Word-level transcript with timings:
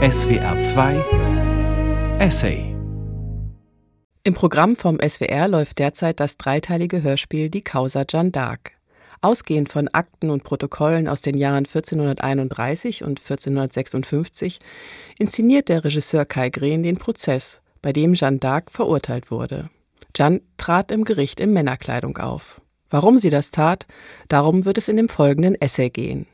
SWR 0.00 0.60
2 0.60 2.18
Essay 2.20 2.72
Im 4.22 4.34
Programm 4.34 4.76
vom 4.76 5.00
SWR 5.00 5.48
läuft 5.48 5.80
derzeit 5.80 6.20
das 6.20 6.36
dreiteilige 6.36 7.02
Hörspiel 7.02 7.50
Die 7.50 7.62
Causa 7.62 8.04
Jeanne 8.08 8.30
d'Arc. 8.30 8.70
Ausgehend 9.22 9.70
von 9.70 9.88
Akten 9.88 10.30
und 10.30 10.44
Protokollen 10.44 11.08
aus 11.08 11.20
den 11.20 11.36
Jahren 11.36 11.66
1431 11.66 13.02
und 13.02 13.18
1456 13.18 14.60
inszeniert 15.18 15.68
der 15.68 15.82
Regisseur 15.84 16.24
Kai 16.26 16.50
Green 16.50 16.84
den 16.84 16.98
Prozess, 16.98 17.60
bei 17.82 17.92
dem 17.92 18.14
Jeanne 18.14 18.38
d'Arc 18.38 18.70
verurteilt 18.70 19.32
wurde. 19.32 19.68
Jeanne 20.16 20.42
trat 20.58 20.92
im 20.92 21.02
Gericht 21.02 21.40
in 21.40 21.52
Männerkleidung 21.52 22.18
auf. 22.18 22.60
Warum 22.88 23.18
sie 23.18 23.30
das 23.30 23.50
tat, 23.50 23.88
darum 24.28 24.64
wird 24.64 24.78
es 24.78 24.88
in 24.88 24.96
dem 24.96 25.08
folgenden 25.08 25.60
Essay 25.60 25.90
gehen. 25.90 26.28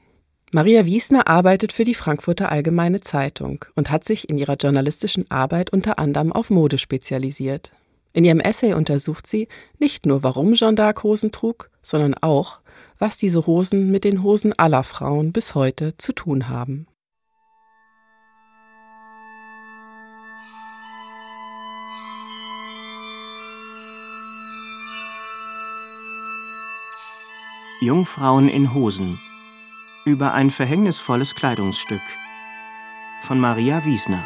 Maria 0.55 0.86
Wiesner 0.86 1.27
arbeitet 1.27 1.73
für 1.73 1.82
die 1.82 1.96
Frankfurter 1.96 2.52
Allgemeine 2.52 3.00
Zeitung 3.00 3.64
und 3.75 3.90
hat 3.90 4.04
sich 4.04 4.29
in 4.29 4.39
ihrer 4.39 4.54
journalistischen 4.54 5.29
Arbeit 5.29 5.71
unter 5.71 5.99
anderem 5.99 6.30
auf 6.30 6.49
Mode 6.49 6.79
spezialisiert. 6.79 7.72
In 8.13 8.25
ihrem 8.25 8.39
Essay 8.39 8.72
untersucht 8.72 9.27
sie 9.27 9.49
nicht 9.80 10.07
nur, 10.07 10.22
warum 10.22 10.54
Jeanne 10.54 10.77
d'Arc 10.77 11.03
Hosen 11.03 11.32
trug, 11.32 11.71
sondern 11.82 12.14
auch, 12.14 12.61
was 13.00 13.17
diese 13.17 13.49
Hosen 13.49 13.90
mit 13.90 14.04
den 14.04 14.22
Hosen 14.22 14.57
aller 14.57 14.85
Frauen 14.85 15.32
bis 15.32 15.57
heute 15.57 15.96
zu 15.99 16.13
tun 16.13 16.49
haben. 16.49 16.86
Jungfrauen 27.80 28.49
in 28.49 28.72
Hosen 28.72 29.18
über 30.04 30.35
ein 30.35 30.50
verhängnisvolles 30.50 31.35
Kleidungsstück 31.35 32.03
von 33.22 33.41
Maria 33.41 33.84
Wiesner 33.86 34.22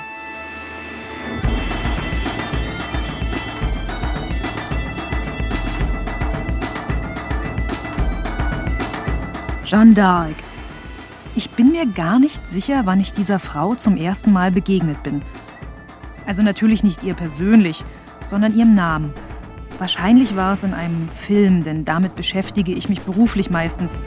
Jeanne 9.64 9.92
d'Arc. 9.92 10.34
Ich 11.36 11.50
bin 11.50 11.70
mir 11.70 11.86
gar 11.86 12.18
nicht 12.18 12.48
sicher, 12.50 12.82
wann 12.86 13.00
ich 13.00 13.12
dieser 13.12 13.38
Frau 13.38 13.74
zum 13.74 13.96
ersten 13.96 14.32
Mal 14.32 14.50
begegnet 14.50 15.02
bin. 15.02 15.22
Also 16.26 16.42
natürlich 16.42 16.82
nicht 16.82 17.04
ihr 17.04 17.14
persönlich, 17.14 17.84
sondern 18.28 18.56
ihrem 18.56 18.74
Namen. 18.74 19.12
Wahrscheinlich 19.78 20.34
war 20.34 20.54
es 20.54 20.64
in 20.64 20.74
einem 20.74 21.08
Film, 21.08 21.62
denn 21.62 21.84
damit 21.84 22.16
beschäftige 22.16 22.72
ich 22.72 22.88
mich 22.88 23.02
beruflich 23.02 23.50
meistens. 23.50 24.00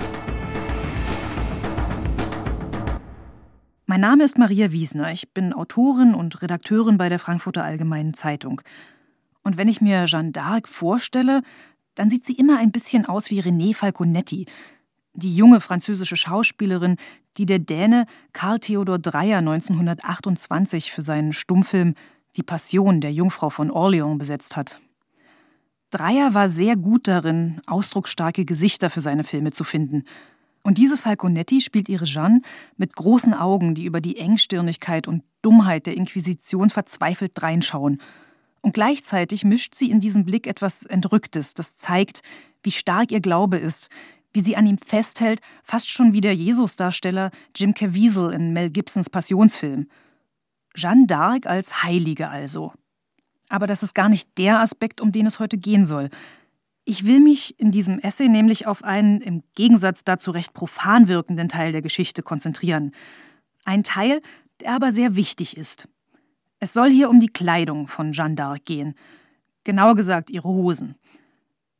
Mein 3.91 3.99
Name 3.99 4.23
ist 4.23 4.37
Maria 4.37 4.71
Wiesner. 4.71 5.11
Ich 5.11 5.33
bin 5.33 5.51
Autorin 5.51 6.15
und 6.15 6.41
Redakteurin 6.41 6.97
bei 6.97 7.09
der 7.09 7.19
Frankfurter 7.19 7.65
Allgemeinen 7.65 8.13
Zeitung. 8.13 8.61
Und 9.43 9.57
wenn 9.57 9.67
ich 9.67 9.81
mir 9.81 10.05
Jeanne 10.05 10.31
d'Arc 10.31 10.65
vorstelle, 10.65 11.41
dann 11.95 12.09
sieht 12.09 12.25
sie 12.25 12.31
immer 12.31 12.57
ein 12.57 12.71
bisschen 12.71 13.05
aus 13.05 13.29
wie 13.29 13.41
René 13.41 13.75
Falconetti, 13.75 14.45
die 15.13 15.35
junge 15.35 15.59
französische 15.59 16.15
Schauspielerin, 16.15 16.95
die 17.35 17.45
der 17.45 17.59
Däne 17.59 18.05
Karl 18.31 18.59
Theodor 18.59 18.97
Dreyer 18.97 19.39
1928 19.39 20.89
für 20.93 21.01
seinen 21.01 21.33
Stummfilm 21.33 21.95
Die 22.37 22.43
Passion 22.43 23.01
der 23.01 23.11
Jungfrau 23.11 23.49
von 23.49 23.69
Orleans 23.69 24.19
besetzt 24.19 24.55
hat. 24.55 24.79
Dreyer 25.89 26.33
war 26.33 26.47
sehr 26.47 26.77
gut 26.77 27.09
darin, 27.09 27.59
ausdrucksstarke 27.67 28.45
Gesichter 28.45 28.89
für 28.89 29.01
seine 29.01 29.25
Filme 29.25 29.51
zu 29.51 29.65
finden. 29.65 30.05
Und 30.63 30.77
diese 30.77 30.97
Falconetti 30.97 31.61
spielt 31.61 31.89
ihre 31.89 32.05
Jeanne 32.05 32.41
mit 32.77 32.95
großen 32.95 33.33
Augen, 33.33 33.73
die 33.73 33.85
über 33.85 34.01
die 34.01 34.17
Engstirnigkeit 34.17 35.07
und 35.07 35.23
Dummheit 35.41 35.87
der 35.87 35.95
Inquisition 35.95 36.69
verzweifelt 36.69 37.41
reinschauen. 37.41 37.99
Und 38.61 38.73
gleichzeitig 38.73 39.43
mischt 39.43 39.73
sie 39.73 39.89
in 39.89 39.99
diesem 39.99 40.23
Blick 40.23 40.45
etwas 40.45 40.85
Entrücktes, 40.85 41.55
das 41.55 41.77
zeigt, 41.77 42.21
wie 42.61 42.71
stark 42.71 43.11
ihr 43.11 43.21
Glaube 43.21 43.57
ist, 43.57 43.89
wie 44.33 44.41
sie 44.41 44.55
an 44.55 44.67
ihm 44.67 44.77
festhält, 44.77 45.41
fast 45.63 45.89
schon 45.89 46.13
wie 46.13 46.21
der 46.21 46.35
Jesusdarsteller 46.35 47.31
Jim 47.55 47.73
Caviezel 47.73 48.31
in 48.31 48.53
Mel 48.53 48.69
Gibsons 48.69 49.09
Passionsfilm. 49.09 49.87
Jeanne 50.75 51.05
d'Arc 51.05 51.47
als 51.47 51.83
Heilige 51.83 52.29
also. 52.29 52.71
Aber 53.49 53.67
das 53.67 53.83
ist 53.83 53.93
gar 53.93 54.07
nicht 54.07 54.29
der 54.37 54.59
Aspekt, 54.59 55.01
um 55.01 55.11
den 55.11 55.25
es 55.25 55.39
heute 55.39 55.57
gehen 55.57 55.83
soll. 55.83 56.09
Ich 56.83 57.05
will 57.05 57.19
mich 57.19 57.59
in 57.59 57.71
diesem 57.71 57.99
Essay 57.99 58.27
nämlich 58.27 58.65
auf 58.65 58.83
einen 58.83 59.21
im 59.21 59.43
Gegensatz 59.55 60.03
dazu 60.03 60.31
recht 60.31 60.53
profan 60.53 61.07
wirkenden 61.07 61.47
Teil 61.47 61.71
der 61.71 61.81
Geschichte 61.81 62.23
konzentrieren. 62.23 62.91
Ein 63.65 63.83
Teil, 63.83 64.21
der 64.61 64.73
aber 64.73 64.91
sehr 64.91 65.15
wichtig 65.15 65.57
ist. 65.57 65.87
Es 66.59 66.73
soll 66.73 66.89
hier 66.89 67.09
um 67.09 67.19
die 67.19 67.27
Kleidung 67.27 67.87
von 67.87 68.13
Jeanne 68.13 68.35
d'Arc 68.35 68.65
gehen. 68.65 68.95
Genauer 69.63 69.95
gesagt 69.95 70.29
ihre 70.29 70.49
Hosen. 70.49 70.95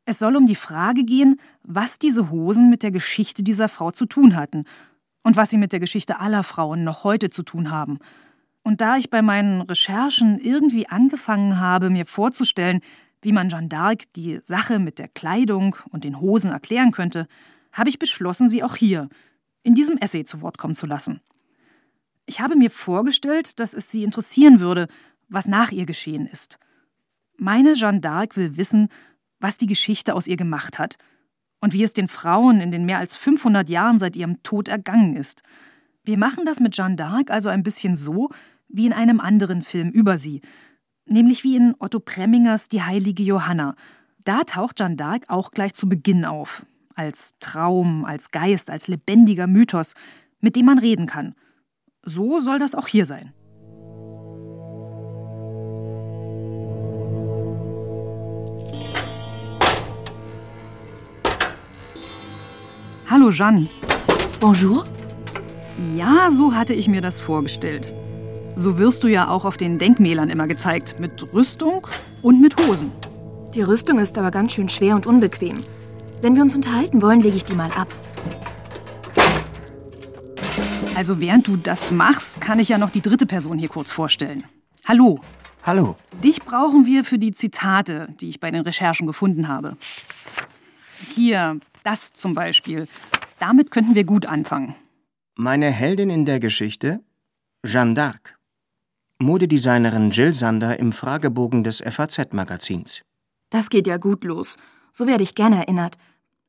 Es 0.06 0.20
soll 0.20 0.36
um 0.36 0.46
die 0.46 0.56
Frage 0.56 1.04
gehen, 1.04 1.40
was 1.64 2.00
diese 2.00 2.30
Hosen 2.30 2.70
mit 2.70 2.84
der 2.84 2.92
Geschichte 2.92 3.44
dieser 3.44 3.70
Frau 3.70 3.92
zu 3.92 4.06
tun 4.06 4.36
hatten 4.36 4.66
und 5.24 5.36
was 5.36 5.50
sie 5.50 5.58
mit 5.58 5.72
der 5.72 5.80
Geschichte 5.80 6.20
aller 6.20 6.44
Frauen 6.44 6.84
noch 6.84 7.04
heute 7.04 7.30
zu 7.30 7.44
tun 7.44 7.72
haben. 7.72 8.00
Und 8.64 8.82
da 8.82 8.98
ich 8.98 9.10
bei 9.10 9.22
meinen 9.22 9.62
Recherchen 9.62 10.40
irgendwie 10.40 10.88
angefangen 10.88 11.60
habe, 11.60 11.90
mir 11.90 12.06
vorzustellen, 12.06 12.82
wie 13.22 13.32
man 13.32 13.50
Jeanne 13.50 13.68
d'Arc 13.68 14.06
die 14.16 14.40
Sache 14.42 14.80
mit 14.80 15.00
der 15.00 15.08
Kleidung 15.08 15.76
und 15.90 16.04
den 16.04 16.20
Hosen 16.20 16.52
erklären 16.52 16.92
könnte, 16.92 17.28
habe 17.72 17.90
ich 17.90 18.00
beschlossen, 18.00 18.50
sie 18.50 18.64
auch 18.64 18.76
hier, 18.76 19.10
in 19.64 19.76
diesem 19.76 19.98
Essay 19.98 20.24
zu 20.24 20.42
Wort 20.42 20.58
kommen 20.58 20.76
zu 20.76 20.86
lassen. 20.86 21.22
Ich 22.26 22.40
habe 22.42 22.56
mir 22.56 22.72
vorgestellt, 22.72 23.60
dass 23.60 23.74
es 23.74 23.92
Sie 23.92 24.04
interessieren 24.04 24.60
würde, 24.60 24.88
was 25.30 25.48
nach 25.48 25.72
ihr 25.72 25.86
geschehen 25.86 26.28
ist. 26.28 26.60
Meine 27.38 27.74
Jeanne 27.74 28.00
d'Arc 28.00 28.36
will 28.36 28.58
wissen, 28.58 28.90
was 29.40 29.58
die 29.58 29.66
Geschichte 29.66 30.14
aus 30.14 30.28
ihr 30.28 30.38
gemacht 30.38 30.78
hat 30.80 30.98
und 31.60 31.74
wie 31.74 31.84
es 31.84 31.94
den 31.94 32.08
Frauen 32.08 32.60
in 32.62 32.72
den 32.72 32.86
mehr 32.86 33.00
als 33.00 33.16
500 33.16 33.70
Jahren 33.70 34.00
seit 34.00 34.16
ihrem 34.16 34.44
Tod 34.44 34.68
ergangen 34.68 35.16
ist. 35.16 35.42
Wir 36.04 36.18
machen 36.18 36.46
das 36.46 36.60
mit 36.60 36.76
Jeanne 36.76 36.96
d'Arc 36.96 37.30
also 37.30 37.50
ein 37.50 37.64
bisschen 37.64 37.96
so 37.96 38.30
wie 38.68 38.86
in 38.86 38.94
einem 38.94 39.20
anderen 39.20 39.64
Film 39.64 39.90
über 39.90 40.18
sie, 40.18 40.42
nämlich 41.06 41.44
wie 41.44 41.56
in 41.56 41.76
Otto 41.80 42.00
Premingers 42.00 42.68
Die 42.68 42.82
heilige 42.82 43.24
Johanna. 43.24 43.76
Da 44.24 44.44
taucht 44.44 44.78
Jeanne 44.78 44.96
d'Arc 44.96 45.24
auch 45.30 45.52
gleich 45.52 45.74
zu 45.74 45.90
Beginn 45.90 46.26
auf, 46.26 46.66
als 46.96 47.36
Traum, 47.40 48.06
als 48.06 48.32
Geist, 48.32 48.70
als 48.70 48.88
lebendiger 48.88 49.48
Mythos, 49.48 49.94
mit 50.40 50.56
dem 50.56 50.66
man 50.66 50.80
reden 50.80 51.08
kann. 51.08 51.36
So 52.04 52.40
soll 52.40 52.60
das 52.60 52.76
auch 52.76 52.88
hier 52.88 53.06
sein. 53.06 53.34
Hallo 63.10 63.30
Jeanne. 63.30 63.68
Bonjour. 64.40 64.86
Ja, 65.98 66.32
so 66.32 66.56
hatte 66.56 66.74
ich 66.74 66.88
mir 66.88 67.02
das 67.02 67.20
vorgestellt. 67.20 67.94
So 68.62 68.78
wirst 68.78 69.04
du 69.04 69.08
ja 69.08 69.28
auch 69.28 69.44
auf 69.44 69.58
den 69.58 69.80
Denkmälern 69.80 70.30
immer 70.30 70.46
gezeigt, 70.46 71.00
mit 71.00 71.34
Rüstung 71.34 71.88
und 72.22 72.40
mit 72.40 72.56
Hosen. 72.58 72.92
Die 73.56 73.64
Rüstung 73.64 73.98
ist 73.98 74.20
aber 74.20 74.30
ganz 74.30 74.54
schön 74.54 74.70
schwer 74.70 74.94
und 74.94 75.08
unbequem. 75.08 75.58
Wenn 76.22 76.36
wir 76.36 76.44
uns 76.44 76.54
unterhalten 76.54 77.02
wollen, 77.02 77.22
lege 77.22 77.38
ich 77.38 77.44
die 77.44 77.56
mal 77.56 77.72
ab. 77.72 77.88
Also 80.96 81.20
während 81.20 81.48
du 81.48 81.58
das 81.58 81.90
machst, 81.90 82.40
kann 82.40 82.60
ich 82.60 82.70
ja 82.70 82.78
noch 82.78 82.92
die 82.92 83.02
dritte 83.02 83.26
Person 83.26 83.58
hier 83.58 83.68
kurz 83.68 83.92
vorstellen. 83.92 84.44
Hallo. 84.86 85.20
Hallo. 85.64 85.96
Dich 86.24 86.44
brauchen 86.44 86.86
wir 86.86 87.04
für 87.04 87.18
die 87.18 87.32
Zitate, 87.32 88.10
die 88.20 88.30
ich 88.30 88.40
bei 88.40 88.52
den 88.52 88.62
Recherchen 88.62 89.08
gefunden 89.08 89.48
habe. 89.48 89.76
Hier, 91.16 91.60
das 91.82 92.14
zum 92.14 92.36
Beispiel. 92.36 92.88
Damit 93.40 93.72
könnten 93.72 93.96
wir 93.96 94.04
gut 94.04 94.28
anfangen. 94.28 94.76
Meine 95.34 95.72
Heldin 95.72 96.12
in 96.12 96.26
der 96.26 96.40
Geschichte? 96.40 97.00
Jeanne 97.66 97.96
d'Arc. 97.96 98.41
Modedesignerin 99.22 100.10
Jill 100.10 100.34
Sander 100.34 100.80
im 100.80 100.92
Fragebogen 100.92 101.64
des 101.64 101.82
FAZ-Magazins. 101.82 103.04
Das 103.52 103.70
geht 103.70 103.86
ja 103.86 103.98
gut 103.98 104.24
los. 104.24 104.58
So 104.92 105.06
werde 105.06 105.24
ich 105.24 105.36
gerne 105.36 105.58
erinnert. 105.58 105.98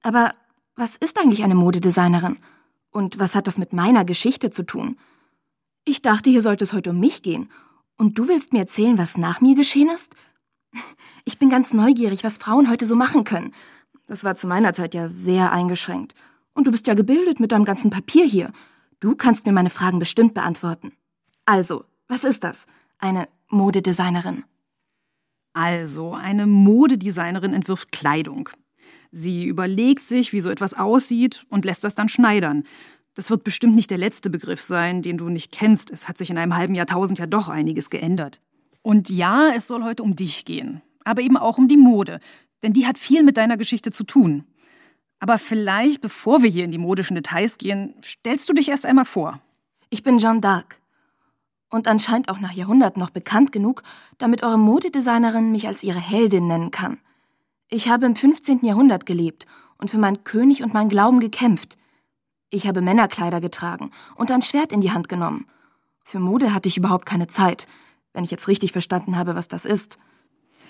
Aber 0.03 0.35
was 0.75 0.97
ist 0.97 1.19
eigentlich 1.19 1.45
eine 1.45 1.55
Modedesignerin? 1.55 2.39
Und 2.91 3.19
was 3.19 3.35
hat 3.35 3.47
das 3.47 3.59
mit 3.59 3.73
meiner 3.73 4.05
Geschichte 4.05 4.51
zu 4.51 4.63
tun? 4.63 4.97
Ich 5.85 6.01
dachte, 6.01 6.31
hier 6.31 6.43
sollte 6.43 6.65
es 6.65 6.73
heute 6.73 6.91
um 6.91 7.01
mich 7.01 7.23
gehen. 7.23 7.51
Und 7.99 8.19
du 8.19 8.27
willst 8.27 8.53
mir 8.53 8.61
erzählen, 8.61 8.97
was 8.99 9.19
nach 9.19 9.41
mir 9.41 9.55
geschehen 9.55 9.91
ist? 9.91 10.15
Ich 11.25 11.39
bin 11.39 11.51
ganz 11.51 11.73
neugierig, 11.73 12.25
was 12.25 12.39
Frauen 12.39 12.69
heute 12.69 12.85
so 12.85 12.97
machen 12.97 13.23
können. 13.23 13.55
Das 14.09 14.25
war 14.25 14.35
zu 14.35 14.49
meiner 14.49 14.73
Zeit 14.73 14.93
ja 14.93 15.07
sehr 15.07 15.53
eingeschränkt. 15.53 16.17
Und 16.53 16.67
du 16.67 16.73
bist 16.73 16.89
ja 16.89 16.95
gebildet 16.95 17.39
mit 17.39 17.53
deinem 17.53 17.65
ganzen 17.65 17.91
Papier 17.91 18.25
hier. 18.25 18.53
Du 18.99 19.15
kannst 19.15 19.47
mir 19.47 19.53
meine 19.53 19.71
Fragen 19.71 20.01
bestimmt 20.01 20.35
beantworten. 20.35 20.91
Also, 21.45 21.85
was 22.13 22.25
ist 22.25 22.45
das? 22.45 22.67
Eine 22.99 23.27
Modedesignerin. 23.49 24.45
Also, 25.55 26.13
eine 26.13 26.47
Modedesignerin 26.47 27.55
entwirft 27.55 27.91
Kleidung. 27.91 28.51
Sie 29.11 29.47
überlegt 29.47 30.03
sich, 30.03 30.33
wie 30.35 30.41
so 30.41 30.51
etwas 30.51 30.75
aussieht 30.75 31.47
und 31.49 31.65
lässt 31.65 31.85
das 31.85 31.95
dann 31.95 32.11
schneidern. 32.11 32.65
Das 33.15 33.31
wird 33.31 33.45
bestimmt 33.45 33.75
nicht 33.75 33.91
der 33.91 33.99
letzte 33.99 34.29
Begriff 34.29 34.61
sein, 34.61 35.01
den 35.01 35.17
du 35.17 35.31
nicht 35.31 35.53
kennst. 35.53 35.91
Es 35.91 36.07
hat 36.07 36.19
sich 36.19 36.29
in 36.29 36.37
einem 36.37 36.55
halben 36.55 36.75
Jahrtausend 36.75 37.19
ja 37.19 37.27
doch 37.27 37.49
einiges 37.49 37.89
geändert. 37.89 38.43
Und 38.83 39.09
ja, 39.09 39.51
es 39.55 39.67
soll 39.67 39.83
heute 39.83 40.03
um 40.03 40.15
dich 40.15 40.45
gehen, 40.45 40.83
aber 41.05 41.23
eben 41.23 41.39
auch 41.39 41.57
um 41.57 41.69
die 41.69 41.77
Mode, 41.77 42.21
denn 42.63 42.75
die 42.75 42.87
hat 42.87 42.99
viel 42.99 43.23
mit 43.23 43.39
deiner 43.39 43.57
Geschichte 43.57 43.91
zu 43.91 44.05
tun. 44.05 44.45
Aber 45.19 45.39
vielleicht, 45.39 46.03
bevor 46.03 46.43
wir 46.43 46.51
hier 46.51 46.65
in 46.65 46.73
die 46.73 46.79
modischen 46.79 47.15
Details 47.15 47.57
gehen, 47.57 47.95
stellst 48.05 48.49
du 48.49 48.53
dich 48.53 48.69
erst 48.69 48.85
einmal 48.85 49.05
vor. 49.05 49.41
Ich 49.89 50.03
bin 50.03 50.19
Jeanne 50.19 50.41
d'Arc. 50.41 50.82
Und 51.73 51.89
anscheinend 51.89 52.29
auch 52.29 52.39
nach 52.39 52.53
Jahrhunderten 52.53 53.01
noch 53.01 53.09
bekannt 53.09 53.51
genug, 53.51 53.83
damit 54.19 54.43
eure 54.43 54.59
Modedesignerin 54.59 55.51
mich 55.51 55.67
als 55.67 55.83
ihre 55.83 55.99
Heldin 55.99 56.47
nennen 56.47 56.71
kann. 56.71 56.99
Ich 57.71 57.89
habe 57.89 58.05
im 58.05 58.15
15. 58.15 58.63
Jahrhundert 58.63 59.07
gelebt 59.07 59.47
und 59.79 59.89
für 59.89 59.97
meinen 59.97 60.23
König 60.23 60.63
und 60.63 60.75
meinen 60.75 60.91
Glauben 60.91 61.19
gekämpft. 61.19 61.79
Ich 62.51 62.69
habe 62.69 62.83
Männerkleider 62.83 63.41
getragen 63.41 63.91
und 64.17 64.31
ein 64.31 64.43
Schwert 64.43 64.71
in 64.71 64.83
die 64.83 64.93
Hand 64.93 65.09
genommen. 65.09 65.47
Für 66.05 66.19
Mode 66.19 66.53
hatte 66.53 66.69
ich 66.69 66.77
überhaupt 66.77 67.07
keine 67.07 67.27
Zeit, 67.27 67.67
wenn 68.13 68.23
ich 68.23 68.31
jetzt 68.31 68.49
richtig 68.49 68.73
verstanden 68.73 69.17
habe, 69.17 69.35
was 69.35 69.49
das 69.49 69.65
ist. 69.65 69.99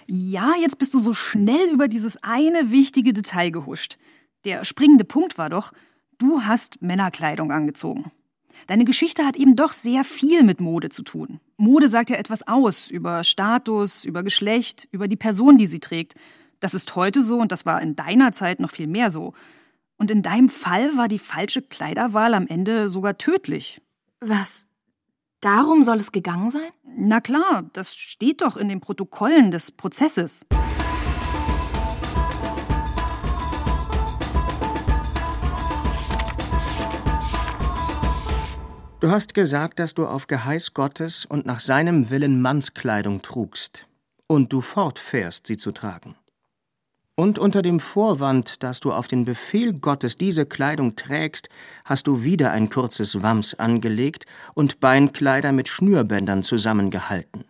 Ja, 0.06 0.54
jetzt 0.54 0.78
bist 0.78 0.94
du 0.94 1.00
so 1.00 1.14
schnell 1.14 1.68
über 1.70 1.88
dieses 1.88 2.22
eine 2.22 2.70
wichtige 2.70 3.12
Detail 3.12 3.50
gehuscht. 3.50 3.98
Der 4.44 4.64
springende 4.64 5.04
Punkt 5.04 5.36
war 5.36 5.50
doch, 5.50 5.72
du 6.18 6.42
hast 6.42 6.80
Männerkleidung 6.80 7.50
angezogen. 7.50 8.12
Deine 8.66 8.84
Geschichte 8.84 9.24
hat 9.24 9.36
eben 9.36 9.56
doch 9.56 9.72
sehr 9.72 10.04
viel 10.04 10.42
mit 10.42 10.60
Mode 10.60 10.88
zu 10.88 11.02
tun. 11.02 11.40
Mode 11.56 11.88
sagt 11.88 12.10
ja 12.10 12.16
etwas 12.16 12.46
aus 12.46 12.90
über 12.90 13.24
Status, 13.24 14.04
über 14.04 14.22
Geschlecht, 14.22 14.88
über 14.90 15.08
die 15.08 15.16
Person, 15.16 15.58
die 15.58 15.66
sie 15.66 15.80
trägt. 15.80 16.14
Das 16.60 16.74
ist 16.74 16.94
heute 16.94 17.22
so 17.22 17.38
und 17.38 17.52
das 17.52 17.66
war 17.66 17.80
in 17.82 17.96
deiner 17.96 18.32
Zeit 18.32 18.60
noch 18.60 18.70
viel 18.70 18.86
mehr 18.86 19.10
so. 19.10 19.32
Und 19.96 20.10
in 20.10 20.22
deinem 20.22 20.48
Fall 20.48 20.96
war 20.96 21.08
die 21.08 21.18
falsche 21.18 21.62
Kleiderwahl 21.62 22.34
am 22.34 22.46
Ende 22.46 22.88
sogar 22.88 23.18
tödlich. 23.18 23.80
Was? 24.20 24.66
Darum 25.40 25.82
soll 25.82 25.96
es 25.96 26.12
gegangen 26.12 26.50
sein? 26.50 26.70
Na 26.84 27.20
klar, 27.20 27.64
das 27.72 27.96
steht 27.96 28.42
doch 28.42 28.56
in 28.56 28.68
den 28.68 28.80
Protokollen 28.80 29.50
des 29.50 29.72
Prozesses. 29.72 30.46
Du 39.02 39.10
hast 39.10 39.34
gesagt, 39.34 39.80
dass 39.80 39.94
du 39.94 40.06
auf 40.06 40.28
Geheiß 40.28 40.74
Gottes 40.74 41.24
und 41.24 41.44
nach 41.44 41.58
seinem 41.58 42.08
Willen 42.10 42.40
Mannskleidung 42.40 43.20
trugst 43.20 43.88
und 44.28 44.52
du 44.52 44.60
fortfährst, 44.60 45.48
sie 45.48 45.56
zu 45.56 45.72
tragen. 45.72 46.14
Und 47.16 47.40
unter 47.40 47.62
dem 47.62 47.80
Vorwand, 47.80 48.62
dass 48.62 48.78
du 48.78 48.92
auf 48.92 49.08
den 49.08 49.24
Befehl 49.24 49.72
Gottes 49.72 50.16
diese 50.16 50.46
Kleidung 50.46 50.94
trägst, 50.94 51.48
hast 51.84 52.06
du 52.06 52.22
wieder 52.22 52.52
ein 52.52 52.70
kurzes 52.70 53.24
Wams 53.24 53.54
angelegt 53.54 54.24
und 54.54 54.78
Beinkleider 54.78 55.50
mit 55.50 55.66
Schnürbändern 55.66 56.44
zusammengehalten. 56.44 57.44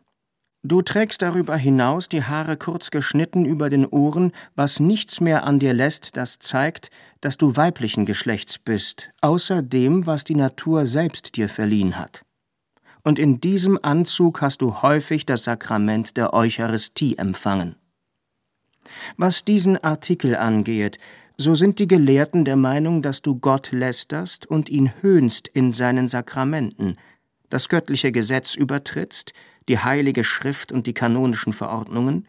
Du 0.65 0.81
trägst 0.81 1.23
darüber 1.23 1.57
hinaus 1.57 2.09
die 2.09 2.23
Haare 2.23 2.57
kurz 2.57 2.93
geschnitten 2.93 3.45
über 3.45 3.69
den 3.69 3.85
Ohren, 3.85 4.31
was 4.55 4.79
nichts 4.79 5.21
mehr 5.21 5.43
an 5.43 5.59
dir 5.59 5.75
lässt, 5.75 6.17
das 6.17 6.39
zeigt, 6.39 6.91
dass 7.21 7.37
du 7.37 7.57
weiblichen 7.57 8.07
Geschlechts 8.07 8.61
bist, 8.61 9.11
außer 9.21 9.61
dem, 9.61 10.07
was 10.07 10.23
die 10.23 10.37
Natur 10.37 10.87
selbst 10.87 11.37
dir 11.37 11.49
verliehen 11.49 11.99
hat. 11.99 12.25
Und 13.03 13.19
in 13.19 13.41
diesem 13.41 13.77
Anzug 13.83 14.41
hast 14.41 14.63
du 14.63 14.83
häufig 14.83 15.27
das 15.27 15.43
Sakrament 15.43 16.17
der 16.17 16.33
Eucharistie 16.33 17.19
empfangen. 17.19 17.75
Was 19.17 19.45
diesen 19.45 19.83
Artikel 19.83 20.37
angeht, 20.37 20.99
so 21.37 21.57
sind 21.57 21.81
die 21.81 21.89
Gelehrten 21.89 22.45
der 22.45 22.57
Meinung, 22.57 23.03
dass 23.03 23.21
du 23.21 23.35
Gott 23.37 23.73
lästerst 23.73 24.47
und 24.47 24.69
ihn 24.69 24.93
höhnst 25.01 25.49
in 25.49 25.73
seinen 25.73 26.07
Sakramenten, 26.07 26.99
das 27.51 27.69
göttliche 27.69 28.13
Gesetz 28.13 28.55
übertrittst, 28.55 29.33
die 29.69 29.79
heilige 29.79 30.25
Schrift 30.25 30.73
und 30.73 30.87
die 30.87 30.95
kanonischen 30.95 31.53
Verordnungen, 31.53 32.27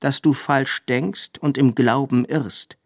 dass 0.00 0.20
du 0.20 0.32
falsch 0.32 0.84
denkst 0.86 1.38
und 1.40 1.56
im 1.56 1.74
Glauben 1.74 2.24
irrst, 2.24 2.76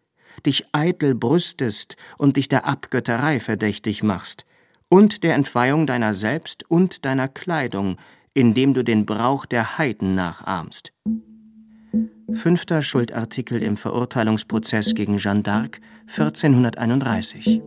dich 0.45 0.67
eitel 0.71 1.15
brüstest 1.15 1.97
und 2.17 2.37
dich 2.37 2.47
der 2.47 2.65
Abgötterei 2.65 3.39
verdächtig 3.39 4.03
machst, 4.03 4.45
und 4.89 5.23
der 5.23 5.35
Entweihung 5.35 5.85
deiner 5.85 6.13
selbst 6.13 6.69
und 6.69 7.05
deiner 7.05 7.27
Kleidung, 7.27 7.97
indem 8.33 8.73
du 8.73 8.83
den 8.83 9.05
Brauch 9.05 9.45
der 9.45 9.77
Heiden 9.77 10.15
nachahmst. 10.15 10.93
Fünfter 12.33 12.83
Schuldartikel 12.83 13.61
im 13.61 13.77
Verurteilungsprozess 13.77 14.93
gegen 14.95 15.17
Jeanne 15.17 15.41
d'Arc 15.41 15.79
1431. 16.07 17.61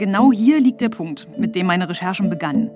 Genau 0.00 0.32
hier 0.32 0.58
liegt 0.60 0.80
der 0.80 0.88
Punkt, 0.88 1.28
mit 1.38 1.54
dem 1.54 1.66
meine 1.66 1.86
Recherchen 1.86 2.30
begannen. 2.30 2.70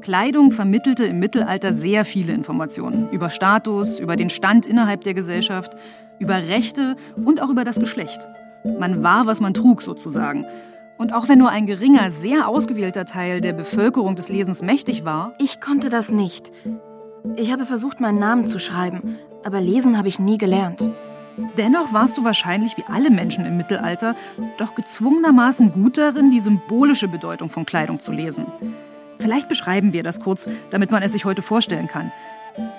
Kleidung 0.00 0.52
vermittelte 0.52 1.04
im 1.04 1.18
Mittelalter 1.18 1.74
sehr 1.74 2.06
viele 2.06 2.32
Informationen 2.32 3.10
über 3.10 3.28
Status, 3.28 4.00
über 4.00 4.16
den 4.16 4.30
Stand 4.30 4.64
innerhalb 4.64 5.02
der 5.02 5.12
Gesellschaft, 5.12 5.76
über 6.18 6.48
Rechte 6.48 6.96
und 7.26 7.42
auch 7.42 7.50
über 7.50 7.64
das 7.64 7.78
Geschlecht. 7.78 8.26
Man 8.64 9.02
war, 9.02 9.26
was 9.26 9.38
man 9.38 9.52
trug, 9.52 9.82
sozusagen. 9.82 10.46
Und 10.96 11.12
auch 11.12 11.28
wenn 11.28 11.40
nur 11.40 11.50
ein 11.50 11.66
geringer, 11.66 12.08
sehr 12.08 12.48
ausgewählter 12.48 13.04
Teil 13.04 13.42
der 13.42 13.52
Bevölkerung 13.52 14.16
des 14.16 14.30
Lesens 14.30 14.62
mächtig 14.62 15.04
war. 15.04 15.34
Ich 15.38 15.60
konnte 15.60 15.90
das 15.90 16.10
nicht. 16.10 16.52
Ich 17.36 17.52
habe 17.52 17.66
versucht, 17.66 18.00
meinen 18.00 18.18
Namen 18.18 18.46
zu 18.46 18.58
schreiben, 18.58 19.18
aber 19.44 19.60
lesen 19.60 19.98
habe 19.98 20.08
ich 20.08 20.18
nie 20.18 20.38
gelernt. 20.38 20.88
Dennoch 21.56 21.92
warst 21.92 22.18
du 22.18 22.24
wahrscheinlich 22.24 22.76
wie 22.76 22.84
alle 22.88 23.10
Menschen 23.10 23.46
im 23.46 23.56
Mittelalter 23.56 24.16
doch 24.58 24.74
gezwungenermaßen 24.74 25.72
gut 25.72 25.98
darin, 25.98 26.30
die 26.30 26.40
symbolische 26.40 27.08
Bedeutung 27.08 27.48
von 27.48 27.66
Kleidung 27.66 28.00
zu 28.00 28.12
lesen. 28.12 28.46
Vielleicht 29.18 29.48
beschreiben 29.48 29.92
wir 29.92 30.02
das 30.02 30.20
kurz, 30.20 30.48
damit 30.70 30.90
man 30.90 31.02
es 31.02 31.12
sich 31.12 31.24
heute 31.24 31.42
vorstellen 31.42 31.86
kann. 31.86 32.12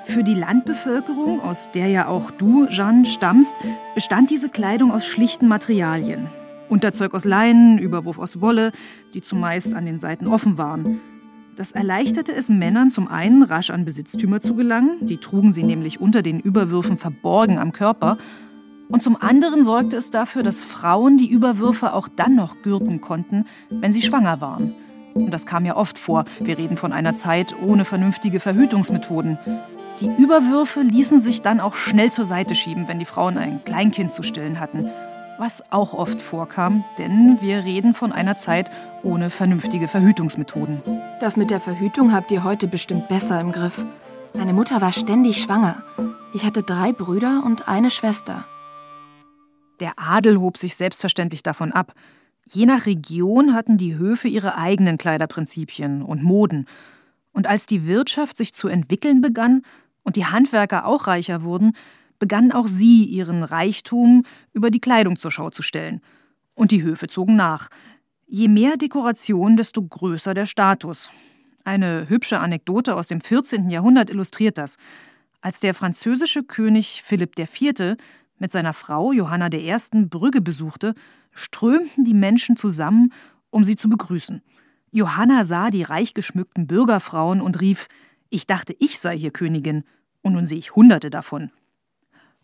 Für 0.06 0.24
die 0.24 0.36
Landbevölkerung, 0.36 1.42
aus 1.42 1.72
der 1.72 1.88
ja 1.88 2.08
auch 2.08 2.30
du, 2.32 2.68
Jeanne, 2.68 3.06
stammst, 3.06 3.56
bestand 3.96 4.30
diese 4.30 4.50
Kleidung 4.50 4.92
aus 4.92 5.06
schlichten 5.06 5.48
Materialien. 5.48 6.28
Unterzeug 6.70 7.14
aus 7.14 7.26
Leinen, 7.26 7.80
Überwurf 7.80 8.20
aus 8.20 8.42
Wolle, 8.42 8.72
die 9.14 9.22
zumeist 9.22 9.74
an 9.74 9.86
den 9.86 10.00
Seiten 10.00 10.28
offen 10.28 10.58
waren. 10.58 11.02
Das 11.56 11.72
erleichterte 11.72 12.34
es 12.34 12.50
Männern 12.50 12.90
zum 12.90 13.08
einen, 13.08 13.44
rasch 13.44 13.70
an 13.70 13.86
Besitztümer 13.86 14.42
zu 14.42 14.56
gelangen, 14.56 14.98
die 15.02 15.18
trugen 15.18 15.52
sie 15.52 15.62
nämlich 15.62 16.02
unter 16.02 16.24
den 16.24 16.40
Überwürfen 16.40 16.98
verborgen 16.98 17.60
am 17.60 17.72
Körper, 17.72 18.18
und 18.90 19.02
zum 19.02 19.20
anderen 19.20 19.64
sorgte 19.64 19.96
es 19.96 20.12
dafür, 20.12 20.44
dass 20.44 20.64
Frauen 20.64 21.18
die 21.18 21.30
Überwürfe 21.30 21.94
auch 21.94 22.08
dann 22.08 22.36
noch 22.36 22.62
gürten 22.62 23.02
konnten, 23.02 23.46
wenn 23.70 23.94
sie 23.94 24.02
schwanger 24.02 24.42
waren. 24.42 24.74
Und 25.14 25.32
das 25.32 25.46
kam 25.46 25.66
ja 25.66 25.76
oft 25.76 25.98
vor. 25.98 26.26
Wir 26.40 26.58
reden 26.58 26.78
von 26.78 26.92
einer 26.92 27.16
Zeit 27.16 27.56
ohne 27.62 27.86
vernünftige 27.86 28.40
Verhütungsmethoden. 28.40 29.38
Die 30.00 30.12
Überwürfe 30.22 30.82
ließen 30.82 31.20
sich 31.20 31.42
dann 31.42 31.60
auch 31.60 31.76
schnell 31.76 32.12
zur 32.12 32.26
Seite 32.26 32.56
schieben, 32.56 32.88
wenn 32.88 33.00
die 33.00 33.06
Frauen 33.06 33.38
ein 33.38 33.64
Kleinkind 33.64 34.12
zu 34.12 34.22
stillen 34.22 34.60
hatten 34.60 34.90
was 35.38 35.64
auch 35.72 35.94
oft 35.94 36.22
vorkam, 36.22 36.84
denn 36.98 37.38
wir 37.42 37.64
reden 37.64 37.94
von 37.94 38.12
einer 38.12 38.38
Zeit 38.38 38.72
ohne 39.04 39.30
vernünftige 39.30 39.88
Verhütungsmethoden. 39.88 40.82
Das 41.20 41.38
mit 41.38 41.52
der 41.52 41.60
Verhütung 41.60 42.14
habt 42.14 42.32
ihr 42.32 42.44
heute 42.44 42.68
bestimmt 42.68 43.08
besser 43.08 43.40
im 43.42 43.52
Griff. 43.52 43.86
Meine 44.34 44.54
Mutter 44.54 44.82
war 44.82 44.94
ständig 44.94 45.42
schwanger. 45.42 45.84
Ich 46.34 46.46
hatte 46.46 46.64
drei 46.64 46.92
Brüder 46.92 47.44
und 47.46 47.68
eine 47.68 47.92
Schwester. 47.92 48.46
Der 49.80 49.94
Adel 49.98 50.40
hob 50.40 50.58
sich 50.58 50.76
selbstverständlich 50.76 51.44
davon 51.44 51.72
ab. 51.72 51.94
Je 52.52 52.66
nach 52.66 52.86
Region 52.86 53.54
hatten 53.54 53.78
die 53.78 53.96
Höfe 53.96 54.28
ihre 54.28 54.58
eigenen 54.58 54.98
Kleiderprinzipien 54.98 56.02
und 56.02 56.24
Moden. 56.24 56.68
Und 57.32 57.48
als 57.48 57.66
die 57.66 57.88
Wirtschaft 57.88 58.38
sich 58.38 58.54
zu 58.54 58.68
entwickeln 58.68 59.22
begann 59.22 59.64
und 60.04 60.16
die 60.16 60.26
Handwerker 60.26 60.86
auch 60.86 61.08
reicher 61.08 61.44
wurden, 61.44 61.74
begannen 62.24 62.54
auch 62.54 62.70
sie 62.70 63.04
ihren 63.04 63.44
Reichtum 63.44 64.24
über 64.54 64.72
die 64.72 64.80
Kleidung 64.80 65.18
zur 65.18 65.30
Schau 65.30 65.50
zu 65.50 65.62
stellen. 65.62 66.00
Und 66.54 66.72
die 66.72 66.82
Höfe 66.82 67.08
zogen 67.08 67.36
nach. 67.36 67.68
Je 68.26 68.48
mehr 68.48 68.78
Dekoration, 68.78 69.58
desto 69.58 69.84
größer 69.84 70.34
der 70.34 70.46
Status. 70.46 71.10
Eine 71.66 72.08
hübsche 72.08 72.40
Anekdote 72.40 72.96
aus 72.96 73.10
dem 73.10 73.20
14. 73.20 73.70
Jahrhundert 73.70 74.10
illustriert 74.10 74.58
das. 74.58 74.78
Als 75.42 75.60
der 75.60 75.74
französische 75.74 76.44
König 76.44 77.04
Philipp 77.04 77.38
IV. 77.38 77.98
mit 78.38 78.54
seiner 78.54 78.72
Frau 78.72 79.12
Johanna 79.12 79.52
I. 79.52 79.76
Brügge 80.06 80.40
besuchte, 80.40 80.96
strömten 81.34 82.06
die 82.06 82.14
Menschen 82.14 82.56
zusammen, 82.56 83.12
um 83.50 83.66
sie 83.66 83.76
zu 83.76 83.90
begrüßen. 83.90 84.42
Johanna 84.92 85.44
sah 85.44 85.72
die 85.72 85.84
reich 85.84 86.14
geschmückten 86.14 86.68
Bürgerfrauen 86.68 87.42
und 87.42 87.60
rief: 87.60 87.90
Ich 88.30 88.48
dachte, 88.48 88.74
ich 88.80 88.98
sei 88.98 89.18
hier 89.18 89.32
Königin, 89.32 89.84
und 90.22 90.32
nun 90.32 90.46
sehe 90.46 90.60
ich 90.60 90.74
Hunderte 90.74 91.10
davon. 91.10 91.52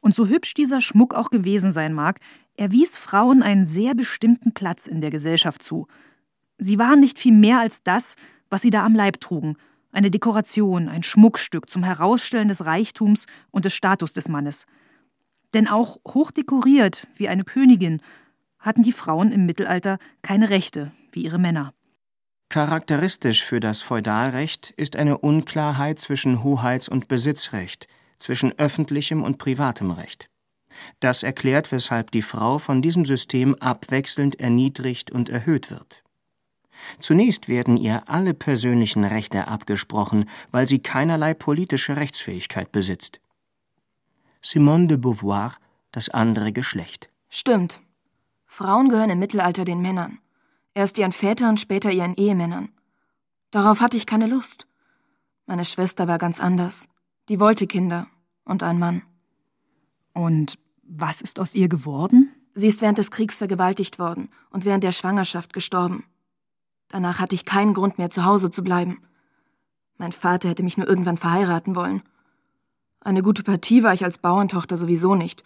Und 0.02 0.16
so 0.16 0.28
hübsch 0.28 0.54
dieser 0.54 0.82
Schmuck 0.82 1.14
auch 1.14 1.30
gewesen 1.30 1.72
sein 1.72 1.94
mag, 1.94 2.20
er 2.56 2.72
wies 2.72 2.98
Frauen 2.98 3.44
einen 3.44 3.66
sehr 3.66 3.96
bestimmten 3.96 4.54
Platz 4.54 4.88
in 4.88 5.02
der 5.02 5.12
Gesellschaft 5.12 5.62
zu. 5.62 5.88
Sie 6.58 6.78
waren 6.78 7.00
nicht 7.00 7.20
viel 7.20 7.34
mehr 7.34 7.60
als 7.60 7.84
das, 7.84 8.16
was 8.50 8.62
sie 8.62 8.70
da 8.70 8.86
am 8.86 8.96
Leib 8.96 9.20
trugen, 9.20 9.56
eine 9.92 10.12
Dekoration, 10.12 10.90
ein 10.90 11.04
Schmuckstück 11.04 11.70
zum 11.70 11.84
Herausstellen 11.84 12.48
des 12.48 12.66
Reichtums 12.66 13.26
und 13.52 13.66
des 13.66 13.74
Status 13.74 14.14
des 14.14 14.28
Mannes. 14.28 14.66
Denn 15.54 15.68
auch 15.68 15.98
hochdekoriert 16.08 17.08
wie 17.16 17.28
eine 17.28 17.44
Königin 17.44 18.02
hatten 18.60 18.84
die 18.84 18.92
Frauen 18.92 19.32
im 19.32 19.46
Mittelalter 19.46 19.98
keine 20.22 20.50
Rechte 20.50 20.92
wie 21.12 21.24
ihre 21.24 21.40
Männer. 21.40 21.74
Charakteristisch 22.50 23.44
für 23.44 23.60
das 23.60 23.82
Feudalrecht 23.82 24.72
ist 24.72 24.96
eine 24.96 25.20
Unklarheit 25.20 26.00
zwischen 26.00 26.44
Hoheits- 26.44 26.90
und 26.90 27.08
Besitzrecht, 27.08 27.88
zwischen 28.20 28.58
öffentlichem 28.60 29.24
und 29.24 29.38
privatem 29.38 29.92
Recht. 29.92 30.30
Das 31.00 31.24
erklärt, 31.24 31.72
weshalb 31.72 32.12
die 32.12 32.22
Frau 32.22 32.60
von 32.60 32.82
diesem 32.82 33.06
System 33.06 33.56
abwechselnd 33.56 34.40
erniedrigt 34.40 35.12
und 35.12 35.30
erhöht 35.30 35.72
wird. 35.72 36.04
Zunächst 37.00 37.48
werden 37.48 37.76
ihr 37.78 38.08
alle 38.08 38.34
persönlichen 38.34 39.04
Rechte 39.04 39.48
abgesprochen, 39.48 40.30
weil 40.52 40.68
sie 40.68 40.80
keinerlei 40.80 41.34
politische 41.34 41.98
Rechtsfähigkeit 41.98 42.72
besitzt. 42.72 43.20
Simone 44.42 44.88
de 44.88 44.98
Beauvoir, 44.98 45.56
das 45.92 46.10
andere 46.10 46.54
Geschlecht. 46.54 47.10
Stimmt. 47.30 47.82
Frauen 48.46 48.90
gehören 48.90 49.10
im 49.10 49.20
Mittelalter 49.20 49.66
den 49.66 49.82
Männern. 49.82 50.20
Erst 50.74 50.98
ihren 50.98 51.12
Vätern, 51.12 51.58
später 51.58 51.92
ihren 51.92 52.16
Ehemännern. 52.16 52.70
Darauf 53.52 53.82
hatte 53.82 53.98
ich 53.98 54.06
keine 54.06 54.28
Lust. 54.28 54.68
Meine 55.46 55.66
Schwester 55.66 56.08
war 56.08 56.18
ganz 56.18 56.40
anders. 56.40 56.88
Die 57.30 57.40
wollte 57.40 57.68
Kinder 57.68 58.08
und 58.44 58.64
einen 58.64 58.80
Mann. 58.80 59.04
Und 60.14 60.58
was 60.84 61.22
ist 61.22 61.40
aus 61.40 61.54
ihr 61.54 61.70
geworden? 61.70 62.34
Sie 62.54 62.68
ist 62.68 62.82
während 62.82 62.98
des 62.98 63.12
Kriegs 63.12 63.38
vergewaltigt 63.38 64.00
worden 64.00 64.30
und 64.50 64.66
während 64.66 64.84
der 64.84 64.92
Schwangerschaft 64.92 65.54
gestorben. 65.54 66.04
Danach 66.88 67.20
hatte 67.20 67.36
ich 67.36 67.46
keinen 67.46 67.76
Grund 67.76 68.00
mehr, 68.00 68.10
zu 68.10 68.26
Hause 68.26 68.50
zu 68.50 68.64
bleiben. 68.64 69.02
Mein 69.98 70.12
Vater 70.12 70.50
hätte 70.50 70.64
mich 70.64 70.78
nur 70.78 70.88
irgendwann 70.88 71.18
verheiraten 71.18 71.76
wollen. 71.76 72.02
Eine 73.00 73.22
gute 73.22 73.44
Partie 73.44 73.84
war 73.84 73.94
ich 73.94 74.04
als 74.04 74.18
Bauerntochter 74.18 74.76
sowieso 74.76 75.14
nicht, 75.14 75.44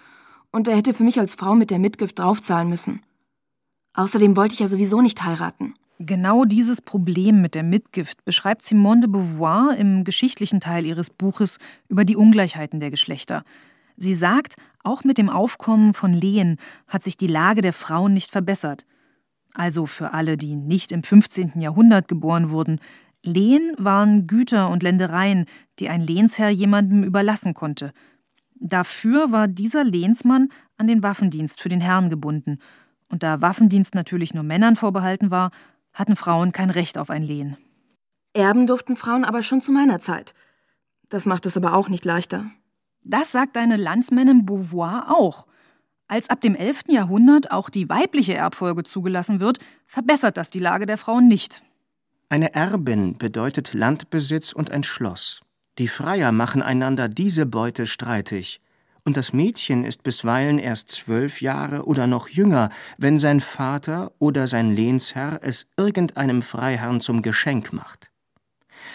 und 0.52 0.68
er 0.68 0.78
hätte 0.78 0.94
für 0.94 1.04
mich 1.04 1.20
als 1.20 1.36
Frau 1.36 1.56
mit 1.56 1.70
der 1.70 1.80
Mitgift 1.80 2.18
draufzahlen 2.18 2.70
müssen. 2.70 3.02
Außerdem 3.94 4.38
wollte 4.38 4.54
ich 4.54 4.60
ja 4.60 4.68
sowieso 4.68 5.02
nicht 5.02 5.24
heiraten. 5.24 5.76
Genau 6.00 6.44
dieses 6.44 6.82
Problem 6.82 7.42
mit 7.42 7.56
der 7.56 7.64
Mitgift 7.64 8.26
beschreibt 8.26 8.64
Simone 8.64 9.02
de 9.02 9.10
Beauvoir 9.10 9.76
im 9.78 10.04
geschichtlichen 10.04 10.60
Teil 10.60 10.86
ihres 10.86 11.10
Buches 11.10 11.60
über 11.88 12.04
die 12.04 12.16
Ungleichheiten 12.16 12.80
der 12.80 12.90
Geschlechter. 12.92 13.44
Sie 13.96 14.16
sagt, 14.16 14.56
auch 14.84 15.04
mit 15.04 15.18
dem 15.18 15.30
Aufkommen 15.30 15.94
von 15.94 16.14
Lehen 16.14 16.58
hat 16.88 17.04
sich 17.04 17.16
die 17.16 17.28
Lage 17.28 17.62
der 17.62 17.74
Frauen 17.74 18.14
nicht 18.14 18.32
verbessert. 18.32 18.86
Also 19.54 19.86
für 19.86 20.14
alle, 20.14 20.36
die 20.36 20.56
nicht 20.56 20.92
im 20.92 21.04
15. 21.04 21.62
Jahrhundert 21.62 22.08
geboren 22.08 22.50
wurden, 22.50 22.80
Lehen 23.22 23.74
waren 23.78 24.28
Güter 24.28 24.70
und 24.70 24.84
Ländereien, 24.84 25.46
die 25.80 25.90
ein 25.90 26.02
Lehnsherr 26.02 26.50
jemandem 26.50 27.04
überlassen 27.04 27.54
konnte. 27.54 27.94
Dafür 28.56 29.32
war 29.32 29.48
dieser 29.48 29.84
Lehnsmann 29.84 30.50
an 30.78 30.88
den 30.88 31.04
Waffendienst 31.04 31.62
für 31.62 31.70
den 31.70 31.82
Herrn 31.82 32.10
gebunden. 32.10 32.60
Und 33.10 33.24
da 33.24 33.42
Waffendienst 33.42 33.96
natürlich 33.96 34.34
nur 34.34 34.44
Männern 34.44 34.76
vorbehalten 34.76 35.32
war, 35.32 35.52
hatten 35.94 36.16
Frauen 36.16 36.52
kein 36.52 36.70
Recht 36.70 36.98
auf 36.98 37.10
ein 37.10 37.24
Lehen. 37.24 37.58
Erben 38.34 38.68
durften 38.68 38.96
Frauen 38.96 39.26
aber 39.26 39.44
schon 39.44 39.62
zu 39.62 39.72
meiner 39.72 40.00
Zeit. 40.00 40.34
Das 41.10 41.26
macht 41.26 41.46
es 41.46 41.56
aber 41.56 41.76
auch 41.76 41.90
nicht 41.90 42.06
leichter. 42.06 42.46
Das 43.04 43.32
sagt 43.32 43.56
deine 43.56 43.78
Landsmännin 43.78 44.46
Beauvoir 44.46 45.12
auch. 45.16 45.46
Als 46.08 46.30
ab 46.30 46.42
dem 46.42 46.56
11. 46.56 46.86
Jahrhundert 46.88 47.52
auch 47.52 47.70
die 47.70 47.90
weibliche 47.90 48.34
Erbfolge 48.34 48.84
zugelassen 48.84 49.40
wird, 49.40 49.60
verbessert 49.88 50.38
das 50.38 50.50
die 50.50 50.60
Lage 50.60 50.86
der 50.86 50.98
Frauen 50.98 51.28
nicht. 51.28 51.64
Eine 52.30 52.56
Erbin 52.56 53.18
bedeutet 53.18 53.74
Landbesitz 53.74 54.54
und 54.54 54.72
ein 54.72 54.84
Schloss. 54.84 55.42
Die 55.78 55.88
Freier 55.88 56.32
machen 56.32 56.62
einander 56.62 57.08
diese 57.08 57.46
Beute 57.46 57.86
streitig. 57.86 58.60
Und 59.06 59.18
das 59.18 59.34
Mädchen 59.34 59.84
ist 59.84 60.04
bisweilen 60.04 60.60
erst 60.60 60.90
zwölf 60.90 61.42
Jahre 61.42 61.86
oder 61.86 62.08
noch 62.08 62.30
jünger, 62.30 62.70
wenn 62.98 63.20
sein 63.20 63.42
Vater 63.42 64.14
oder 64.18 64.48
sein 64.48 64.76
Lehnsherr 64.76 65.40
es 65.42 65.66
irgendeinem 65.76 66.42
Freiherrn 66.42 67.02
zum 67.02 67.22
Geschenk 67.22 67.74
macht. 67.74 68.12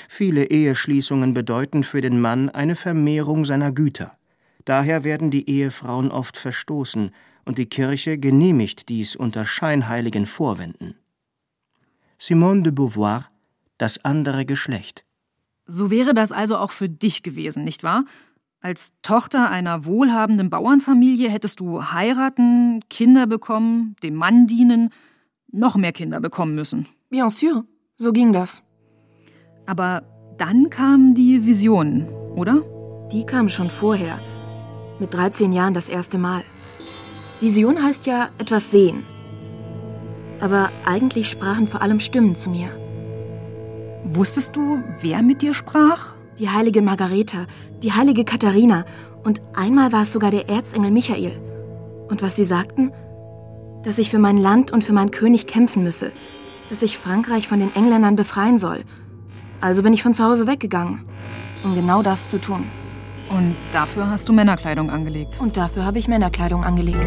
Viele 0.08 0.44
Eheschließungen 0.44 1.34
bedeuten 1.34 1.84
für 1.84 2.00
den 2.00 2.20
Mann 2.20 2.48
eine 2.48 2.74
Vermehrung 2.74 3.44
seiner 3.44 3.72
Güter. 3.72 4.16
Daher 4.64 5.04
werden 5.04 5.30
die 5.30 5.48
Ehefrauen 5.48 6.10
oft 6.10 6.36
verstoßen, 6.36 7.10
und 7.44 7.56
die 7.56 7.66
Kirche 7.66 8.18
genehmigt 8.18 8.90
dies 8.90 9.16
unter 9.16 9.46
scheinheiligen 9.46 10.26
Vorwänden. 10.26 10.96
Simone 12.18 12.62
de 12.62 12.72
Beauvoir 12.72 13.30
Das 13.78 14.04
andere 14.04 14.44
Geschlecht. 14.44 15.06
So 15.64 15.90
wäre 15.90 16.12
das 16.12 16.30
also 16.30 16.58
auch 16.58 16.72
für 16.72 16.90
dich 16.90 17.22
gewesen, 17.22 17.64
nicht 17.64 17.84
wahr? 17.84 18.04
Als 18.60 18.92
Tochter 19.02 19.50
einer 19.50 19.84
wohlhabenden 19.84 20.50
Bauernfamilie 20.50 21.30
hättest 21.30 21.60
du 21.60 21.80
heiraten, 21.92 22.80
Kinder 22.90 23.28
bekommen, 23.28 23.94
dem 24.02 24.14
Mann 24.14 24.48
dienen, 24.48 24.90
noch 25.52 25.76
mehr 25.76 25.92
Kinder 25.92 26.20
bekommen 26.20 26.56
müssen. 26.56 26.88
Bien 27.08 27.30
sûr, 27.30 27.64
so 27.96 28.12
ging 28.12 28.32
das. 28.32 28.64
Aber 29.64 30.02
dann 30.38 30.70
kamen 30.70 31.14
die 31.14 31.46
Visionen, 31.46 32.08
oder? 32.34 32.62
Die 33.12 33.24
kamen 33.24 33.48
schon 33.48 33.70
vorher. 33.70 34.18
Mit 34.98 35.14
13 35.14 35.52
Jahren 35.52 35.74
das 35.74 35.88
erste 35.88 36.18
Mal. 36.18 36.42
Vision 37.40 37.80
heißt 37.80 38.06
ja 38.06 38.30
etwas 38.38 38.72
sehen. 38.72 39.04
Aber 40.40 40.70
eigentlich 40.84 41.28
sprachen 41.28 41.68
vor 41.68 41.80
allem 41.80 42.00
Stimmen 42.00 42.34
zu 42.34 42.50
mir. 42.50 42.70
Wusstest 44.04 44.56
du, 44.56 44.82
wer 45.00 45.22
mit 45.22 45.42
dir 45.42 45.54
sprach? 45.54 46.17
Die 46.38 46.50
heilige 46.50 46.82
Margareta, 46.82 47.46
die 47.82 47.92
heilige 47.92 48.24
Katharina 48.24 48.84
und 49.24 49.42
einmal 49.54 49.92
war 49.92 50.02
es 50.02 50.12
sogar 50.12 50.30
der 50.30 50.48
Erzengel 50.48 50.90
Michael. 50.90 51.32
Und 52.08 52.22
was 52.22 52.36
sie 52.36 52.44
sagten? 52.44 52.92
Dass 53.84 53.98
ich 53.98 54.10
für 54.10 54.18
mein 54.18 54.38
Land 54.38 54.70
und 54.70 54.84
für 54.84 54.92
meinen 54.92 55.10
König 55.10 55.46
kämpfen 55.46 55.82
müsse, 55.82 56.12
dass 56.70 56.82
ich 56.82 56.98
Frankreich 56.98 57.48
von 57.48 57.60
den 57.60 57.74
Engländern 57.74 58.16
befreien 58.16 58.58
soll 58.58 58.84
also 59.60 59.82
bin 59.82 59.92
ich 59.92 60.02
von 60.02 60.14
zu 60.14 60.24
Hause 60.24 60.46
weggegangen, 60.46 61.04
um 61.64 61.74
genau 61.74 62.02
das 62.02 62.28
zu 62.28 62.40
tun. 62.40 62.64
Und 63.30 63.54
dafür 63.72 64.08
hast 64.08 64.28
du 64.28 64.32
Männerkleidung 64.32 64.90
angelegt. 64.90 65.40
Und 65.40 65.56
dafür 65.56 65.84
habe 65.84 65.98
ich 65.98 66.08
Männerkleidung 66.08 66.64
angelegt. 66.64 67.06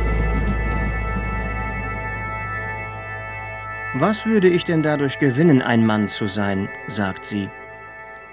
Was 3.95 4.25
würde 4.25 4.47
ich 4.47 4.63
denn 4.63 4.83
dadurch 4.83 5.19
gewinnen, 5.19 5.61
ein 5.61 5.85
Mann 5.85 6.09
zu 6.09 6.27
sein, 6.27 6.69
sagt 6.87 7.25
sie. 7.25 7.49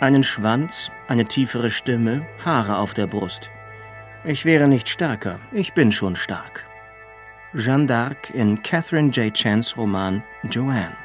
Einen 0.01 0.23
Schwanz, 0.23 0.93
eine 1.09 1.25
tiefere 1.25 1.73
Stimme, 1.73 2.25
Haare 2.45 2.79
auf 2.79 2.95
der 2.95 3.09
Brust. 3.09 3.51
Ich 4.23 4.45
wäre 4.45 4.69
nicht 4.69 4.89
stärker, 4.89 5.41
ich 5.51 5.73
bin 5.73 5.91
schon 5.91 6.15
stark. 6.15 6.65
Jeanne 7.53 7.87
d'Arc 7.87 8.33
in 8.33 8.63
Catherine 8.63 9.11
J. 9.11 9.35
Chans 9.35 9.77
Roman 9.77 10.23
Joanne. 10.49 10.97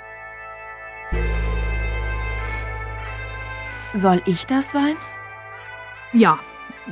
Soll 3.95 4.21
ich 4.25 4.45
das 4.45 4.71
sein? 4.71 4.95
Ja, 6.11 6.37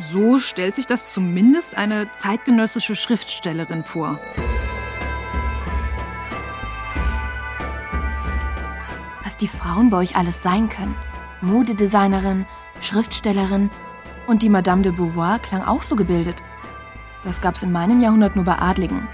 so 0.09 0.39
stellt 0.39 0.73
sich 0.73 0.87
das 0.87 1.13
zumindest 1.13 1.77
eine 1.77 2.11
zeitgenössische 2.15 2.95
Schriftstellerin 2.95 3.83
vor. 3.83 4.19
Was 9.23 9.37
die 9.37 9.47
Frauen 9.47 9.91
bei 9.91 9.97
euch 9.97 10.15
alles 10.15 10.41
sein 10.41 10.67
können. 10.67 10.95
Modedesignerin, 11.41 12.45
Schriftstellerin 12.81 13.69
und 14.27 14.41
die 14.41 14.49
Madame 14.49 14.81
de 14.81 14.91
Beauvoir 14.91 15.39
klang 15.39 15.63
auch 15.63 15.83
so 15.83 15.95
gebildet. 15.95 16.35
Das 17.23 17.41
gab's 17.41 17.63
in 17.63 17.71
meinem 17.71 18.01
Jahrhundert 18.01 18.35
nur 18.35 18.45
bei 18.45 18.57
Adligen. 18.57 19.07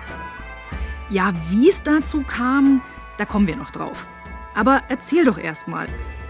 Ja, 1.09 1.33
wie 1.49 1.69
es 1.69 1.83
dazu 1.83 2.23
kam, 2.23 2.81
da 3.17 3.25
kommen 3.25 3.47
wir 3.47 3.55
noch 3.55 3.71
drauf. 3.71 4.07
Aber 4.53 4.81
erzähl 4.89 5.25
doch 5.25 5.37
erst 5.37 5.67
mal, 5.67 5.87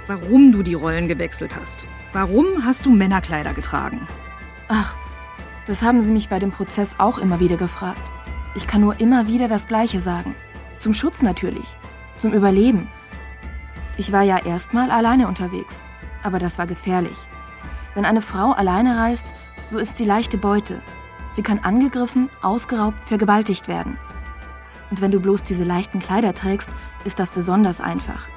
warum 0.07 0.51
du 0.51 0.63
die 0.63 0.73
Rollen 0.73 1.07
gewechselt 1.07 1.55
hast. 1.59 1.85
Warum 2.13 2.65
hast 2.65 2.85
du 2.85 2.91
Männerkleider 2.91 3.53
getragen? 3.53 4.07
Ach, 4.67 4.95
das 5.67 5.81
haben 5.81 6.01
sie 6.01 6.11
mich 6.11 6.29
bei 6.29 6.39
dem 6.39 6.51
Prozess 6.51 6.95
auch 6.97 7.17
immer 7.17 7.39
wieder 7.39 7.57
gefragt. 7.57 8.01
Ich 8.55 8.67
kann 8.67 8.81
nur 8.81 8.99
immer 8.99 9.27
wieder 9.27 9.47
das 9.47 9.67
Gleiche 9.67 9.99
sagen. 9.99 10.35
Zum 10.77 10.93
Schutz 10.93 11.21
natürlich. 11.21 11.75
Zum 12.17 12.33
Überleben. 12.33 12.87
Ich 13.97 14.11
war 14.11 14.21
ja 14.21 14.37
erstmal 14.37 14.91
alleine 14.91 15.27
unterwegs. 15.27 15.83
Aber 16.23 16.39
das 16.39 16.57
war 16.57 16.67
gefährlich. 16.67 17.17
Wenn 17.95 18.05
eine 18.05 18.21
Frau 18.21 18.51
alleine 18.51 18.97
reist, 18.97 19.27
so 19.67 19.79
ist 19.79 19.97
sie 19.97 20.05
leichte 20.05 20.37
Beute. 20.37 20.79
Sie 21.31 21.41
kann 21.41 21.59
angegriffen, 21.59 22.29
ausgeraubt, 22.41 22.97
vergewaltigt 23.05 23.67
werden. 23.67 23.97
Und 24.89 25.01
wenn 25.01 25.11
du 25.11 25.19
bloß 25.19 25.43
diese 25.43 25.63
leichten 25.63 25.99
Kleider 25.99 26.33
trägst, 26.33 26.69
ist 27.05 27.19
das 27.19 27.31
besonders 27.31 27.81
einfach. 27.81 28.27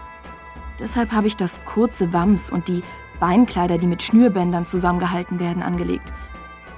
Deshalb 0.81 1.13
habe 1.13 1.27
ich 1.27 1.37
das 1.37 1.65
kurze 1.65 2.13
Wams 2.13 2.51
und 2.51 2.69
die 2.69 2.83
Beinkleider, 3.21 3.79
die 3.79 3.87
mit 3.87 4.03
Schnürbändern 4.03 4.67
zusammengehalten 4.67 5.39
werden, 5.39 5.63
angelegt. 5.63 6.13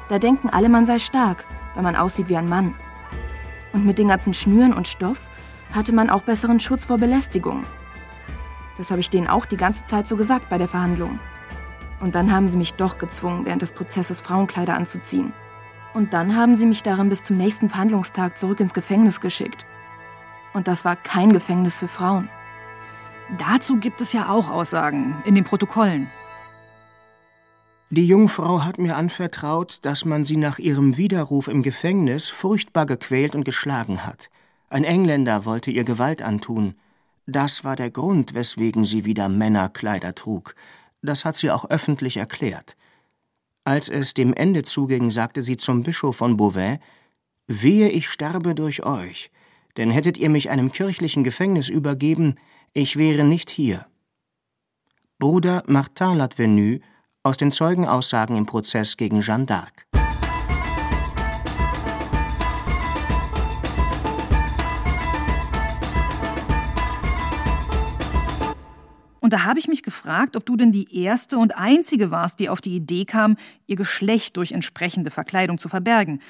Da 0.09 0.19
denken 0.19 0.51
alle, 0.51 0.69
man 0.69 0.85
sei 0.85 0.99
stark, 0.99 1.45
weil 1.75 1.85
man 1.85 1.97
aussieht 1.97 2.29
wie 2.29 2.37
ein 2.37 2.49
Mann. 2.49 2.75
Und 3.73 3.87
mit 3.87 3.99
den 3.99 4.09
ganzen 4.09 4.35
Schnüren 4.35 4.75
und 4.75 4.89
Stoff 4.89 5.21
hatte 5.73 5.93
man 5.93 6.11
auch 6.11 6.23
besseren 6.23 6.61
Schutz 6.61 6.85
vor 6.85 6.99
Belästigung. 6.99 7.65
Das 8.79 8.91
habe 8.91 9.01
ich 9.01 9.11
denen 9.11 9.29
auch 9.29 9.47
die 9.47 9.57
ganze 9.57 9.85
Zeit 9.85 10.09
so 10.09 10.17
gesagt 10.17 10.49
bei 10.49 10.59
der 10.59 10.69
Verhandlung. 10.69 11.19
Und 12.01 12.15
dann 12.15 12.33
haben 12.33 12.49
sie 12.49 12.59
mich 12.59 12.75
doch 12.75 12.99
gezwungen, 12.99 13.45
während 13.45 13.63
des 13.63 13.73
Prozesses 13.73 14.21
Frauenkleider 14.21 14.75
anzuziehen. 14.75 15.33
Und 15.95 16.13
dann 16.15 16.37
haben 16.37 16.57
sie 16.57 16.67
mich 16.67 16.83
darin 16.83 17.09
bis 17.09 17.23
zum 17.23 17.37
nächsten 17.37 17.69
Verhandlungstag 17.69 18.39
zurück 18.39 18.61
ins 18.61 18.75
Gefängnis 18.75 19.21
geschickt. 19.21 19.67
Und 20.55 20.69
das 20.69 20.85
war 20.85 20.97
kein 20.97 21.33
Gefängnis 21.33 21.79
für 21.79 21.89
Frauen. 21.89 22.29
Dazu 23.39 23.77
gibt 23.77 24.01
es 24.01 24.13
ja 24.13 24.29
auch 24.29 24.51
Aussagen 24.51 25.17
in 25.25 25.35
den 25.35 25.45
Protokollen. 25.45 26.09
Die 27.91 28.07
Jungfrau 28.07 28.65
hat 28.65 28.79
mir 28.79 28.97
anvertraut, 28.97 29.79
dass 29.83 30.05
man 30.07 30.25
sie 30.25 30.39
nach 30.39 30.59
ihrem 30.59 30.97
Widerruf 30.97 31.47
im 31.47 31.63
Gefängnis 31.63 32.31
furchtbar 32.31 32.87
gequält 32.87 33.35
und 33.35 33.45
geschlagen 33.45 34.07
hat. 34.07 34.31
Ein 34.71 34.85
Engländer 34.85 35.45
wollte 35.45 35.71
ihr 35.71 35.85
Gewalt 35.85 36.23
antun. 36.23 36.75
Das 37.33 37.65
war 37.65 37.77
der 37.77 37.91
Grund, 37.91 38.35
weswegen 38.35 38.85
sie 38.85 39.07
wieder 39.07 39.31
Männerkleider 39.31 40.15
trug. 40.15 40.55
Das 41.01 41.25
hat 41.25 41.35
sie 41.35 41.51
auch 41.51 41.71
öffentlich 41.71 42.19
erklärt. 42.19 42.77
Als 43.65 43.89
es 43.89 44.13
dem 44.13 44.35
Ende 44.35 44.65
zuging, 44.65 45.11
sagte 45.11 45.41
sie 45.43 45.57
zum 45.57 45.83
Bischof 45.83 46.17
von 46.17 46.37
Beauvais 46.37 46.79
Wehe, 47.47 47.89
ich 47.89 48.11
sterbe 48.11 48.55
durch 48.55 48.85
euch, 48.85 49.31
denn 49.79 49.91
hättet 49.91 50.19
ihr 50.19 50.29
mich 50.29 50.51
einem 50.51 50.73
kirchlichen 50.73 51.25
Gefängnis 51.25 51.71
übergeben, 51.71 52.37
ich 52.75 52.97
wäre 52.97 53.25
nicht 53.25 53.49
hier. 53.49 53.87
Bruder 55.19 55.63
Martin 55.67 56.19
Latvenu 56.19 56.81
aus 57.23 57.39
den 57.39 57.51
Zeugenaussagen 57.51 58.37
im 58.37 58.45
Prozess 58.45 58.99
gegen 58.99 59.21
Jeanne 59.21 59.47
d'Arc. 59.47 60.12
Da 69.33 69.45
habe 69.45 69.59
ich 69.59 69.67
mich 69.67 69.83
gefragt, 69.83 70.37
ob 70.37 70.45
du 70.45 70.59
denn 70.59 70.73
die 70.73 70.95
erste 70.95 71.39
und 71.39 71.57
einzige 71.57 72.11
warst, 72.11 72.39
die 72.39 72.51
auf 72.51 72.61
die 72.61 72.77
Idee 72.77 73.07
kam, 73.07 73.39
ihr 73.67 73.77
Geschlecht 73.77 74.37
durch 74.37 74.53
entsprechende 74.53 75.11
Verkleidung 75.11 75.57
zu 75.57 75.71
verbergen. 75.71 76.21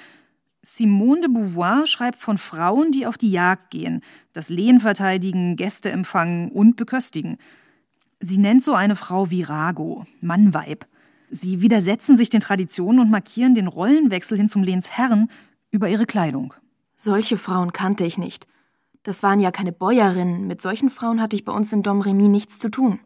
Simone 0.63 1.23
de 1.23 1.29
Beauvoir 1.29 1.87
schreibt 1.87 2.17
von 2.17 2.39
Frauen, 2.39 2.93
die 2.93 3.05
auf 3.05 3.19
die 3.19 3.33
Jagd 3.33 3.71
gehen, 3.71 4.03
das 4.35 4.51
Lehen 4.51 4.79
verteidigen, 4.79 5.57
Gäste 5.57 5.91
empfangen 5.91 6.53
und 6.53 6.77
beköstigen. 6.77 7.39
Sie 8.21 8.39
nennt 8.39 8.63
so 8.63 8.73
eine 8.73 8.95
Frau 8.95 9.33
Virago, 9.33 10.07
Mannweib. 10.21 10.87
Sie 11.29 11.61
widersetzen 11.61 12.17
sich 12.17 12.31
den 12.31 12.41
Traditionen 12.41 13.01
und 13.01 13.11
markieren 13.11 13.57
den 13.57 13.67
Rollenwechsel 13.67 14.39
hin 14.39 14.47
zum 14.47 14.63
Lehnsherren 14.63 15.29
über 15.73 15.89
ihre 15.89 16.07
Kleidung. 16.07 16.55
Solche 16.97 17.37
Frauen 17.37 17.73
kannte 17.73 18.05
ich 18.05 18.17
nicht. 18.17 18.47
Das 19.03 19.23
waren 19.23 19.41
ja 19.41 19.51
keine 19.51 19.73
Bäuerinnen. 19.73 20.47
Mit 20.47 20.63
solchen 20.63 20.91
Frauen 20.91 21.21
hatte 21.21 21.37
ich 21.37 21.45
bei 21.45 21.53
uns 21.53 21.73
in 21.73 21.83
Domremy 21.83 22.29
nichts 22.29 22.59
zu 22.59 22.69
tun. 22.69 23.01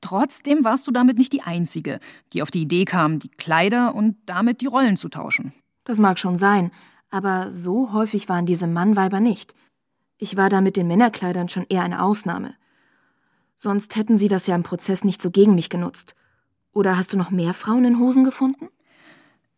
Trotzdem 0.00 0.64
warst 0.64 0.86
du 0.86 0.90
damit 0.90 1.18
nicht 1.18 1.32
die 1.32 1.42
Einzige, 1.42 2.00
die 2.32 2.42
auf 2.42 2.50
die 2.50 2.62
Idee 2.62 2.84
kam, 2.84 3.18
die 3.18 3.28
Kleider 3.28 3.94
und 3.94 4.16
damit 4.26 4.60
die 4.60 4.66
Rollen 4.66 4.96
zu 4.96 5.08
tauschen. 5.08 5.52
Das 5.84 5.98
mag 5.98 6.18
schon 6.18 6.36
sein, 6.36 6.70
aber 7.10 7.50
so 7.50 7.92
häufig 7.92 8.28
waren 8.28 8.46
diese 8.46 8.66
Mannweiber 8.66 9.20
nicht. 9.20 9.54
Ich 10.18 10.36
war 10.36 10.48
da 10.48 10.60
mit 10.60 10.76
den 10.76 10.86
Männerkleidern 10.86 11.48
schon 11.48 11.66
eher 11.68 11.82
eine 11.82 12.02
Ausnahme. 12.02 12.54
Sonst 13.56 13.94
hätten 13.94 14.16
sie 14.16 14.28
das 14.28 14.46
ja 14.46 14.56
im 14.56 14.64
Prozess 14.64 15.04
nicht 15.04 15.22
so 15.22 15.30
gegen 15.30 15.54
mich 15.54 15.68
genutzt. 15.68 16.14
Oder 16.72 16.96
hast 16.96 17.12
du 17.12 17.16
noch 17.16 17.30
mehr 17.30 17.54
Frauen 17.54 17.84
in 17.84 17.98
Hosen 17.98 18.24
gefunden? 18.24 18.68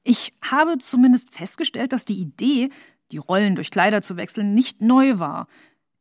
Ich 0.02 0.34
habe 0.42 0.78
zumindest 0.78 1.30
festgestellt, 1.30 1.92
dass 1.92 2.04
die 2.04 2.18
Idee, 2.18 2.68
die 3.12 3.18
Rollen 3.18 3.54
durch 3.54 3.70
Kleider 3.70 4.02
zu 4.02 4.16
wechseln, 4.16 4.54
nicht 4.54 4.82
neu 4.82 5.18
war. 5.18 5.46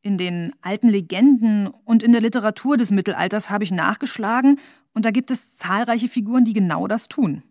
In 0.05 0.17
den 0.17 0.53
alten 0.61 0.89
Legenden 0.89 1.67
und 1.67 2.03
in 2.03 2.11
der 2.11 2.19
Literatur 2.19 2.75
des 2.75 2.91
Mittelalters 2.91 3.49
habe 3.49 3.63
ich 3.63 3.71
nachgeschlagen, 3.71 4.59
und 4.93 5.05
da 5.05 5.11
gibt 5.11 5.31
es 5.31 5.55
zahlreiche 5.55 6.09
Figuren, 6.09 6.43
die 6.43 6.51
genau 6.51 6.87
das 6.87 7.07
tun. 7.07 7.41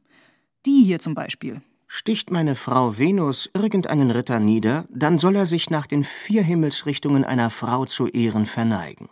Die 0.67 0.85
hier 0.85 0.99
zum 0.99 1.15
Beispiel. 1.15 1.63
Sticht 1.89 2.31
meine 2.31 2.55
Frau 2.55 2.99
Venus 2.99 3.51
irgendeinen 3.55 4.11
Ritter 4.11 4.39
nieder, 4.39 4.85
dann 4.91 5.19
soll 5.19 5.35
er 5.37 5.47
sich 5.47 5.71
nach 5.71 5.87
den 5.87 6.05
vier 6.05 6.43
Himmelsrichtungen 6.43 7.25
einer 7.25 7.49
Frau 7.49 7.87
zu 7.87 8.07
Ehren 8.07 8.45
verneigen. 8.45 9.09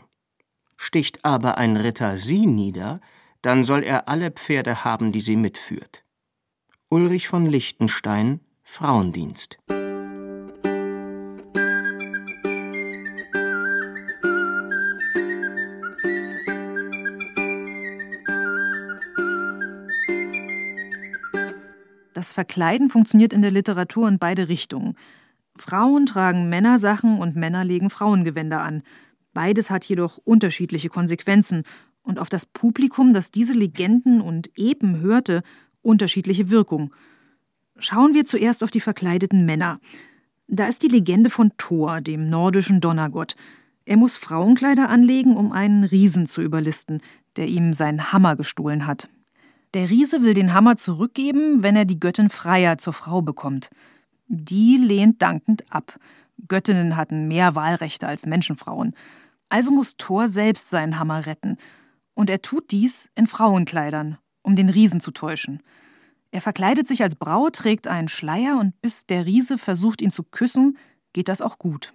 Sticht 0.77 1.25
aber 1.25 1.57
ein 1.57 1.79
Ritter 1.79 2.19
sie 2.19 2.47
nieder, 2.47 3.01
dann 3.41 3.65
soll 3.65 3.85
er 3.85 4.07
alle 4.07 4.31
Pferde 4.31 4.85
haben, 4.85 5.13
die 5.13 5.21
sie 5.23 5.37
mitführt. 5.37 6.05
Ulrich 6.91 7.27
von 7.29 7.47
Liechtenstein 7.47 8.41
Frauendienst 8.63 9.59
Das 22.21 22.35
Verkleiden 22.35 22.91
funktioniert 22.91 23.33
in 23.33 23.41
der 23.41 23.51
Literatur 23.51 24.07
in 24.07 24.19
beide 24.19 24.51
Richtungen. 24.51 24.95
Frauen 25.57 26.05
tragen 26.05 26.51
Männersachen 26.51 27.19
und 27.19 27.35
Männer 27.35 27.65
legen 27.65 27.89
Frauengewänder 27.89 28.61
an. 28.61 28.83
Beides 29.33 29.71
hat 29.71 29.87
jedoch 29.87 30.19
unterschiedliche 30.19 30.91
Konsequenzen 30.91 31.63
und 32.03 32.19
auf 32.19 32.29
das 32.29 32.45
Publikum, 32.45 33.15
das 33.15 33.31
diese 33.31 33.55
Legenden 33.55 34.21
und 34.21 34.51
Epen 34.59 35.01
hörte, 35.01 35.43
unterschiedliche 35.81 36.51
Wirkung. 36.51 36.93
Schauen 37.79 38.13
wir 38.13 38.27
zuerst 38.27 38.63
auf 38.63 38.71
die 38.71 38.81
verkleideten 38.81 39.47
Männer. 39.47 39.81
Da 40.47 40.69
ist 40.69 40.83
die 40.83 40.89
Legende 40.89 41.31
von 41.31 41.53
Thor, 41.57 42.03
dem 42.03 42.29
nordischen 42.29 42.83
Donnergott. 42.83 43.35
Er 43.87 43.97
muss 43.97 44.19
Frauenkleider 44.19 44.91
anlegen, 44.91 45.39
um 45.39 45.53
einen 45.53 45.85
Riesen 45.85 46.27
zu 46.27 46.43
überlisten, 46.43 47.01
der 47.37 47.47
ihm 47.47 47.73
seinen 47.73 48.13
Hammer 48.13 48.37
gestohlen 48.37 48.87
hat. 48.87 49.09
Der 49.75 49.89
Riese 49.89 50.23
will 50.23 50.35
den 50.35 50.53
Hammer 50.53 50.77
zurückgeben, 50.77 51.63
wenn 51.63 51.77
er 51.77 51.85
die 51.85 52.01
Göttin 52.01 52.29
Freya 52.29 52.77
zur 52.79 52.93
Frau 52.93 53.23
bekommt. 53.23 53.71
Die 54.27 54.77
lehnt 54.77 55.23
dankend 55.23 55.63
ab. 55.71 55.99
Göttinnen 56.49 56.97
hatten 56.97 57.29
mehr 57.29 57.55
Wahlrechte 57.55 58.09
als 58.09 58.27
Menschenfrauen. 58.27 58.95
Also 59.49 59.71
muss 59.71 59.97
Thor 59.97 60.29
selbst 60.29 60.71
seinen 60.71 60.99
Hammer 60.99 61.27
retten. 61.27 61.57
Und 62.15 62.31
er 62.31 62.43
tut 62.43 62.71
dies 62.73 63.11
in 63.15 63.27
Frauenkleidern, 63.27 64.19
um 64.43 64.57
den 64.57 64.69
Riesen 64.69 65.01
zu 65.01 65.13
täuschen. 65.13 65.63
Er 66.33 66.41
verkleidet 66.41 66.87
sich 66.87 67.03
als 67.03 67.17
Braut, 67.17 67.57
trägt 67.57 67.89
einen 67.89 68.09
Schleier 68.09 68.59
und 68.59 68.81
bis 68.81 69.07
der 69.07 69.27
Riese 69.27 69.59
versucht, 69.59 70.01
ihn 70.01 70.11
zu 70.11 70.23
küssen, 70.23 70.79
geht 71.13 71.29
das 71.29 71.43
auch 71.43 71.59
gut. 71.59 71.93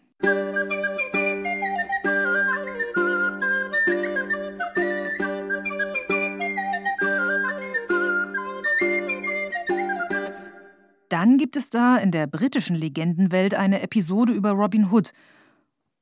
Dann 11.26 11.38
gibt 11.38 11.58
es 11.58 11.72
da 11.72 11.98
in 11.98 12.12
der 12.12 12.28
britischen 12.28 12.76
Legendenwelt 12.76 13.56
eine 13.56 13.82
Episode 13.82 14.32
über 14.32 14.52
Robin 14.52 14.92
Hood. 14.92 15.10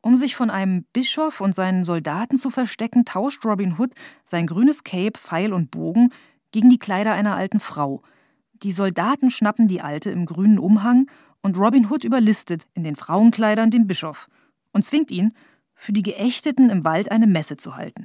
Um 0.01 0.17
sich 0.17 0.35
von 0.35 0.49
einem 0.49 0.83
Bischof 0.91 1.39
und 1.39 1.55
seinen 1.55 1.85
Soldaten 1.85 2.35
zu 2.35 2.49
verstecken, 2.49 3.05
tauscht 3.05 3.45
Robin 3.45 3.79
Hood 3.79 3.91
sein 4.25 4.47
grünes 4.47 4.83
Cape, 4.83 5.17
Pfeil 5.17 5.53
und 5.53 5.71
Bogen 5.71 6.09
gegen 6.51 6.69
die 6.69 6.77
Kleider 6.77 7.13
einer 7.13 7.37
alten 7.37 7.61
Frau. 7.61 8.01
Die 8.51 8.73
Soldaten 8.73 9.29
schnappen 9.29 9.69
die 9.69 9.79
Alte 9.79 10.11
im 10.11 10.25
grünen 10.25 10.59
Umhang 10.59 11.09
und 11.41 11.57
Robin 11.57 11.89
Hood 11.89 12.03
überlistet 12.03 12.65
in 12.73 12.83
den 12.83 12.97
Frauenkleidern 12.97 13.71
den 13.71 13.87
Bischof 13.87 14.27
und 14.73 14.83
zwingt 14.83 15.09
ihn, 15.09 15.33
für 15.73 15.93
die 15.93 16.03
Geächteten 16.03 16.69
im 16.69 16.83
Wald 16.83 17.11
eine 17.11 17.27
Messe 17.27 17.55
zu 17.55 17.77
halten. 17.77 18.03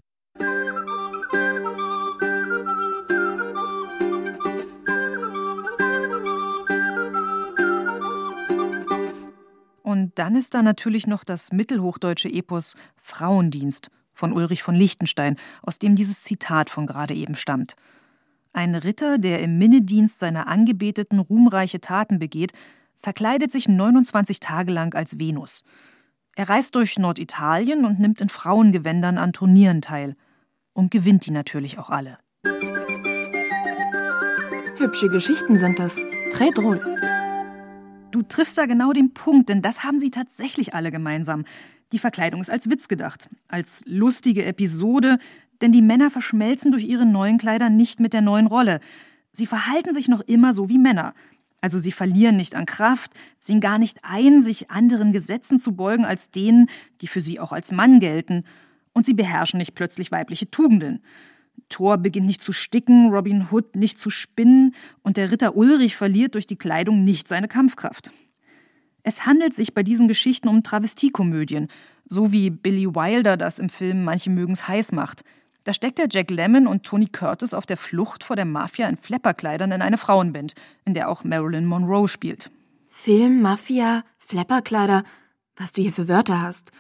Und 9.88 10.18
dann 10.18 10.37
ist 10.37 10.53
da 10.53 10.62
natürlich 10.62 11.07
noch 11.07 11.24
das 11.24 11.51
mittelhochdeutsche 11.51 12.29
Epos 12.29 12.77
Frauendienst 12.98 13.90
von 14.12 14.35
Ulrich 14.35 14.62
von 14.62 14.74
Liechtenstein, 14.74 15.37
aus 15.62 15.79
dem 15.79 15.96
dieses 15.96 16.20
Zitat 16.20 16.68
von 16.68 16.87
gerade 16.87 17.14
eben 17.14 17.35
stammt. 17.35 17.74
Ein 18.53 18.74
Ritter, 18.74 19.16
der 19.16 19.40
im 19.40 19.57
Minnedienst 19.57 20.20
seiner 20.20 20.46
Angebeteten 20.46 21.18
ruhmreiche 21.20 21.81
Taten 21.81 22.18
begeht, 22.18 22.53
verkleidet 22.98 23.51
sich 23.51 23.66
29 23.66 24.40
Tage 24.40 24.72
lang 24.72 24.94
als 24.94 25.18
Venus. 25.18 25.64
Er 26.37 26.51
reist 26.51 26.74
durch 26.74 26.98
Norditalien 26.98 27.87
und 27.87 27.98
nimmt 27.98 28.20
in 28.20 28.29
Frauengewändern 28.29 29.16
an 29.16 29.33
Turnieren 29.33 29.81
teil. 29.81 30.16
Und 30.74 30.90
gewinnt 30.90 31.24
die 31.24 31.31
natürlich 31.31 31.79
auch 31.79 31.88
alle. 31.88 32.18
Hübsche 34.77 35.09
Geschichten 35.09 35.57
sind 35.57 35.79
das. 35.79 35.96
Très 36.35 36.53
drôle. 36.53 37.18
Du 38.11 38.23
triffst 38.23 38.57
da 38.57 38.66
genau 38.66 38.92
den 38.92 39.12
Punkt, 39.12 39.49
denn 39.49 39.61
das 39.61 39.85
haben 39.85 39.99
sie 39.99 40.11
tatsächlich 40.11 40.75
alle 40.75 40.90
gemeinsam. 40.90 41.44
Die 41.92 41.99
Verkleidung 41.99 42.40
ist 42.40 42.51
als 42.51 42.71
Witz 42.71 42.88
gedacht, 42.88 43.29
als 43.49 43.83
lustige 43.87 44.44
Episode, 44.44 45.18
denn 45.61 45.73
die 45.73 45.83
Männer 45.83 46.11
verschmelzen 46.11 46.71
durch 46.71 46.85
ihre 46.85 47.05
neuen 47.05 47.38
Kleider 47.38 47.68
nicht 47.68 48.01
mit 48.01 48.12
der 48.12 48.23
neuen 48.23 48.47
Rolle. 48.47 48.81
Sie 49.33 49.47
verhalten 49.47 49.92
sich 49.92 50.09
noch 50.09 50.21
immer 50.21 50.53
so 50.53 50.68
wie 50.68 50.79
Männer. 50.79 51.14
Also 51.61 51.79
sie 51.79 51.92
verlieren 51.92 52.37
nicht 52.37 52.55
an 52.55 52.66
Kraft, 52.66 53.12
sehen 53.37 53.61
gar 53.61 53.79
nicht 53.79 53.99
ein, 54.03 54.40
sich 54.40 54.71
anderen 54.71 55.12
Gesetzen 55.12 55.59
zu 55.59 55.73
beugen 55.73 56.05
als 56.05 56.31
denen, 56.31 56.68
die 57.01 57.09
für 57.09 57.21
sie 57.21 57.40
auch 57.40 57.53
als 57.53 57.73
Mann 57.73 58.01
gelten, 58.01 58.44
und 58.92 59.05
sie 59.05 59.14
beherrschen 59.14 59.59
nicht 59.59 59.75
plötzlich 59.75 60.11
weibliche 60.11 60.51
Tugenden. 60.51 61.03
Thor 61.68 61.99
beginnt 61.99 62.27
nicht 62.27 62.42
zu 62.42 62.53
sticken, 62.53 63.11
Robin 63.11 63.49
Hood 63.51 63.77
nicht 63.77 63.99
zu 63.99 64.11
spinnen 64.11 64.75
und 65.03 65.16
der 65.16 65.31
Ritter 65.31 65.57
Ulrich 65.57 65.97
verliert 65.97 66.35
durch 66.35 66.47
die 66.47 66.57
Kleidung 66.59 67.05
nicht 67.05 67.29
seine 67.29 67.49
Kampfkraft. 67.49 68.11
Es 69.03 69.27
handelt 69.27 69.55
sich 69.55 69.75
bei 69.75 69.83
diesen 69.83 70.09
Geschichten 70.09 70.49
um 70.49 70.62
Travestiekomödien, 70.62 71.68
So 72.05 72.33
wie 72.33 72.51
Billy 72.51 72.87
Wilder 72.87 73.37
das 73.37 73.59
im 73.59 73.68
Film 73.68 74.05
Manche 74.05 74.31
mögen's 74.31 74.66
heiß 74.66 74.92
macht. 74.92 75.25
Da 75.64 75.73
steckt 75.73 75.99
der 75.99 76.09
Jack 76.11 76.31
Lemmon 76.31 76.66
und 76.66 76.85
Tony 76.85 77.07
Curtis 77.07 77.53
auf 77.53 77.66
der 77.66 77.77
Flucht 77.77 78.25
vor 78.25 78.37
der 78.37 78.47
Mafia 78.47 78.88
in 78.88 78.97
Flapperkleidern 78.97 79.73
in 79.73 79.83
eine 79.83 79.99
Frauenband, 79.99 80.55
in 80.87 80.94
der 80.94 81.11
auch 81.11 81.25
Marilyn 81.25 81.66
Monroe 81.66 82.09
spielt. 82.09 82.51
Film, 82.88 83.42
Mafia, 83.42 84.05
Flapperkleider, 84.18 85.05
was 85.57 85.73
du 85.73 85.83
hier 85.83 85.92
für 85.92 86.09
Wörter 86.09 86.40
hast. 86.40 86.73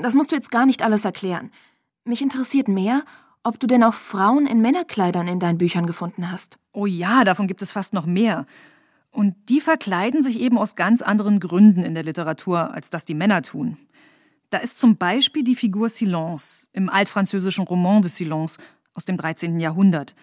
Das 0.00 0.14
musst 0.14 0.32
du 0.32 0.34
jetzt 0.34 0.50
gar 0.50 0.66
nicht 0.66 0.82
alles 0.82 1.04
erklären. 1.04 1.50
Mich 2.04 2.20
interessiert 2.20 2.66
mehr, 2.66 3.04
ob 3.44 3.58
du 3.58 3.66
denn 3.66 3.82
auch 3.82 3.94
Frauen 3.94 4.46
in 4.46 4.60
Männerkleidern 4.60 5.28
in 5.28 5.40
deinen 5.40 5.58
Büchern 5.58 5.86
gefunden 5.86 6.30
hast. 6.30 6.58
Oh 6.72 6.86
ja, 6.86 7.24
davon 7.24 7.46
gibt 7.46 7.62
es 7.62 7.72
fast 7.72 7.92
noch 7.92 8.06
mehr. 8.06 8.46
Und 9.10 9.34
die 9.48 9.60
verkleiden 9.60 10.22
sich 10.22 10.40
eben 10.40 10.58
aus 10.58 10.76
ganz 10.76 11.02
anderen 11.02 11.38
Gründen 11.38 11.82
in 11.82 11.94
der 11.94 12.04
Literatur, 12.04 12.72
als 12.72 12.90
das 12.90 13.04
die 13.04 13.14
Männer 13.14 13.42
tun. 13.42 13.76
Da 14.50 14.58
ist 14.58 14.78
zum 14.78 14.96
Beispiel 14.96 15.44
die 15.44 15.56
Figur 15.56 15.88
Silence 15.88 16.68
im 16.72 16.88
altfranzösischen 16.88 17.64
Roman 17.64 18.02
de 18.02 18.10
Silence 18.10 18.58
aus 18.94 19.04
dem 19.04 19.16
13. 19.16 19.60
Jahrhundert. 19.60 20.14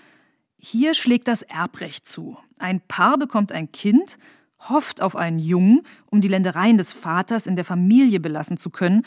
Hier 0.58 0.94
schlägt 0.94 1.28
das 1.28 1.42
Erbrecht 1.42 2.08
zu. 2.08 2.38
Ein 2.58 2.82
Paar 2.82 3.18
bekommt 3.18 3.52
ein 3.52 3.72
Kind, 3.72 4.18
hofft 4.60 5.02
auf 5.02 5.16
einen 5.16 5.40
Jungen, 5.40 5.82
um 6.12 6.22
die 6.22 6.28
Ländereien 6.28 6.78
des 6.78 6.94
Vaters 6.94 7.48
in 7.48 7.56
der 7.56 7.66
Familie 7.66 8.20
belassen 8.20 8.58
zu 8.58 8.70
können, 8.70 9.04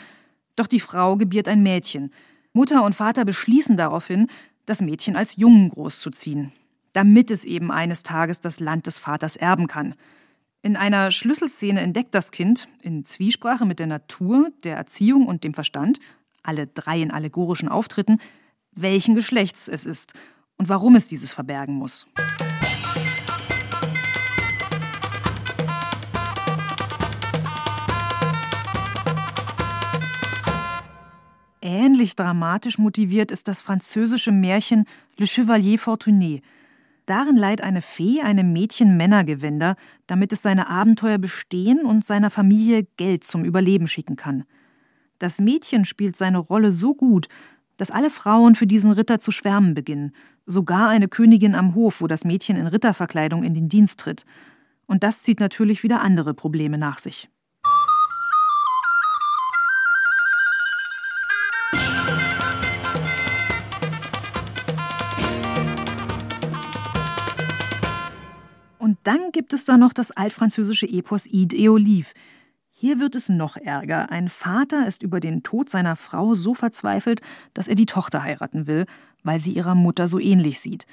doch 0.55 0.67
die 0.67 0.79
Frau 0.79 1.15
gebiert 1.15 1.47
ein 1.47 1.63
Mädchen. 1.63 2.11
Mutter 2.53 2.83
und 2.83 2.95
Vater 2.95 3.25
beschließen 3.25 3.77
daraufhin, 3.77 4.27
das 4.65 4.81
Mädchen 4.81 5.15
als 5.15 5.35
Jungen 5.35 5.69
großzuziehen 5.69 6.53
damit 6.93 7.31
es 7.31 7.43
eben 7.43 7.71
eines 7.71 8.03
Tages 8.03 8.39
das 8.39 8.59
Land 8.59 8.87
des 8.87 8.99
Vaters 8.99 9.35
erben 9.35 9.67
kann. 9.67 9.95
In 10.61 10.77
einer 10.77 11.11
Schlüsselszene 11.11 11.81
entdeckt 11.81 12.15
das 12.15 12.31
Kind, 12.31 12.69
in 12.81 13.03
Zwiesprache 13.03 13.65
mit 13.65 13.79
der 13.79 13.87
Natur, 13.87 14.49
der 14.63 14.77
Erziehung 14.77 15.27
und 15.27 15.43
dem 15.43 15.53
Verstand, 15.53 15.99
alle 16.43 16.67
drei 16.67 17.01
in 17.01 17.11
allegorischen 17.11 17.67
Auftritten, 17.67 18.19
welchen 18.71 19.15
Geschlechts 19.15 19.67
es 19.67 19.85
ist 19.85 20.13
und 20.57 20.69
warum 20.69 20.95
es 20.95 21.07
dieses 21.07 21.33
verbergen 21.33 21.75
muss. 21.75 22.05
Ähnlich 31.65 32.17
dramatisch 32.17 32.77
motiviert 32.77 33.31
ist 33.31 33.47
das 33.47 33.61
französische 33.61 34.33
Märchen 34.33 34.83
Le 35.17 35.25
Chevalier 35.25 35.79
Fortuné, 35.79 36.41
Darin 37.05 37.35
leiht 37.35 37.61
eine 37.61 37.81
Fee 37.81 38.21
einem 38.21 38.53
Mädchen 38.53 38.95
Männergewänder, 38.95 39.75
damit 40.07 40.31
es 40.31 40.41
seine 40.41 40.69
Abenteuer 40.69 41.17
bestehen 41.17 41.81
und 41.81 42.05
seiner 42.05 42.29
Familie 42.29 42.87
Geld 42.95 43.25
zum 43.25 43.43
Überleben 43.43 43.87
schicken 43.87 44.15
kann. 44.15 44.45
Das 45.19 45.39
Mädchen 45.39 45.85
spielt 45.85 46.15
seine 46.15 46.37
Rolle 46.37 46.71
so 46.71 46.95
gut, 46.95 47.27
dass 47.77 47.91
alle 47.91 48.09
Frauen 48.09 48.55
für 48.55 48.67
diesen 48.67 48.91
Ritter 48.91 49.19
zu 49.19 49.31
schwärmen 49.31 49.73
beginnen, 49.73 50.13
sogar 50.45 50.89
eine 50.89 51.07
Königin 51.07 51.55
am 51.55 51.75
Hof, 51.75 52.01
wo 52.01 52.07
das 52.07 52.23
Mädchen 52.23 52.55
in 52.55 52.67
Ritterverkleidung 52.67 53.43
in 53.43 53.53
den 53.53 53.67
Dienst 53.67 53.99
tritt. 53.99 54.25
Und 54.85 55.03
das 55.03 55.23
zieht 55.23 55.39
natürlich 55.39 55.83
wieder 55.83 56.01
andere 56.01 56.33
Probleme 56.33 56.77
nach 56.77 56.99
sich. 56.99 57.29
Dann 69.03 69.31
gibt 69.31 69.53
es 69.53 69.65
da 69.65 69.77
noch 69.77 69.93
das 69.93 70.11
altfranzösische 70.11 70.87
Epos 70.87 71.25
Id 71.27 71.53
et 71.53 71.69
Olive. 71.69 72.11
Hier 72.69 72.99
wird 72.99 73.15
es 73.15 73.29
noch 73.29 73.57
ärger. 73.57 74.11
Ein 74.11 74.29
Vater 74.29 74.87
ist 74.87 75.03
über 75.03 75.19
den 75.19 75.43
Tod 75.43 75.69
seiner 75.69 75.95
Frau 75.95 76.33
so 76.33 76.53
verzweifelt, 76.53 77.21
dass 77.53 77.67
er 77.67 77.75
die 77.75 77.85
Tochter 77.85 78.23
heiraten 78.23 78.67
will, 78.67 78.85
weil 79.23 79.39
sie 79.39 79.53
ihrer 79.53 79.75
Mutter 79.75 80.07
so 80.07 80.19
ähnlich 80.19 80.59
sieht. 80.59 80.85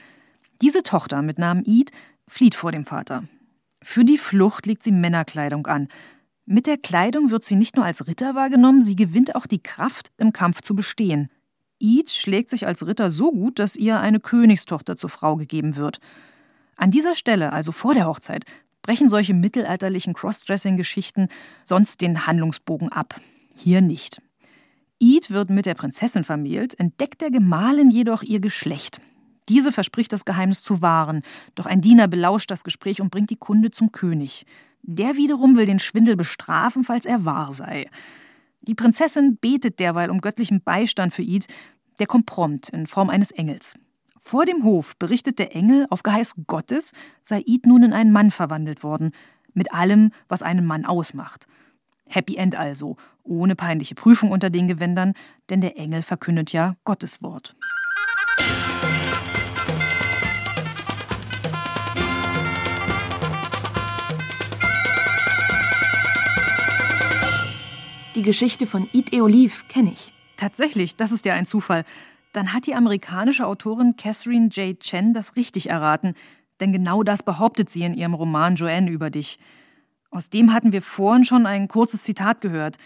Diese 0.60 0.82
Tochter 0.82 1.22
mit 1.22 1.38
Namen 1.38 1.64
Id 1.64 1.90
flieht 2.28 2.54
vor 2.54 2.70
dem 2.70 2.84
Vater. 2.84 3.24
Für 3.82 4.04
die 4.04 4.18
Flucht 4.18 4.66
legt 4.66 4.82
sie 4.82 4.92
Männerkleidung 4.92 5.66
an. 5.66 5.88
Mit 6.46 6.66
der 6.66 6.78
Kleidung 6.78 7.30
wird 7.30 7.44
sie 7.44 7.56
nicht 7.56 7.76
nur 7.76 7.84
als 7.84 8.06
Ritter 8.06 8.34
wahrgenommen, 8.34 8.82
sie 8.82 8.96
gewinnt 8.96 9.34
auch 9.34 9.46
die 9.46 9.62
Kraft, 9.62 10.10
im 10.18 10.32
Kampf 10.32 10.60
zu 10.62 10.74
bestehen. 10.74 11.30
Id 11.78 12.10
schlägt 12.10 12.50
sich 12.50 12.66
als 12.66 12.86
Ritter 12.86 13.08
so 13.08 13.30
gut, 13.30 13.58
dass 13.58 13.76
ihr 13.76 14.00
eine 14.00 14.20
Königstochter 14.20 14.96
zur 14.96 15.10
Frau 15.10 15.36
gegeben 15.36 15.76
wird. 15.76 15.98
An 16.80 16.90
dieser 16.90 17.14
Stelle, 17.14 17.52
also 17.52 17.72
vor 17.72 17.92
der 17.92 18.06
Hochzeit, 18.06 18.46
brechen 18.80 19.10
solche 19.10 19.34
mittelalterlichen 19.34 20.14
Crossdressing-Geschichten 20.14 21.28
sonst 21.62 22.00
den 22.00 22.26
Handlungsbogen 22.26 22.90
ab. 22.90 23.20
Hier 23.54 23.82
nicht. 23.82 24.22
Eid 25.02 25.30
wird 25.30 25.50
mit 25.50 25.66
der 25.66 25.74
Prinzessin 25.74 26.24
vermählt, 26.24 26.80
entdeckt 26.80 27.20
der 27.20 27.30
Gemahlin 27.30 27.90
jedoch 27.90 28.22
ihr 28.22 28.40
Geschlecht. 28.40 29.02
Diese 29.50 29.72
verspricht 29.72 30.10
das 30.14 30.24
Geheimnis 30.24 30.62
zu 30.62 30.80
wahren, 30.80 31.20
doch 31.54 31.66
ein 31.66 31.82
Diener 31.82 32.08
belauscht 32.08 32.50
das 32.50 32.64
Gespräch 32.64 33.02
und 33.02 33.10
bringt 33.10 33.28
die 33.28 33.36
Kunde 33.36 33.70
zum 33.70 33.92
König. 33.92 34.46
Der 34.80 35.16
wiederum 35.16 35.58
will 35.58 35.66
den 35.66 35.80
Schwindel 35.80 36.16
bestrafen, 36.16 36.82
falls 36.82 37.04
er 37.04 37.26
wahr 37.26 37.52
sei. 37.52 37.90
Die 38.62 38.74
Prinzessin 38.74 39.36
betet 39.36 39.80
derweil 39.80 40.08
um 40.08 40.22
göttlichen 40.22 40.62
Beistand 40.62 41.12
für 41.12 41.22
Eid, 41.22 41.46
der 41.98 42.06
kommt 42.06 42.24
prompt 42.24 42.70
in 42.70 42.86
Form 42.86 43.10
eines 43.10 43.32
Engels. 43.32 43.74
Vor 44.22 44.44
dem 44.44 44.64
Hof 44.64 44.98
berichtet 44.98 45.38
der 45.38 45.56
Engel, 45.56 45.86
auf 45.88 46.02
Geheiß 46.02 46.34
Gottes 46.46 46.92
sei 47.22 47.42
Id 47.46 47.64
nun 47.64 47.82
in 47.82 47.94
einen 47.94 48.12
Mann 48.12 48.30
verwandelt 48.30 48.82
worden, 48.82 49.12
mit 49.54 49.72
allem, 49.72 50.12
was 50.28 50.42
einen 50.42 50.66
Mann 50.66 50.84
ausmacht. 50.84 51.46
Happy 52.06 52.36
End 52.36 52.54
also, 52.54 52.96
ohne 53.24 53.56
peinliche 53.56 53.94
Prüfung 53.94 54.30
unter 54.30 54.50
den 54.50 54.68
Gewändern, 54.68 55.14
denn 55.48 55.62
der 55.62 55.78
Engel 55.78 56.02
verkündet 56.02 56.52
ja 56.52 56.76
Gottes 56.84 57.22
Wort. 57.22 57.56
Die 68.14 68.22
Geschichte 68.22 68.66
von 68.66 68.86
Id 68.92 69.14
e 69.14 69.22
Olive 69.22 69.64
kenne 69.68 69.92
ich. 69.92 70.12
Tatsächlich, 70.36 70.96
das 70.96 71.10
ist 71.10 71.24
ja 71.24 71.32
ein 71.32 71.46
Zufall 71.46 71.84
dann 72.32 72.52
hat 72.52 72.66
die 72.66 72.74
amerikanische 72.74 73.46
Autorin 73.46 73.96
Catherine 73.96 74.48
J. 74.48 74.78
Chen 74.78 75.12
das 75.12 75.36
richtig 75.36 75.70
erraten, 75.70 76.14
denn 76.60 76.72
genau 76.72 77.02
das 77.02 77.22
behauptet 77.22 77.70
sie 77.70 77.82
in 77.82 77.94
ihrem 77.94 78.14
Roman 78.14 78.54
Joanne 78.54 78.90
über 78.90 79.10
dich. 79.10 79.38
Aus 80.10 80.28
dem 80.30 80.52
hatten 80.52 80.72
wir 80.72 80.82
vorhin 80.82 81.24
schon 81.24 81.46
ein 81.46 81.68
kurzes 81.68 82.02
Zitat 82.02 82.40
gehört. 82.40 82.76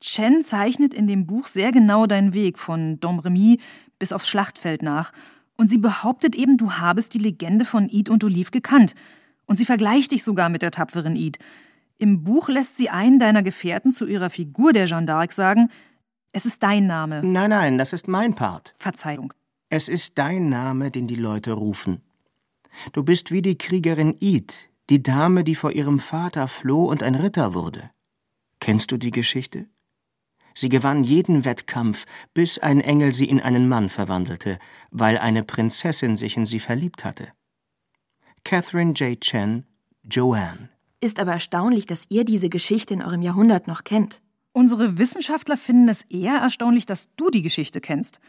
Chen 0.00 0.42
zeichnet 0.42 0.92
in 0.92 1.06
dem 1.06 1.26
Buch 1.26 1.46
sehr 1.46 1.72
genau 1.72 2.06
deinen 2.06 2.34
Weg 2.34 2.58
von 2.58 3.00
Domremy 3.00 3.58
bis 3.98 4.12
aufs 4.12 4.28
Schlachtfeld 4.28 4.82
nach. 4.82 5.12
Und 5.56 5.68
sie 5.68 5.78
behauptet 5.78 6.34
eben, 6.34 6.58
du 6.58 6.72
habest 6.72 7.14
die 7.14 7.18
Legende 7.18 7.64
von 7.64 7.88
Id 7.88 8.10
und 8.10 8.22
Olive 8.24 8.50
gekannt. 8.50 8.94
Und 9.46 9.56
sie 9.56 9.64
vergleicht 9.64 10.12
dich 10.12 10.24
sogar 10.24 10.48
mit 10.48 10.62
der 10.62 10.70
tapferen 10.70 11.16
Id. 11.16 11.38
Im 11.98 12.24
Buch 12.24 12.48
lässt 12.48 12.76
sie 12.76 12.90
einen 12.90 13.18
deiner 13.18 13.42
Gefährten 13.42 13.92
zu 13.92 14.06
ihrer 14.06 14.30
Figur 14.30 14.72
der 14.72 14.86
Jeanne 14.86 15.06
d'Arc 15.06 15.32
sagen, 15.32 15.70
es 16.34 16.46
ist 16.46 16.62
dein 16.64 16.86
Name. 16.88 17.22
Nein, 17.22 17.50
nein, 17.50 17.78
das 17.78 17.92
ist 17.92 18.08
mein 18.08 18.34
Part. 18.34 18.74
Verzeihung. 18.76 19.32
Es 19.70 19.88
ist 19.88 20.18
dein 20.18 20.48
Name, 20.48 20.90
den 20.90 21.06
die 21.06 21.14
Leute 21.14 21.52
rufen. 21.52 22.02
Du 22.92 23.04
bist 23.04 23.30
wie 23.30 23.40
die 23.40 23.56
Kriegerin 23.56 24.16
Id, 24.18 24.68
die 24.90 25.00
Dame, 25.00 25.44
die 25.44 25.54
vor 25.54 25.70
ihrem 25.70 26.00
Vater 26.00 26.48
floh 26.48 26.86
und 26.86 27.04
ein 27.04 27.14
Ritter 27.14 27.54
wurde. 27.54 27.90
Kennst 28.58 28.90
du 28.90 28.96
die 28.96 29.12
Geschichte? 29.12 29.68
Sie 30.56 30.68
gewann 30.68 31.04
jeden 31.04 31.44
Wettkampf, 31.44 32.04
bis 32.32 32.58
ein 32.58 32.80
Engel 32.80 33.12
sie 33.12 33.28
in 33.28 33.40
einen 33.40 33.68
Mann 33.68 33.88
verwandelte, 33.88 34.58
weil 34.90 35.18
eine 35.18 35.44
Prinzessin 35.44 36.16
sich 36.16 36.36
in 36.36 36.46
sie 36.46 36.60
verliebt 36.60 37.04
hatte. 37.04 37.28
Catherine 38.42 38.92
J. 38.92 39.20
Chen, 39.20 39.66
Joanne. 40.02 40.68
Ist 41.00 41.20
aber 41.20 41.32
erstaunlich, 41.32 41.86
dass 41.86 42.06
ihr 42.08 42.24
diese 42.24 42.48
Geschichte 42.48 42.94
in 42.94 43.02
eurem 43.02 43.22
Jahrhundert 43.22 43.68
noch 43.68 43.84
kennt. 43.84 44.20
Unsere 44.56 44.98
Wissenschaftler 44.98 45.56
finden 45.56 45.88
es 45.88 46.02
eher 46.02 46.36
erstaunlich, 46.36 46.86
dass 46.86 47.12
du 47.16 47.28
die 47.28 47.42
Geschichte 47.42 47.80
kennst. 47.80 48.20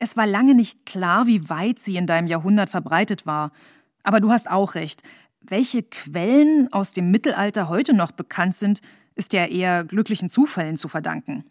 Es 0.00 0.16
war 0.16 0.26
lange 0.26 0.56
nicht 0.56 0.84
klar, 0.86 1.28
wie 1.28 1.48
weit 1.48 1.78
sie 1.78 1.94
in 1.94 2.08
deinem 2.08 2.26
Jahrhundert 2.26 2.68
verbreitet 2.68 3.26
war. 3.26 3.52
Aber 4.02 4.18
du 4.18 4.32
hast 4.32 4.50
auch 4.50 4.74
recht. 4.74 5.04
Welche 5.40 5.84
Quellen 5.84 6.72
aus 6.72 6.92
dem 6.92 7.12
Mittelalter 7.12 7.68
heute 7.68 7.94
noch 7.94 8.10
bekannt 8.10 8.56
sind, 8.56 8.80
ist 9.14 9.32
ja 9.32 9.46
eher 9.46 9.84
glücklichen 9.84 10.28
Zufällen 10.28 10.76
zu 10.76 10.88
verdanken. 10.88 11.44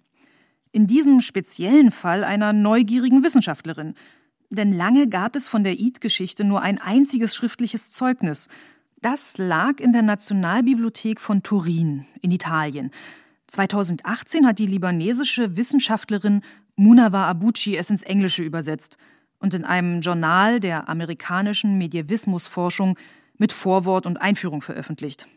In 0.74 0.88
diesem 0.88 1.22
speziellen 1.22 1.90
Fall 1.90 2.26
einer 2.26 2.52
neugierigen 2.52 3.24
Wissenschaftlerin. 3.24 3.96
Denn 4.50 4.74
lange 4.74 5.08
gab 5.08 5.38
es 5.38 5.48
von 5.48 5.64
der 5.64 5.80
Id-Geschichte 5.80 6.44
nur 6.44 6.62
ein 6.62 6.80
einziges 6.80 7.34
schriftliches 7.34 7.92
Zeugnis. 7.92 8.50
Das 9.02 9.38
lag 9.38 9.80
in 9.80 9.94
der 9.94 10.02
Nationalbibliothek 10.02 11.22
von 11.22 11.44
Turin 11.44 12.06
in 12.22 12.32
Italien. 12.32 12.92
2018 13.48 14.46
hat 14.46 14.60
die 14.60 14.68
libanesische 14.68 15.56
Wissenschaftlerin 15.56 16.42
Munawa 16.76 17.28
Abuchi 17.28 17.78
es 17.78 17.90
ins 17.90 18.04
Englische 18.04 18.44
übersetzt 18.44 18.98
und 19.40 19.54
in 19.54 19.64
einem 19.64 20.02
Journal 20.02 20.60
der 20.60 20.90
amerikanischen 20.90 21.78
Medievismusforschung 21.78 22.98
mit 23.38 23.54
Vorwort 23.54 24.06
und 24.06 24.18
Einführung 24.18 24.62
veröffentlicht. 24.62 25.28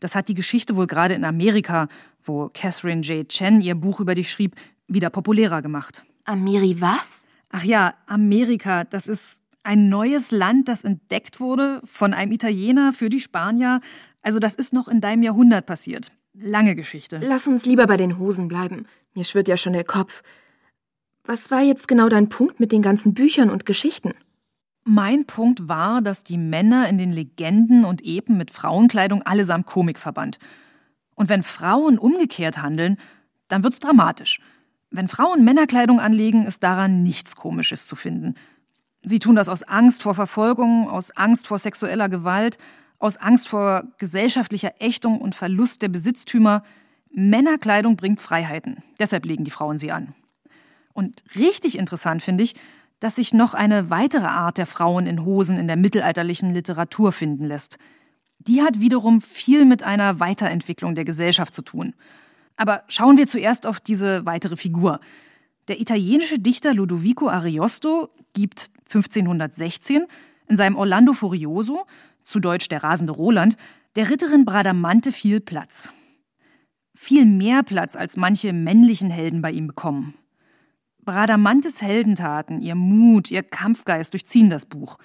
Das 0.00 0.14
hat 0.14 0.28
die 0.28 0.34
Geschichte 0.34 0.76
wohl 0.76 0.86
gerade 0.86 1.14
in 1.14 1.24
Amerika, 1.24 1.88
wo 2.22 2.48
Catherine 2.48 3.02
J. 3.02 3.28
Chen 3.28 3.60
ihr 3.60 3.74
Buch 3.74 4.00
über 4.00 4.14
dich 4.14 4.30
schrieb, 4.30 4.56
wieder 4.88 5.10
populärer 5.10 5.62
gemacht. 5.62 6.04
Ameri 6.24 6.80
was? 6.80 7.24
Ach 7.50 7.64
ja, 7.64 7.94
Amerika, 8.06 8.84
das 8.84 9.08
ist 9.08 9.42
ein 9.62 9.88
neues 9.88 10.30
Land, 10.30 10.68
das 10.68 10.84
entdeckt 10.84 11.40
wurde 11.40 11.82
von 11.84 12.14
einem 12.14 12.32
Italiener 12.32 12.92
für 12.92 13.10
die 13.10 13.20
Spanier. 13.20 13.80
Also 14.22 14.38
das 14.38 14.54
ist 14.54 14.72
noch 14.72 14.88
in 14.88 15.00
deinem 15.00 15.22
Jahrhundert 15.22 15.66
passiert. 15.66 16.12
Lange 16.32 16.74
Geschichte. 16.76 17.20
Lass 17.22 17.46
uns 17.46 17.66
lieber 17.66 17.86
bei 17.86 17.96
den 17.96 18.18
Hosen 18.18 18.48
bleiben. 18.48 18.86
Mir 19.14 19.24
schwirrt 19.24 19.48
ja 19.48 19.56
schon 19.56 19.72
der 19.72 19.84
Kopf. 19.84 20.22
Was 21.24 21.50
war 21.50 21.60
jetzt 21.60 21.88
genau 21.88 22.08
dein 22.08 22.28
Punkt 22.28 22.60
mit 22.60 22.72
den 22.72 22.82
ganzen 22.82 23.14
Büchern 23.14 23.50
und 23.50 23.66
Geschichten? 23.66 24.14
Mein 24.84 25.26
Punkt 25.26 25.68
war, 25.68 26.00
dass 26.00 26.24
die 26.24 26.38
Männer 26.38 26.88
in 26.88 26.98
den 26.98 27.12
Legenden 27.12 27.84
und 27.84 28.04
Epen 28.04 28.36
mit 28.36 28.50
Frauenkleidung 28.50 29.22
allesamt 29.22 29.66
Komik 29.66 29.98
verband. 29.98 30.38
Und 31.14 31.28
wenn 31.28 31.42
Frauen 31.42 31.98
umgekehrt 31.98 32.62
handeln, 32.62 32.96
dann 33.48 33.62
wird's 33.62 33.80
dramatisch. 33.80 34.40
Wenn 34.90 35.06
Frauen 35.06 35.44
Männerkleidung 35.44 36.00
anlegen, 36.00 36.46
ist 36.46 36.62
daran 36.62 37.02
nichts 37.02 37.36
Komisches 37.36 37.86
zu 37.86 37.94
finden. 37.94 38.34
Sie 39.02 39.18
tun 39.18 39.36
das 39.36 39.48
aus 39.48 39.62
Angst 39.62 40.02
vor 40.02 40.14
Verfolgung, 40.14 40.88
aus 40.88 41.10
Angst 41.12 41.46
vor 41.46 41.58
sexueller 41.58 42.08
Gewalt, 42.08 42.58
aus 43.00 43.16
Angst 43.16 43.48
vor 43.48 43.84
gesellschaftlicher 43.98 44.74
Ächtung 44.78 45.20
und 45.20 45.34
Verlust 45.34 45.82
der 45.82 45.88
Besitztümer. 45.88 46.62
Männerkleidung 47.12 47.96
bringt 47.96 48.20
Freiheiten. 48.20 48.84
Deshalb 49.00 49.26
legen 49.26 49.42
die 49.42 49.50
Frauen 49.50 49.78
sie 49.78 49.90
an. 49.90 50.14
Und 50.92 51.24
richtig 51.34 51.76
interessant 51.76 52.22
finde 52.22 52.44
ich, 52.44 52.54
dass 53.00 53.16
sich 53.16 53.32
noch 53.32 53.54
eine 53.54 53.90
weitere 53.90 54.26
Art 54.26 54.58
der 54.58 54.66
Frauen 54.66 55.06
in 55.06 55.24
Hosen 55.24 55.56
in 55.56 55.66
der 55.66 55.76
mittelalterlichen 55.76 56.52
Literatur 56.52 57.10
finden 57.10 57.46
lässt. 57.46 57.78
Die 58.38 58.62
hat 58.62 58.80
wiederum 58.80 59.20
viel 59.20 59.64
mit 59.64 59.82
einer 59.82 60.20
Weiterentwicklung 60.20 60.94
der 60.94 61.04
Gesellschaft 61.04 61.54
zu 61.54 61.62
tun. 61.62 61.94
Aber 62.56 62.84
schauen 62.88 63.16
wir 63.16 63.26
zuerst 63.26 63.66
auf 63.66 63.80
diese 63.80 64.26
weitere 64.26 64.56
Figur. 64.56 65.00
Der 65.68 65.80
italienische 65.80 66.38
Dichter 66.38 66.74
Ludovico 66.74 67.28
Ariosto 67.28 68.10
gibt 68.34 68.70
1516 68.86 70.06
in 70.48 70.56
seinem 70.56 70.76
Orlando 70.76 71.14
Furioso, 71.14 71.86
zu 72.22 72.40
Deutsch 72.40 72.68
der 72.68 72.82
rasende 72.82 73.12
Roland, 73.12 73.56
der 73.96 74.10
Ritterin 74.10 74.44
Bradamante 74.44 75.12
viel 75.12 75.40
Platz. 75.40 75.92
Viel 76.94 77.24
mehr 77.26 77.62
Platz, 77.62 77.96
als 77.96 78.16
manche 78.16 78.52
männlichen 78.52 79.10
Helden 79.10 79.42
bei 79.42 79.50
ihm 79.50 79.66
bekommen. 79.66 80.14
Bradamantes 81.02 81.82
Heldentaten, 81.82 82.60
ihr 82.60 82.74
Mut, 82.74 83.30
ihr 83.30 83.42
Kampfgeist 83.42 84.12
durchziehen 84.12 84.50
das 84.50 84.66
Buch. 84.66 84.98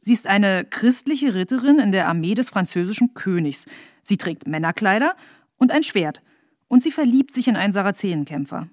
Sie 0.00 0.12
ist 0.12 0.28
eine 0.28 0.64
christliche 0.64 1.34
Ritterin 1.34 1.78
in 1.78 1.90
der 1.90 2.08
Armee 2.08 2.34
des 2.34 2.48
französischen 2.48 3.14
Königs. 3.14 3.66
Sie 4.02 4.16
trägt 4.16 4.46
Männerkleider 4.46 5.16
und 5.56 5.72
ein 5.72 5.82
Schwert. 5.82 6.22
Und 6.68 6.82
sie 6.82 6.92
verliebt 6.92 7.32
sich 7.32 7.48
in 7.48 7.56
einen 7.56 7.72
Sarazenenkämpfer. 7.72 8.68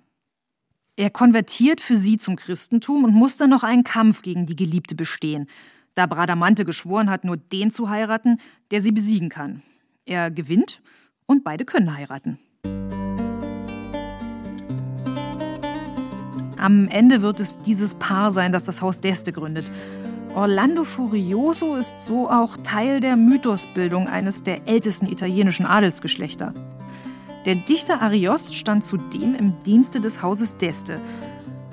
Er 0.95 1.09
konvertiert 1.09 1.81
für 1.81 1.95
sie 1.95 2.17
zum 2.17 2.35
Christentum 2.35 3.03
und 3.03 3.13
muss 3.13 3.37
dann 3.37 3.49
noch 3.49 3.63
einen 3.63 3.83
Kampf 3.83 4.21
gegen 4.21 4.45
die 4.45 4.55
Geliebte 4.55 4.95
bestehen, 4.95 5.47
da 5.95 6.05
Bradamante 6.05 6.65
geschworen 6.65 7.09
hat, 7.09 7.23
nur 7.23 7.37
den 7.37 7.71
zu 7.71 7.89
heiraten, 7.89 8.37
der 8.71 8.81
sie 8.81 8.91
besiegen 8.91 9.29
kann. 9.29 9.61
Er 10.05 10.31
gewinnt 10.31 10.81
und 11.25 11.43
beide 11.43 11.65
können 11.65 11.95
heiraten. 11.95 12.39
Am 16.57 16.87
Ende 16.87 17.21
wird 17.21 17.39
es 17.41 17.59
dieses 17.59 17.95
Paar 17.95 18.31
sein, 18.31 18.53
das 18.53 18.63
das 18.63 18.81
Haus 18.81 19.01
d'Este 19.01 19.33
gründet. 19.33 19.69
Orlando 20.33 20.83
Furioso 20.83 21.75
ist 21.75 22.07
so 22.07 22.29
auch 22.29 22.57
Teil 22.63 23.01
der 23.01 23.17
Mythosbildung 23.17 24.07
eines 24.07 24.43
der 24.43 24.67
ältesten 24.67 25.05
italienischen 25.05 25.65
Adelsgeschlechter. 25.65 26.53
Der 27.45 27.55
Dichter 27.55 28.01
Ariost 28.01 28.55
stand 28.55 28.85
zudem 28.85 29.35
im 29.35 29.61
Dienste 29.63 29.99
des 29.99 30.21
Hauses 30.21 30.57
d'Este. 30.57 30.99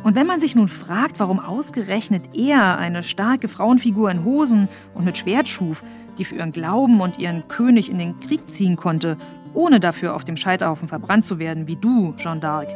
Und 0.02 0.14
wenn 0.14 0.26
man 0.26 0.40
sich 0.40 0.54
nun 0.54 0.68
fragt, 0.68 1.20
warum 1.20 1.38
ausgerechnet 1.38 2.34
er 2.34 2.78
eine 2.78 3.02
starke 3.02 3.48
Frauenfigur 3.48 4.10
in 4.10 4.24
Hosen 4.24 4.68
und 4.94 5.04
mit 5.04 5.18
Schwert 5.18 5.48
schuf, 5.48 5.82
die 6.16 6.24
für 6.24 6.36
ihren 6.36 6.52
Glauben 6.52 7.00
und 7.00 7.18
ihren 7.18 7.48
König 7.48 7.90
in 7.90 7.98
den 7.98 8.18
Krieg 8.20 8.50
ziehen 8.50 8.76
konnte, 8.76 9.18
ohne 9.52 9.78
dafür 9.78 10.14
auf 10.14 10.24
dem 10.24 10.36
Scheiterhaufen 10.36 10.88
verbrannt 10.88 11.24
zu 11.24 11.38
werden, 11.38 11.66
wie 11.66 11.76
du, 11.76 12.14
Jeanne 12.16 12.40
d'Arc, 12.40 12.68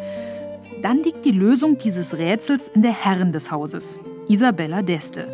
dann 0.83 1.03
liegt 1.03 1.25
die 1.25 1.31
Lösung 1.31 1.79
dieses 1.79 2.19
Rätsels 2.19 2.69
in 2.69 2.83
der 2.83 2.93
Herrin 2.93 3.33
des 3.33 3.51
Hauses, 3.51 3.99
Isabella 4.29 4.81
d'Este. 4.81 5.27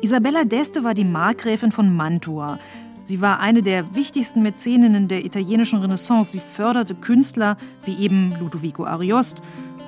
Isabella 0.00 0.42
d'Este 0.42 0.82
war 0.82 0.94
die 0.94 1.04
Markgräfin 1.04 1.72
von 1.72 1.94
Mantua, 1.94 2.58
Sie 3.06 3.20
war 3.20 3.38
eine 3.38 3.62
der 3.62 3.94
wichtigsten 3.94 4.42
Mäzeninnen 4.42 5.06
der 5.06 5.24
italienischen 5.24 5.78
Renaissance. 5.78 6.32
Sie 6.32 6.40
förderte 6.40 6.96
Künstler 6.96 7.56
wie 7.84 7.94
eben 8.02 8.34
Ludovico 8.40 8.84
Ariost, 8.84 9.42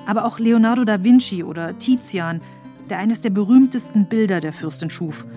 aber 0.09 0.25
auch 0.25 0.39
Leonardo 0.39 0.85
da 0.85 1.03
Vinci 1.03 1.43
oder 1.43 1.77
Tizian, 1.77 2.41
der 2.89 2.97
eines 2.97 3.21
der 3.21 3.29
berühmtesten 3.29 4.07
Bilder 4.07 4.39
der 4.39 4.53
Fürstin 4.53 4.89
schuf. 4.89 5.27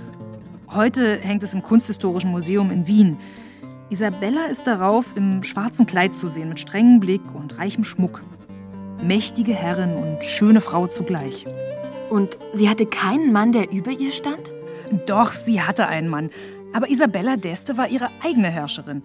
Heute 0.71 1.19
hängt 1.19 1.43
es 1.43 1.53
im 1.53 1.61
Kunsthistorischen 1.61 2.31
Museum 2.31 2.71
in 2.71 2.87
Wien. 2.87 3.19
Isabella 3.91 4.47
ist 4.47 4.67
darauf 4.67 5.15
im 5.15 5.43
schwarzen 5.43 5.85
Kleid 5.85 6.15
zu 6.15 6.27
sehen, 6.27 6.49
mit 6.49 6.59
strengem 6.59 7.01
Blick 7.01 7.21
und 7.35 7.59
reichem 7.59 7.85
Schmuck. 7.85 8.23
Mächtige 9.05 9.53
Herrin 9.53 9.93
und 9.93 10.25
schöne 10.25 10.63
Frau 10.63 10.87
zugleich. 10.87 11.45
Und 12.09 12.39
sie 12.53 12.71
hatte 12.71 12.87
keinen 12.87 13.31
Mann, 13.31 13.53
der 13.53 13.71
über 13.71 13.91
ihr 13.91 14.11
stand? 14.11 14.55
Doch, 15.07 15.33
sie 15.33 15.61
hatte 15.61 15.87
einen 15.87 16.09
Mann. 16.09 16.31
Aber 16.73 16.89
Isabella 16.89 17.35
d'Este 17.35 17.77
war 17.77 17.89
ihre 17.89 18.09
eigene 18.25 18.49
Herrscherin. 18.49 19.03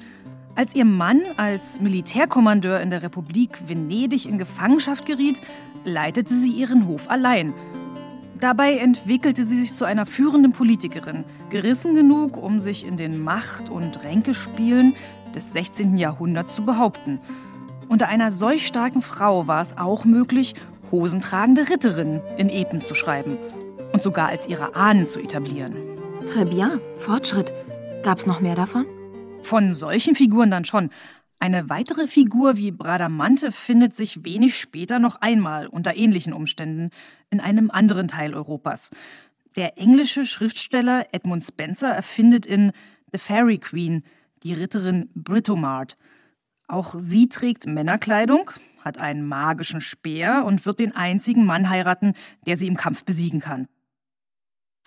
Als 0.57 0.73
ihr 0.73 0.85
Mann 0.85 1.21
als 1.37 1.81
Militärkommandeur 1.81 2.81
in 2.81 2.89
der 2.89 3.03
Republik 3.03 3.59
Venedig 3.67 4.25
in 4.25 4.39
Gefangenschaft 4.39 5.05
geriet, 5.05 5.39
leitete 5.85 6.33
sie 6.33 6.49
ihren 6.49 6.87
Hof 6.87 7.11
allein. 7.11 7.53
Dabei 8.39 8.77
entwickelte 8.77 9.43
sie 9.43 9.59
sich 9.59 9.75
zu 9.75 9.85
einer 9.85 10.07
führenden 10.07 10.53
Politikerin, 10.53 11.25
gerissen 11.51 11.93
genug, 11.93 12.37
um 12.37 12.59
sich 12.59 12.87
in 12.87 12.97
den 12.97 13.21
Macht- 13.21 13.69
und 13.69 14.03
Ränkespielen 14.03 14.95
des 15.35 15.53
16. 15.53 15.95
Jahrhunderts 15.95 16.55
zu 16.55 16.65
behaupten. 16.65 17.19
Unter 17.87 18.07
einer 18.07 18.31
solch 18.31 18.65
starken 18.65 19.03
Frau 19.03 19.45
war 19.45 19.61
es 19.61 19.77
auch 19.77 20.05
möglich, 20.05 20.55
hosentragende 20.91 21.69
Ritterinnen 21.69 22.19
in 22.37 22.49
Epen 22.49 22.81
zu 22.81 22.95
schreiben 22.95 23.37
und 23.93 24.01
sogar 24.01 24.29
als 24.29 24.47
ihre 24.47 24.75
Ahnen 24.75 25.05
zu 25.05 25.19
etablieren. 25.19 25.75
Très 26.33 26.45
bien, 26.45 26.81
Fortschritt. 26.95 27.53
Gab's 28.01 28.25
noch 28.25 28.39
mehr 28.39 28.55
davon? 28.55 28.87
Von 29.41 29.73
solchen 29.73 30.15
Figuren 30.15 30.51
dann 30.51 30.65
schon. 30.65 30.89
Eine 31.39 31.69
weitere 31.69 32.07
Figur 32.07 32.57
wie 32.57 32.71
Bradamante 32.71 33.51
findet 33.51 33.95
sich 33.95 34.25
wenig 34.25 34.57
später 34.59 34.99
noch 34.99 35.21
einmal 35.21 35.67
unter 35.67 35.95
ähnlichen 35.95 36.33
Umständen 36.33 36.89
in 37.29 37.39
einem 37.39 37.69
anderen 37.69 38.07
Teil 38.07 38.33
Europas. 38.33 38.89
Der 39.55 39.77
englische 39.77 40.25
Schriftsteller 40.25 41.07
Edmund 41.11 41.43
Spencer 41.43 41.89
erfindet 41.89 42.45
in 42.45 42.71
The 43.11 43.19
Fairy 43.19 43.57
Queen 43.59 44.03
die 44.43 44.53
Ritterin 44.53 45.09
Britomart. 45.15 45.97
Auch 46.67 46.95
sie 46.97 47.29
trägt 47.29 47.65
Männerkleidung, 47.65 48.51
hat 48.83 48.97
einen 48.97 49.25
magischen 49.25 49.81
Speer 49.81 50.43
und 50.45 50.65
wird 50.65 50.79
den 50.79 50.95
einzigen 50.95 51.45
Mann 51.45 51.69
heiraten, 51.69 52.13
der 52.45 52.57
sie 52.57 52.67
im 52.67 52.77
Kampf 52.77 53.05
besiegen 53.05 53.39
kann. 53.39 53.67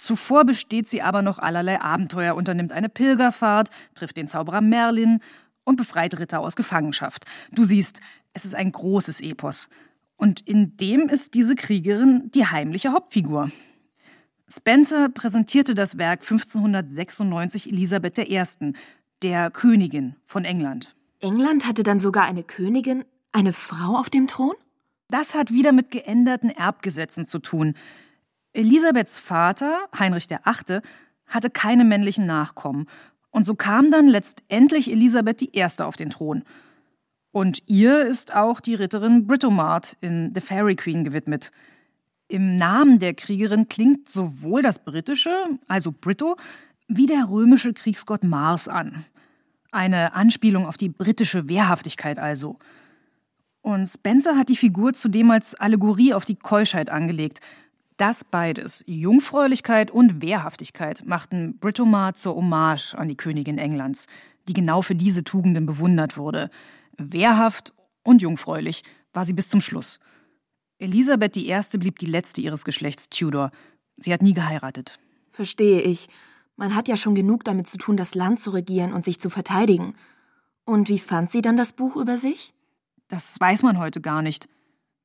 Zuvor 0.02 0.44
besteht 0.44 0.88
sie 0.88 1.02
aber 1.02 1.20
noch 1.20 1.38
allerlei 1.38 1.80
Abenteuer, 1.80 2.34
unternimmt 2.34 2.72
eine 2.72 2.88
Pilgerfahrt, 2.88 3.68
trifft 3.94 4.16
den 4.16 4.28
Zauberer 4.28 4.62
Merlin 4.62 5.20
und 5.64 5.76
befreit 5.76 6.18
Ritter 6.18 6.40
aus 6.40 6.56
Gefangenschaft. 6.56 7.26
Du 7.52 7.64
siehst, 7.64 8.00
es 8.32 8.46
ist 8.46 8.54
ein 8.54 8.72
großes 8.72 9.20
Epos. 9.20 9.68
Und 10.16 10.40
in 10.40 10.76
dem 10.78 11.08
ist 11.10 11.34
diese 11.34 11.54
Kriegerin 11.54 12.30
die 12.34 12.46
heimliche 12.46 12.92
Hauptfigur. 12.92 13.50
Spencer 14.48 15.10
präsentierte 15.10 15.74
das 15.74 15.98
Werk 15.98 16.22
1596 16.22 17.68
Elisabeth 17.70 18.18
I., 18.18 18.42
der 19.22 19.50
Königin 19.50 20.16
von 20.24 20.46
England. 20.46 20.96
England 21.20 21.66
hatte 21.66 21.82
dann 21.82 22.00
sogar 22.00 22.24
eine 22.24 22.42
Königin, 22.42 23.04
eine 23.32 23.52
Frau 23.52 23.98
auf 23.98 24.08
dem 24.08 24.28
Thron? 24.28 24.54
Das 25.10 25.34
hat 25.34 25.52
wieder 25.52 25.72
mit 25.72 25.90
geänderten 25.90 26.48
Erbgesetzen 26.48 27.26
zu 27.26 27.38
tun. 27.38 27.74
Elisabeths 28.52 29.18
Vater, 29.18 29.88
Heinrich 29.98 30.28
VIII., 30.28 30.80
hatte 31.26 31.50
keine 31.50 31.84
männlichen 31.84 32.26
Nachkommen. 32.26 32.86
Und 33.30 33.46
so 33.46 33.54
kam 33.54 33.90
dann 33.90 34.08
letztendlich 34.08 34.90
Elisabeth 34.90 35.42
I. 35.42 35.64
auf 35.82 35.96
den 35.96 36.10
Thron. 36.10 36.42
Und 37.32 37.62
ihr 37.66 38.04
ist 38.06 38.34
auch 38.34 38.60
die 38.60 38.74
Ritterin 38.74 39.26
Britomart 39.26 39.96
in 40.00 40.32
The 40.34 40.40
Fairy 40.40 40.74
Queen 40.74 41.04
gewidmet. 41.04 41.52
Im 42.26 42.56
Namen 42.56 42.98
der 42.98 43.14
Kriegerin 43.14 43.68
klingt 43.68 44.08
sowohl 44.08 44.62
das 44.62 44.84
britische, 44.84 45.34
also 45.68 45.92
Brito, 45.92 46.36
wie 46.88 47.06
der 47.06 47.28
römische 47.28 47.72
Kriegsgott 47.72 48.24
Mars 48.24 48.66
an. 48.66 49.04
Eine 49.70 50.14
Anspielung 50.14 50.66
auf 50.66 50.76
die 50.76 50.88
britische 50.88 51.48
Wehrhaftigkeit 51.48 52.18
also. 52.18 52.58
Und 53.62 53.86
Spencer 53.86 54.36
hat 54.36 54.48
die 54.48 54.56
Figur 54.56 54.92
zudem 54.94 55.30
als 55.30 55.54
Allegorie 55.54 56.14
auf 56.14 56.24
die 56.24 56.36
Keuschheit 56.36 56.90
angelegt, 56.90 57.40
das 58.00 58.24
beides, 58.24 58.82
Jungfräulichkeit 58.86 59.90
und 59.90 60.22
Wehrhaftigkeit, 60.22 61.04
machten 61.04 61.58
Britomart 61.58 62.16
zur 62.16 62.34
Hommage 62.34 62.94
an 62.94 63.08
die 63.08 63.16
Königin 63.16 63.58
Englands, 63.58 64.06
die 64.48 64.54
genau 64.54 64.80
für 64.80 64.94
diese 64.94 65.22
Tugenden 65.22 65.66
bewundert 65.66 66.16
wurde. 66.16 66.50
Wehrhaft 66.96 67.74
und 68.02 68.22
jungfräulich 68.22 68.82
war 69.12 69.24
sie 69.24 69.34
bis 69.34 69.48
zum 69.48 69.60
Schluss. 69.60 70.00
Elisabeth 70.78 71.36
I. 71.36 71.60
blieb 71.78 71.98
die 71.98 72.06
letzte 72.06 72.40
ihres 72.40 72.64
Geschlechts 72.64 73.10
Tudor. 73.10 73.50
Sie 73.98 74.12
hat 74.12 74.22
nie 74.22 74.32
geheiratet. 74.32 74.98
Verstehe 75.30 75.82
ich. 75.82 76.08
Man 76.56 76.74
hat 76.74 76.88
ja 76.88 76.96
schon 76.96 77.14
genug 77.14 77.44
damit 77.44 77.66
zu 77.66 77.76
tun, 77.76 77.98
das 77.98 78.14
Land 78.14 78.40
zu 78.40 78.50
regieren 78.50 78.94
und 78.94 79.04
sich 79.04 79.20
zu 79.20 79.28
verteidigen. 79.28 79.94
Und 80.64 80.88
wie 80.88 80.98
fand 80.98 81.30
sie 81.30 81.42
dann 81.42 81.58
das 81.58 81.74
Buch 81.74 81.96
über 81.96 82.16
sich? 82.16 82.54
Das 83.08 83.38
weiß 83.38 83.62
man 83.62 83.78
heute 83.78 84.00
gar 84.00 84.22
nicht. 84.22 84.48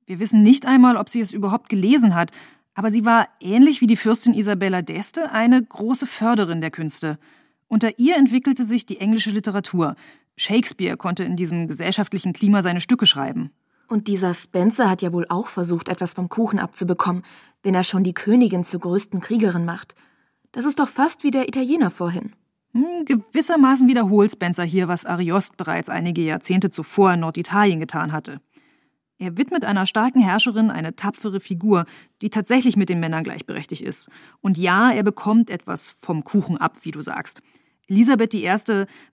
Wir 0.06 0.20
wissen 0.20 0.44
nicht 0.44 0.66
einmal, 0.66 0.96
ob 0.96 1.10
sie 1.10 1.20
es 1.20 1.34
überhaupt 1.34 1.68
gelesen 1.68 2.16
hat, 2.16 2.32
aber 2.76 2.90
sie 2.92 3.06
war, 3.06 3.30
ähnlich 3.40 3.82
wie 3.82 3.88
die 3.88 3.96
Fürstin 3.96 4.34
Isabella 4.34 4.80
d'Este, 4.80 5.32
eine 5.32 5.64
große 5.64 6.06
Förderin 6.06 6.62
der 6.62 6.72
Künste. 6.72 7.18
Unter 7.68 7.98
ihr 7.98 8.18
entwickelte 8.18 8.64
sich 8.64 8.86
die 8.86 9.00
englische 9.00 9.32
Literatur. 9.32 9.96
Shakespeare 10.38 10.98
konnte 10.98 11.24
in 11.24 11.38
diesem 11.38 11.68
gesellschaftlichen 11.68 12.34
Klima 12.34 12.62
seine 12.62 12.82
Stücke 12.82 13.06
schreiben. 13.06 13.52
Und 13.88 14.08
dieser 14.08 14.34
Spencer 14.34 14.90
hat 14.90 15.02
ja 15.02 15.14
wohl 15.14 15.26
auch 15.30 15.48
versucht, 15.48 15.90
etwas 15.90 16.14
vom 16.14 16.28
Kuchen 16.28 16.60
abzubekommen, 16.60 17.24
wenn 17.64 17.76
er 17.76 17.84
schon 17.84 18.04
die 18.04 18.14
Königin 18.14 18.64
zur 18.64 18.82
größten 18.82 19.22
Kriegerin 19.22 19.66
macht. 19.66 19.96
Das 20.52 20.66
ist 20.66 20.80
doch 20.80 20.90
fast 20.90 21.24
wie 21.24 21.32
der 21.32 21.48
Italiener 21.48 21.92
vorhin. 21.92 22.34
Hm, 22.74 23.06
gewissermaßen 23.06 23.88
wiederholt 23.88 24.32
Spencer 24.32 24.64
hier, 24.64 24.90
was 24.90 25.06
Ariost 25.06 25.56
bereits 25.56 25.90
einige 25.90 26.22
Jahrzehnte 26.22 26.72
zuvor 26.72 27.14
in 27.14 27.22
Norditalien 27.22 27.80
getan 27.80 28.12
hatte. 28.12 28.42
Er 29.18 29.38
widmet 29.38 29.64
einer 29.64 29.86
starken 29.86 30.22
Herrscherin 30.22 30.70
eine 30.70 30.96
tapfere 30.96 31.40
Figur, 31.40 31.86
die 32.22 32.30
tatsächlich 32.30 32.76
mit 32.76 32.90
den 32.90 33.00
Männern 33.00 33.24
gleichberechtigt 33.24 33.82
ist. 33.82 34.10
Und 34.42 34.58
ja, 34.58 34.92
er 34.92 35.04
bekommt 35.04 35.50
etwas 35.50 35.90
vom 35.90 36.24
Kuchen 36.24 36.58
ab, 36.58 36.80
wie 36.82 36.92
du 36.92 37.02
sagst. 37.02 37.42
Elisabeth 37.88 38.34
I. 38.34 38.52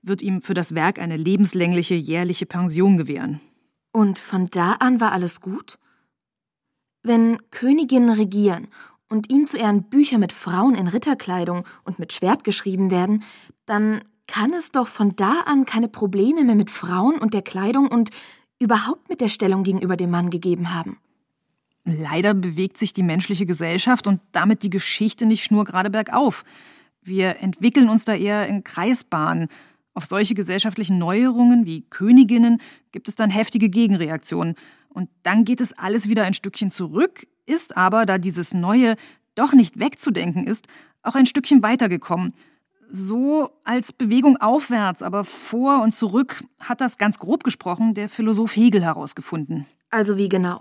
wird 0.03 0.23
ihm 0.23 0.43
für 0.43 0.55
das 0.55 0.75
Werk 0.75 0.99
eine 0.99 1.17
lebenslängliche 1.17 1.95
jährliche 1.95 2.47
Pension 2.47 2.97
gewähren. 2.97 3.41
Und 3.93 4.19
von 4.19 4.47
da 4.47 4.73
an 4.73 5.01
war 5.01 5.13
alles 5.13 5.41
gut? 5.41 5.79
Wenn 7.03 7.39
Königinnen 7.51 8.11
regieren 8.11 8.69
und 9.09 9.31
ihnen 9.31 9.45
zu 9.45 9.59
Ehren 9.59 9.85
Bücher 9.85 10.19
mit 10.19 10.33
Frauen 10.33 10.75
in 10.75 10.89
Ritterkleidung 10.89 11.65
und 11.85 11.99
mit 11.99 12.13
Schwert 12.13 12.45
geschrieben 12.45 12.91
werden, 12.91 13.23
dann 13.67 14.03
kann 14.27 14.55
es 14.55 14.73
doch 14.73 14.89
von 14.89 15.11
da 15.15 15.41
an 15.45 15.67
keine 15.67 15.89
Probleme 15.89 16.45
mehr 16.45 16.55
mit 16.55 16.71
Frauen 16.71 17.19
und 17.19 17.35
der 17.35 17.43
Kleidung 17.43 17.89
und 17.89 18.11
überhaupt 18.63 19.09
mit 19.09 19.21
der 19.21 19.29
Stellung 19.29 19.63
gegenüber 19.63 19.97
dem 19.97 20.11
Mann 20.11 20.31
gegeben 20.31 20.75
haben. 20.75 20.99
Leider 21.85 22.33
bewegt 22.33 22.79
sich 22.79 22.93
die 22.93 23.03
menschliche 23.03 23.45
Gesellschaft 23.45 24.07
und 24.07 24.21
damit 24.31 24.63
die 24.63 24.71
Geschichte 24.71 25.27
nicht 25.27 25.45
schnurgerade 25.45 25.91
bergauf. 25.91 26.45
Wir 27.03 27.41
entwickeln 27.41 27.89
uns 27.89 28.05
da 28.05 28.15
eher 28.15 28.47
in 28.47 28.63
Kreisbahnen. 28.63 29.49
Auf 29.95 30.07
solche 30.07 30.35
gesellschaftlichen 30.35 30.99
Neuerungen 30.99 31.67
wie 31.67 31.83
Königinnen 31.83 32.61
gibt 32.93 33.09
es 33.09 33.17
dann 33.17 33.31
heftige 33.31 33.69
Gegenreaktionen. 33.69 34.55
Und 34.89 35.11
dann 35.25 35.45
geht 35.45 35.61
es 35.61 35.77
alles 35.77 36.09
wieder 36.09 36.25
ein 36.25 36.35
Stückchen 36.35 36.71
zurück, 36.71 37.27
ist 37.47 37.77
aber, 37.77 38.07
da 38.07 38.19
dieses 38.19 38.55
Neue 38.55 38.95
doch 39.35 39.53
nicht 39.53 39.79
wegzudenken 39.79 40.47
ist, 40.47 40.69
auch 41.03 41.17
ein 41.17 41.27
Stückchen 41.27 41.63
weitergekommen. 41.63 42.35
So 42.95 43.49
als 43.65 43.91
Bewegung 43.91 44.37
aufwärts, 44.37 45.03
aber 45.03 45.25
vor 45.25 45.81
und 45.83 45.95
zurück 45.95 46.45
hat 46.61 46.83
das 46.83 46.99
ganz 46.99 47.19
grob 47.19 47.43
gesprochen 47.43 47.95
der 47.95 48.11
Philosoph 48.11 48.55
Hegel 48.55 48.83
herausgefunden. 48.83 49.65
Also 49.89 50.19
wie 50.19 50.29
genau? 50.29 50.61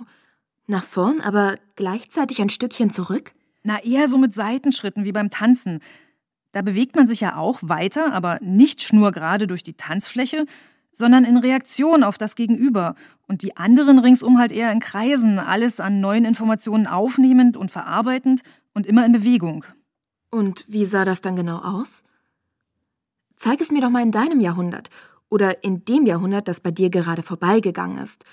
Nach 0.65 0.86
vorn, 0.86 1.20
aber 1.20 1.56
gleichzeitig 1.76 2.41
ein 2.41 2.48
Stückchen 2.48 2.89
zurück? 2.89 3.34
Na, 3.63 3.84
eher 3.84 4.08
so 4.08 4.17
mit 4.17 4.34
Seitenschritten 4.34 5.04
wie 5.04 5.12
beim 5.12 5.30
Tanzen. 5.30 5.82
Da 6.54 6.62
bewegt 6.62 6.96
man 6.96 7.06
sich 7.06 7.20
ja 7.20 7.36
auch 7.36 7.60
weiter, 7.63 8.13
aber 8.13 8.39
nicht 8.41 8.82
schnurgerade 8.82 9.46
durch 9.46 9.62
die 9.62 9.74
Tanzfläche, 9.74 10.46
sondern 10.94 11.26
in 11.26 11.36
Reaktion 11.36 12.02
auf 12.02 12.17
das 12.17 12.36
Gegenüber 12.36 12.96
und 13.28 13.44
die 13.44 13.58
anderen 13.58 14.00
ringsum 14.00 14.38
halt 14.38 14.54
eher 14.54 14.72
in 14.72 14.80
Kreisen, 14.80 15.38
alles 15.38 15.82
an 15.82 16.00
neuen 16.00 16.24
Informationen 16.24 16.88
aufnehmend 16.88 17.58
und 17.58 17.72
verarbeitend 17.72 18.44
und 18.74 18.88
immer 18.88 19.06
in 19.06 19.12
Bewegung. 19.12 19.65
Und 20.30 20.63
wie 20.70 20.86
sah 20.86 21.04
das 21.04 21.20
dann 21.20 21.36
genau 21.36 21.58
aus? 21.58 22.06
Zeig 23.42 23.60
es 23.60 23.72
mir 23.72 23.82
doch 23.82 23.90
mal 23.90 24.04
in 24.04 24.12
deinem 24.12 24.40
Jahrhundert 24.40 24.92
oder 25.28 25.64
in 25.64 25.84
dem 25.84 26.06
Jahrhundert, 26.06 26.48
das 26.48 26.60
bei 26.60 26.70
dir 26.70 26.92
gerade 26.92 27.24
vorbeigegangen 27.24 27.98
ist. 27.98 28.24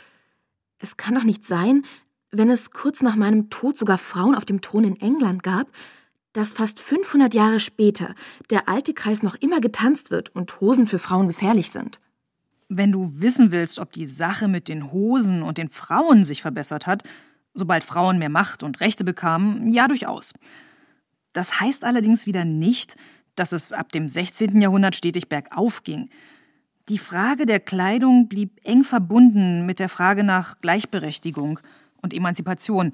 Es 0.79 0.99
kann 0.99 1.15
doch 1.15 1.25
nicht 1.25 1.47
sein, 1.47 1.85
wenn 2.31 2.51
es 2.51 2.73
kurz 2.73 3.01
nach 3.01 3.17
meinem 3.17 3.49
Tod 3.49 3.79
sogar 3.79 3.97
Frauen 3.97 4.35
auf 4.35 4.45
dem 4.45 4.61
Thron 4.61 4.85
in 4.85 5.01
England 5.01 5.43
gab, 5.43 5.67
dass 6.35 6.53
fast 6.53 6.79
500 6.79 7.33
Jahre 7.33 7.59
später 7.59 8.15
der 8.51 8.69
alte 8.69 8.93
Kreis 8.93 9.23
noch 9.23 9.37
immer 9.37 9.63
getanzt 9.63 10.11
wird 10.11 10.29
und 10.35 10.61
Hosen 10.61 10.87
für 10.87 10.99
Frauen 10.99 11.27
gefährlich 11.27 11.71
sind. 11.71 12.01
Wenn 12.69 12.93
du 12.93 13.11
wissen 13.15 13.51
willst, 13.51 13.79
ob 13.79 13.93
die 13.93 14.05
Sache 14.05 14.47
mit 14.47 14.69
den 14.69 14.93
Hosen 14.93 15.43
und 15.43 15.57
den 15.57 15.71
Frauen 15.71 16.23
sich 16.23 16.43
verbessert 16.43 16.87
hat, 16.87 17.03
sobald 17.55 17.83
Frauen 17.83 18.19
mehr 18.19 18.29
Macht 18.29 18.63
und 18.63 18.81
Rechte 18.81 19.05
bekamen, 19.05 19.71
ja 19.71 19.89
durchaus. 19.89 20.35
Das 21.33 21.61
heißt 21.61 21.85
allerdings 21.85 22.27
wieder 22.27 22.45
nicht, 22.45 22.97
dass 23.39 23.53
es 23.53 23.73
ab 23.73 23.93
dem 23.93 24.09
16. 24.09 24.61
Jahrhundert 24.61 24.97
stetig 24.97 25.29
bergauf 25.29 25.83
ging. 25.85 26.11
Die 26.89 26.99
Frage 26.99 27.45
der 27.45 27.61
Kleidung 27.61 28.29
blieb 28.29 28.61
eng 28.65 28.83
verbunden 28.83 29.67
mit 29.67 29.79
der 29.79 29.89
Frage 29.89 30.25
nach 30.25 30.61
Gleichberechtigung 30.61 31.61
und 32.01 32.15
Emanzipation, 32.15 32.93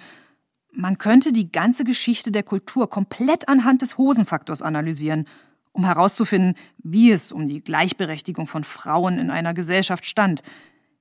man 0.72 0.98
könnte 0.98 1.33
die 1.33 1.52
ganze 1.52 1.85
Geschichte 1.85 2.33
der 2.33 2.42
Kultur 2.42 2.90
komplett 2.90 3.48
anhand 3.48 3.83
des 3.83 3.96
Hosenfaktors 3.96 4.61
analysieren, 4.61 5.28
um 5.72 5.85
herauszufinden, 5.85 6.54
wie 6.78 7.12
es 7.12 7.30
um 7.30 7.46
die 7.46 7.61
Gleichberechtigung 7.61 8.48
von 8.48 8.64
Frauen 8.64 9.18
in 9.18 9.30
einer 9.30 9.54
Gesellschaft 9.54 10.04
stand. 10.04 10.42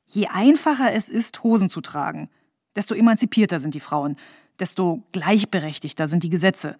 Je 0.05 0.27
einfacher 0.27 0.93
es 0.93 1.09
ist, 1.09 1.43
Hosen 1.43 1.69
zu 1.69 1.81
tragen, 1.81 2.29
desto 2.75 2.93
emanzipierter 2.93 3.57
sind 3.57 3.73
die 3.73 3.79
Frauen, 3.79 4.15
desto 4.59 5.03
gleichberechtigter 5.11 6.07
sind 6.07 6.23
die 6.23 6.29
Gesetze. 6.29 6.77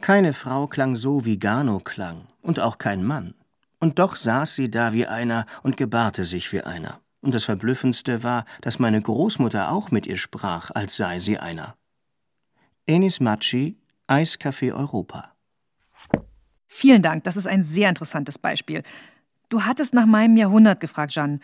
Keine 0.00 0.32
Frau 0.32 0.66
klang 0.66 0.96
so, 0.96 1.24
wie 1.24 1.38
Gano 1.38 1.78
klang, 1.78 2.26
und 2.40 2.58
auch 2.58 2.78
kein 2.78 3.04
Mann. 3.04 3.34
Und 3.78 3.98
doch 3.98 4.16
saß 4.16 4.54
sie 4.54 4.70
da 4.70 4.92
wie 4.92 5.06
einer 5.06 5.46
und 5.62 5.76
gebarte 5.76 6.24
sich 6.24 6.52
wie 6.52 6.62
einer. 6.62 7.00
Und 7.20 7.34
das 7.34 7.44
Verblüffendste 7.44 8.22
war, 8.22 8.44
dass 8.62 8.78
meine 8.78 9.00
Großmutter 9.00 9.70
auch 9.70 9.90
mit 9.90 10.06
ihr 10.06 10.16
sprach, 10.16 10.70
als 10.74 10.96
sei 10.96 11.18
sie 11.18 11.38
einer. 11.38 11.76
Enis 12.86 13.20
Matschi, 13.20 13.76
Eiscafé 14.08 14.74
Europa. 14.74 15.32
Vielen 16.66 17.02
Dank, 17.02 17.24
das 17.24 17.36
ist 17.36 17.46
ein 17.46 17.62
sehr 17.62 17.88
interessantes 17.88 18.38
Beispiel. 18.38 18.82
Du 19.50 19.64
hattest 19.64 19.92
nach 19.92 20.06
meinem 20.06 20.36
Jahrhundert 20.36 20.80
gefragt, 20.80 21.12
Jeanne. 21.12 21.40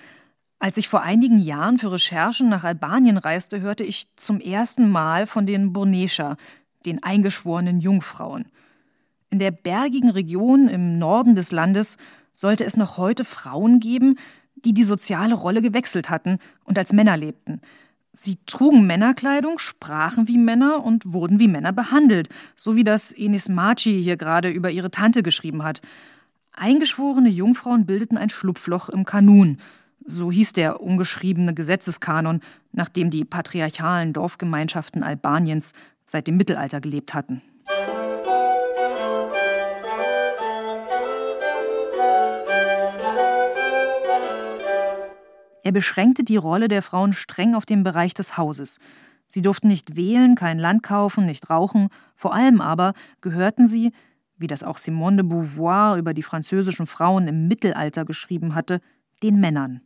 Als 0.58 0.78
ich 0.78 0.88
vor 0.88 1.02
einigen 1.02 1.38
Jahren 1.38 1.76
für 1.76 1.92
Recherchen 1.92 2.48
nach 2.48 2.64
Albanien 2.64 3.18
reiste, 3.18 3.60
hörte 3.60 3.84
ich 3.84 4.06
zum 4.16 4.40
ersten 4.40 4.88
Mal 4.88 5.26
von 5.26 5.44
den 5.44 5.74
Burnescher, 5.74 6.38
den 6.86 7.02
eingeschworenen 7.02 7.80
Jungfrauen. 7.80 8.46
In 9.30 9.38
der 9.38 9.50
bergigen 9.50 10.10
Region 10.10 10.68
im 10.68 10.98
Norden 10.98 11.34
des 11.34 11.52
Landes 11.52 11.96
sollte 12.32 12.64
es 12.64 12.76
noch 12.76 12.96
heute 12.96 13.24
Frauen 13.24 13.80
geben, 13.80 14.16
die 14.54 14.72
die 14.72 14.84
soziale 14.84 15.34
Rolle 15.34 15.62
gewechselt 15.62 16.10
hatten 16.10 16.38
und 16.64 16.78
als 16.78 16.92
Männer 16.92 17.16
lebten. 17.16 17.60
Sie 18.12 18.38
trugen 18.46 18.86
Männerkleidung, 18.86 19.58
sprachen 19.58 20.26
wie 20.26 20.38
Männer 20.38 20.82
und 20.82 21.12
wurden 21.12 21.38
wie 21.38 21.48
Männer 21.48 21.72
behandelt, 21.72 22.30
so 22.54 22.74
wie 22.74 22.84
das 22.84 23.12
Enis 23.12 23.48
Maci 23.48 24.02
hier 24.02 24.16
gerade 24.16 24.48
über 24.48 24.70
ihre 24.70 24.90
Tante 24.90 25.22
geschrieben 25.22 25.62
hat. 25.62 25.82
Eingeschworene 26.52 27.28
Jungfrauen 27.28 27.84
bildeten 27.84 28.16
ein 28.16 28.30
Schlupfloch 28.30 28.88
im 28.88 29.04
Kanun. 29.04 29.58
So 30.06 30.32
hieß 30.32 30.54
der 30.54 30.80
ungeschriebene 30.80 31.52
Gesetzeskanon, 31.52 32.40
nach 32.72 32.88
dem 32.88 33.10
die 33.10 33.26
patriarchalen 33.26 34.14
Dorfgemeinschaften 34.14 35.02
Albaniens 35.02 35.74
seit 36.06 36.26
dem 36.26 36.36
Mittelalter 36.36 36.80
gelebt 36.80 37.14
hatten. 37.14 37.42
Er 45.66 45.72
beschränkte 45.72 46.22
die 46.22 46.36
Rolle 46.36 46.68
der 46.68 46.80
Frauen 46.80 47.12
streng 47.12 47.56
auf 47.56 47.66
den 47.66 47.82
Bereich 47.82 48.14
des 48.14 48.36
Hauses. 48.36 48.78
Sie 49.26 49.42
durften 49.42 49.66
nicht 49.66 49.96
wählen, 49.96 50.36
kein 50.36 50.60
Land 50.60 50.84
kaufen, 50.84 51.26
nicht 51.26 51.50
rauchen, 51.50 51.88
vor 52.14 52.32
allem 52.32 52.60
aber 52.60 52.92
gehörten 53.20 53.66
sie, 53.66 53.90
wie 54.36 54.46
das 54.46 54.62
auch 54.62 54.78
Simone 54.78 55.16
de 55.16 55.26
Beauvoir 55.26 55.96
über 55.96 56.14
die 56.14 56.22
französischen 56.22 56.86
Frauen 56.86 57.26
im 57.26 57.48
Mittelalter 57.48 58.04
geschrieben 58.04 58.54
hatte, 58.54 58.80
den 59.24 59.40
Männern. 59.40 59.80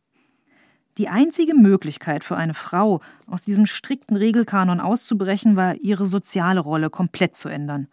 Die 1.01 1.09
einzige 1.09 1.55
Möglichkeit 1.55 2.25
für 2.25 2.37
eine 2.37 2.53
Frau, 2.53 3.01
aus 3.27 3.43
diesem 3.43 3.65
strikten 3.65 4.17
Regelkanon 4.19 4.81
auszubrechen, 4.81 5.57
war, 5.57 5.77
ihre 5.77 6.05
soziale 6.05 6.61
Rolle 6.61 6.91
komplett 6.91 7.35
zu 7.35 7.49
ändern. 7.49 7.89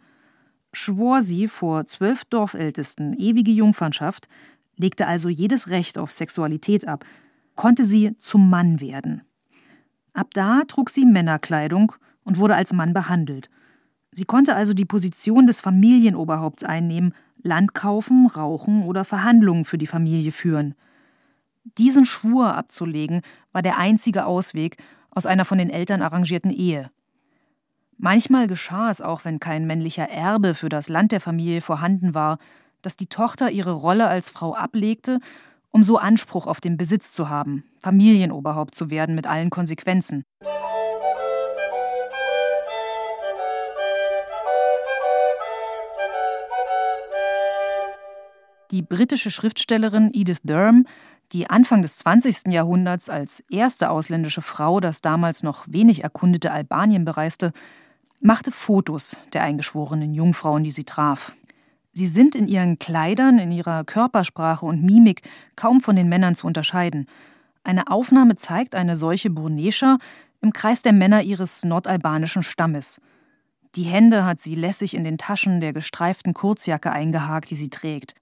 schwor 0.74 1.22
sie 1.22 1.48
vor 1.48 1.86
zwölf 1.86 2.26
Dorfältesten 2.26 3.14
ewige 3.14 3.50
Jungfernschaft, 3.50 4.28
legte 4.76 5.06
also 5.06 5.30
jedes 5.30 5.70
Recht 5.70 5.96
auf 5.96 6.12
Sexualität 6.12 6.86
ab, 6.86 7.06
konnte 7.54 7.86
sie 7.86 8.14
zum 8.18 8.50
Mann 8.50 8.78
werden. 8.78 9.22
Ab 10.12 10.34
da 10.34 10.64
trug 10.68 10.90
sie 10.90 11.06
Männerkleidung 11.06 11.92
und 12.24 12.36
wurde 12.38 12.56
als 12.56 12.74
Mann 12.74 12.92
behandelt. 12.92 13.48
Sie 14.12 14.26
konnte 14.26 14.54
also 14.54 14.74
die 14.74 14.84
Position 14.84 15.46
des 15.46 15.62
Familienoberhaupts 15.62 16.62
einnehmen, 16.62 17.14
Land 17.42 17.72
kaufen, 17.72 18.26
rauchen 18.26 18.82
oder 18.82 19.06
Verhandlungen 19.06 19.64
für 19.64 19.78
die 19.78 19.86
Familie 19.86 20.30
führen. 20.30 20.74
Diesen 21.76 22.06
Schwur 22.06 22.54
abzulegen 22.54 23.20
war 23.52 23.62
der 23.62 23.76
einzige 23.76 24.24
Ausweg 24.24 24.76
aus 25.10 25.26
einer 25.26 25.44
von 25.44 25.58
den 25.58 25.70
Eltern 25.70 26.02
arrangierten 26.02 26.50
Ehe. 26.50 26.90
Manchmal 27.98 28.46
geschah 28.46 28.90
es 28.90 29.00
auch, 29.00 29.24
wenn 29.24 29.40
kein 29.40 29.66
männlicher 29.66 30.08
Erbe 30.08 30.54
für 30.54 30.68
das 30.68 30.88
Land 30.88 31.12
der 31.12 31.20
Familie 31.20 31.60
vorhanden 31.60 32.14
war, 32.14 32.38
dass 32.80 32.96
die 32.96 33.08
Tochter 33.08 33.50
ihre 33.50 33.72
Rolle 33.72 34.06
als 34.06 34.30
Frau 34.30 34.54
ablegte, 34.54 35.18
um 35.70 35.82
so 35.82 35.98
Anspruch 35.98 36.46
auf 36.46 36.60
den 36.60 36.76
Besitz 36.76 37.12
zu 37.12 37.28
haben, 37.28 37.64
Familienoberhaupt 37.80 38.74
zu 38.74 38.90
werden 38.90 39.14
mit 39.14 39.26
allen 39.26 39.50
Konsequenzen. 39.50 40.24
Die 48.70 48.82
britische 48.82 49.30
Schriftstellerin 49.30 50.10
Edith 50.12 50.42
Durham, 50.44 50.86
die 51.32 51.50
Anfang 51.50 51.82
des 51.82 51.98
20. 51.98 52.52
Jahrhunderts 52.52 53.10
als 53.10 53.40
erste 53.50 53.90
ausländische 53.90 54.42
Frau 54.42 54.80
das 54.80 55.02
damals 55.02 55.42
noch 55.42 55.64
wenig 55.68 56.02
erkundete 56.02 56.52
Albanien 56.52 57.04
bereiste, 57.04 57.52
machte 58.20 58.50
Fotos 58.50 59.16
der 59.32 59.42
eingeschworenen 59.42 60.14
Jungfrauen, 60.14 60.64
die 60.64 60.70
sie 60.70 60.84
traf. 60.84 61.32
Sie 61.92 62.06
sind 62.06 62.34
in 62.34 62.48
ihren 62.48 62.78
Kleidern, 62.78 63.38
in 63.38 63.52
ihrer 63.52 63.84
Körpersprache 63.84 64.64
und 64.64 64.84
Mimik 64.84 65.22
kaum 65.56 65.80
von 65.80 65.96
den 65.96 66.08
Männern 66.08 66.34
zu 66.34 66.46
unterscheiden. 66.46 67.06
Eine 67.64 67.90
Aufnahme 67.90 68.36
zeigt 68.36 68.74
eine 68.74 68.96
solche 68.96 69.30
Burnescha 69.30 69.98
im 70.40 70.52
Kreis 70.52 70.82
der 70.82 70.92
Männer 70.92 71.22
ihres 71.22 71.64
nordalbanischen 71.64 72.42
Stammes. 72.42 73.00
Die 73.74 73.82
Hände 73.82 74.24
hat 74.24 74.40
sie 74.40 74.54
lässig 74.54 74.94
in 74.94 75.04
den 75.04 75.18
Taschen 75.18 75.60
der 75.60 75.72
gestreiften 75.72 76.34
Kurzjacke 76.34 76.90
eingehakt, 76.90 77.50
die 77.50 77.54
sie 77.54 77.70
trägt. 77.70 78.14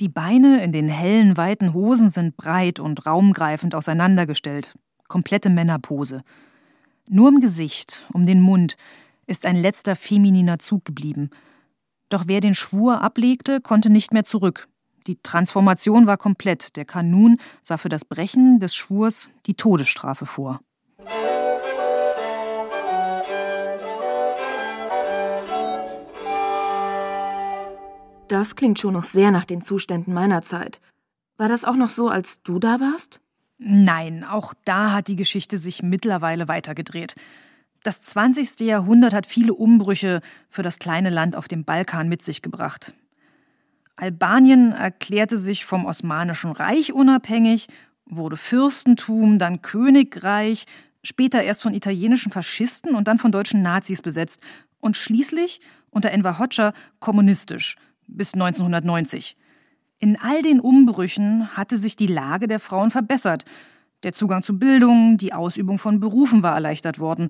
Die 0.00 0.08
Beine 0.08 0.62
in 0.62 0.72
den 0.72 0.88
hellen, 0.88 1.36
weiten 1.36 1.74
Hosen 1.74 2.10
sind 2.10 2.36
breit 2.36 2.80
und 2.80 3.06
raumgreifend 3.06 3.74
auseinandergestellt. 3.74 4.74
Komplette 5.06 5.50
Männerpose. 5.50 6.22
Nur 7.08 7.28
im 7.28 7.40
Gesicht, 7.40 8.06
um 8.12 8.26
den 8.26 8.40
Mund, 8.40 8.76
ist 9.26 9.46
ein 9.46 9.56
letzter 9.56 9.94
femininer 9.96 10.58
Zug 10.58 10.84
geblieben. 10.84 11.30
Doch 12.08 12.24
wer 12.26 12.40
den 12.40 12.54
Schwur 12.54 13.00
ablegte, 13.00 13.60
konnte 13.60 13.90
nicht 13.90 14.12
mehr 14.12 14.24
zurück. 14.24 14.68
Die 15.06 15.18
Transformation 15.22 16.06
war 16.06 16.16
komplett. 16.16 16.76
Der 16.76 16.84
Kanun 16.84 17.38
sah 17.62 17.76
für 17.76 17.88
das 17.88 18.04
Brechen 18.04 18.60
des 18.60 18.74
Schwurs 18.74 19.28
die 19.46 19.54
Todesstrafe 19.54 20.26
vor. 20.26 20.60
Das 28.32 28.56
klingt 28.56 28.78
schon 28.78 28.94
noch 28.94 29.04
sehr 29.04 29.30
nach 29.30 29.44
den 29.44 29.60
Zuständen 29.60 30.14
meiner 30.14 30.40
Zeit. 30.40 30.80
War 31.36 31.48
das 31.48 31.66
auch 31.66 31.76
noch 31.76 31.90
so, 31.90 32.08
als 32.08 32.42
du 32.42 32.58
da 32.58 32.80
warst? 32.80 33.20
Nein, 33.58 34.24
auch 34.24 34.54
da 34.64 34.94
hat 34.94 35.08
die 35.08 35.16
Geschichte 35.16 35.58
sich 35.58 35.82
mittlerweile 35.82 36.48
weitergedreht. 36.48 37.14
Das 37.82 38.00
20. 38.00 38.60
Jahrhundert 38.60 39.12
hat 39.12 39.26
viele 39.26 39.52
Umbrüche 39.52 40.22
für 40.48 40.62
das 40.62 40.78
kleine 40.78 41.10
Land 41.10 41.36
auf 41.36 41.46
dem 41.46 41.64
Balkan 41.64 42.08
mit 42.08 42.22
sich 42.22 42.40
gebracht. 42.40 42.94
Albanien 43.96 44.72
erklärte 44.72 45.36
sich 45.36 45.66
vom 45.66 45.84
Osmanischen 45.84 46.52
Reich 46.52 46.94
unabhängig, 46.94 47.68
wurde 48.06 48.38
Fürstentum, 48.38 49.38
dann 49.38 49.60
Königreich, 49.60 50.64
später 51.02 51.42
erst 51.42 51.60
von 51.62 51.74
italienischen 51.74 52.32
Faschisten 52.32 52.94
und 52.94 53.08
dann 53.08 53.18
von 53.18 53.30
deutschen 53.30 53.60
Nazis 53.60 54.00
besetzt 54.00 54.40
und 54.80 54.96
schließlich 54.96 55.60
unter 55.90 56.10
Enver 56.12 56.38
Hoxha 56.38 56.72
kommunistisch 56.98 57.76
bis 58.16 58.34
1990. 58.34 59.36
In 59.98 60.18
all 60.20 60.42
den 60.42 60.60
Umbrüchen 60.60 61.56
hatte 61.56 61.76
sich 61.76 61.96
die 61.96 62.06
Lage 62.06 62.48
der 62.48 62.58
Frauen 62.58 62.90
verbessert. 62.90 63.44
Der 64.02 64.12
Zugang 64.12 64.42
zu 64.42 64.58
Bildung, 64.58 65.16
die 65.16 65.32
Ausübung 65.32 65.78
von 65.78 66.00
Berufen 66.00 66.42
war 66.42 66.54
erleichtert 66.54 66.98
worden. 66.98 67.28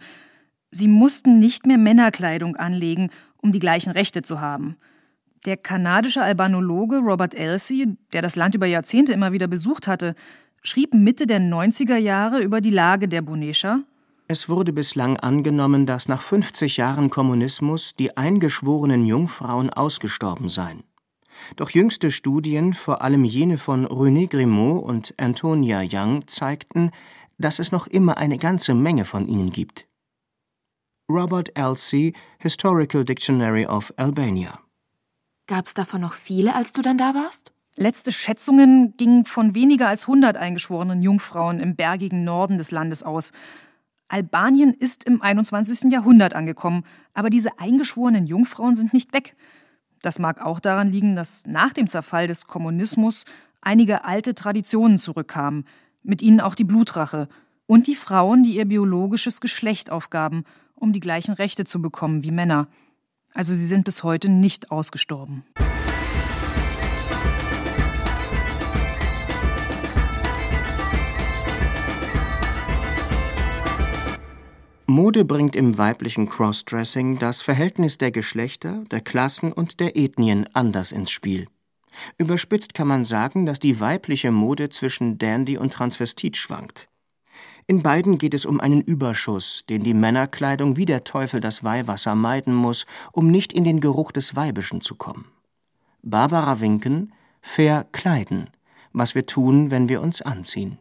Sie 0.71 0.89
mussten 0.89 1.39
nicht 1.39 1.67
mehr 1.67 1.77
Männerkleidung 1.77 2.57
anlegen, 2.57 3.11
um 3.37 3.53
die 3.53 3.59
gleichen 3.59 3.91
Rechte 3.91 4.23
zu 4.23 4.41
haben. 4.41 4.77
Der 5.45 5.57
kanadische 5.57 6.23
Albanologe 6.23 6.99
Robert 6.99 7.35
Elsey, 7.35 7.97
der 8.13 8.23
das 8.23 8.37
Land 8.37 8.55
über 8.55 8.67
Jahrzehnte 8.67 9.13
immer 9.13 9.33
wieder 9.33 9.49
besucht 9.49 9.87
hatte, 9.87 10.15
schrieb 10.63 10.95
Mitte 10.95 11.27
der 11.27 11.41
90er 11.41 11.97
Jahre 11.97 12.41
über 12.41 12.61
die 12.61 12.71
Lage 12.71 13.09
der 13.09 13.23
Bonesha. 13.23 13.81
Es 14.29 14.49
wurde 14.49 14.73
bislang 14.73 15.17
angenommen, 15.19 15.85
dass 15.85 16.09
nach 16.09 16.23
50 16.23 16.77
Jahren 16.77 17.11
Kommunismus 17.11 17.95
die 17.95 18.17
eingeschworenen 18.17 19.05
Jungfrauen 19.05 19.71
ausgestorben 19.71 20.49
seien. 20.49 20.85
Doch 21.57 21.71
jüngste 21.71 22.11
Studien, 22.11 22.73
vor 22.73 23.03
allem 23.03 23.25
jene 23.25 23.59
von 23.59 23.87
René 23.87 24.29
Grimaud 24.29 24.85
und 24.85 25.15
Antonia 25.19 25.83
Young, 25.83 26.27
zeigten, 26.29 26.91
dass 27.39 27.59
es 27.59 27.73
noch 27.73 27.87
immer 27.87 28.17
eine 28.17 28.39
ganze 28.39 28.75
Menge 28.75 29.05
von 29.05 29.27
ihnen 29.27 29.51
gibt. 29.51 29.87
Robert 31.11 31.59
Elsey, 31.59 32.15
Historical 32.39 33.05
Dictionary 33.05 33.67
of 33.67 33.93
Albania. 33.97 34.61
Gab's 35.47 35.75
davon 35.75 36.01
noch 36.01 36.15
viele, 36.15 36.55
als 36.55 36.73
du 36.73 36.83
dann 36.83 36.97
da 36.97 37.15
warst? 37.15 37.53
Letzte 37.75 38.13
Schätzungen 38.13 38.95
gingen 38.97 39.25
von 39.25 39.55
weniger 39.55 39.89
als 39.89 40.03
100 40.03 40.37
eingeschworenen 40.37 41.03
Jungfrauen 41.03 41.59
im 41.59 41.75
bergigen 41.75 42.23
Norden 42.23 42.59
des 42.59 42.71
Landes 42.71 43.03
aus. 43.03 43.33
Albanien 44.13 44.75
ist 44.75 45.05
im 45.05 45.23
21. 45.23 45.91
Jahrhundert 45.91 46.35
angekommen, 46.35 46.85
aber 47.15 47.31
diese 47.31 47.59
eingeschworenen 47.59 48.27
Jungfrauen 48.27 48.75
sind 48.75 48.93
nicht 48.93 49.13
weg. 49.13 49.35
Das 50.03 50.19
mag 50.19 50.41
auch 50.45 50.61
daran 50.61 50.93
liegen, 50.93 51.17
dass 51.17 51.47
nach 51.47 51.73
dem 51.73 51.87
Zerfall 51.87 52.27
des 52.27 52.47
Kommunismus 52.47 53.25
einige 53.61 54.05
alte 54.05 54.35
Traditionen 54.35 54.99
zurückkamen, 54.99 55.65
mit 56.03 56.21
ihnen 56.21 56.41
auch 56.41 56.55
die 56.55 56.65
Blutrache 56.65 57.29
und 57.67 57.87
die 57.87 57.95
Frauen, 57.95 58.43
die 58.43 58.57
ihr 58.57 58.67
biologisches 58.67 59.41
Geschlecht 59.41 59.91
aufgaben 59.91 60.45
um 60.83 60.93
die 60.93 61.01
gleichen 61.01 61.33
Rechte 61.33 61.65
zu 61.65 61.81
bekommen 61.81 62.25
wie 62.25 62.33
Männer. 62.33 62.67
Also 63.33 63.55
sie 63.55 63.67
sind 63.67 63.85
bis 63.85 64.03
heute 64.03 64.29
nicht 64.29 64.73
ausgestorben. 64.73 65.45
Mode 74.93 75.25
bringt 75.25 75.57
im 75.57 75.79
weiblichen 75.79 76.29
Crossdressing 76.29 77.19
das 77.19 77.41
Verhältnis 77.41 77.97
der 77.97 78.13
Geschlechter, 78.13 78.85
der 78.91 79.01
Klassen 79.01 79.51
und 79.51 79.81
der 79.81 79.97
Ethnien 79.97 80.47
anders 80.53 80.93
ins 80.93 81.11
Spiel. 81.11 81.49
Überspitzt 82.19 82.75
kann 82.75 82.89
man 82.89 83.07
sagen, 83.07 83.47
dass 83.47 83.59
die 83.59 83.81
weibliche 83.81 84.31
Mode 84.31 84.69
zwischen 84.69 85.17
Dandy 85.17 85.57
und 85.57 85.73
Transvestit 85.73 86.37
schwankt. 86.37 86.91
In 87.67 87.83
beiden 87.83 88.19
geht 88.19 88.35
es 88.35 88.45
um 88.45 88.61
einen 88.61 88.83
Überschuss, 88.83 89.65
den 89.67 89.83
die 89.83 89.95
Männerkleidung 89.95 90.77
wie 90.77 90.85
der 90.85 91.05
Teufel 91.05 91.41
das 91.41 91.65
Weihwasser 91.65 92.15
meiden 92.15 92.53
muss, 92.53 92.85
um 93.13 93.31
nicht 93.31 93.55
in 93.55 93.65
den 93.65 93.81
Geruch 93.81 94.13
des 94.13 94.37
Weibischen 94.37 94.83
zu 94.83 94.95
kommen. 94.95 95.25
Barbara 96.03 96.61
Winken, 96.61 97.15
verkleiden, 97.41 98.51
was 98.93 99.15
wir 99.15 99.25
tun, 99.25 99.71
wenn 99.71 99.89
wir 99.89 100.03
uns 100.03 100.21
anziehen. 100.21 100.79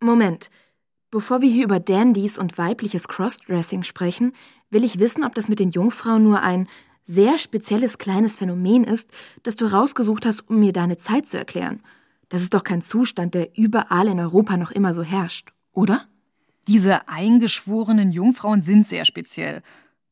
Moment. 0.00 0.48
Bevor 1.10 1.40
wir 1.40 1.50
hier 1.50 1.64
über 1.64 1.80
Dandys 1.80 2.36
und 2.36 2.58
weibliches 2.58 3.08
Crossdressing 3.08 3.82
sprechen, 3.82 4.32
will 4.68 4.84
ich 4.84 4.98
wissen, 4.98 5.24
ob 5.24 5.34
das 5.34 5.48
mit 5.48 5.58
den 5.58 5.70
Jungfrauen 5.70 6.22
nur 6.22 6.42
ein 6.42 6.68
sehr 7.02 7.38
spezielles 7.38 7.96
kleines 7.96 8.36
Phänomen 8.36 8.84
ist, 8.84 9.10
das 9.42 9.56
du 9.56 9.64
rausgesucht 9.64 10.26
hast, 10.26 10.42
um 10.50 10.60
mir 10.60 10.74
deine 10.74 10.98
Zeit 10.98 11.26
zu 11.26 11.38
erklären. 11.38 11.80
Das 12.28 12.42
ist 12.42 12.52
doch 12.52 12.62
kein 12.62 12.82
Zustand, 12.82 13.32
der 13.32 13.56
überall 13.56 14.08
in 14.08 14.20
Europa 14.20 14.58
noch 14.58 14.70
immer 14.70 14.92
so 14.92 15.02
herrscht, 15.02 15.48
oder? 15.72 16.04
Diese 16.66 17.08
eingeschworenen 17.08 18.12
Jungfrauen 18.12 18.60
sind 18.60 18.86
sehr 18.86 19.06
speziell. 19.06 19.62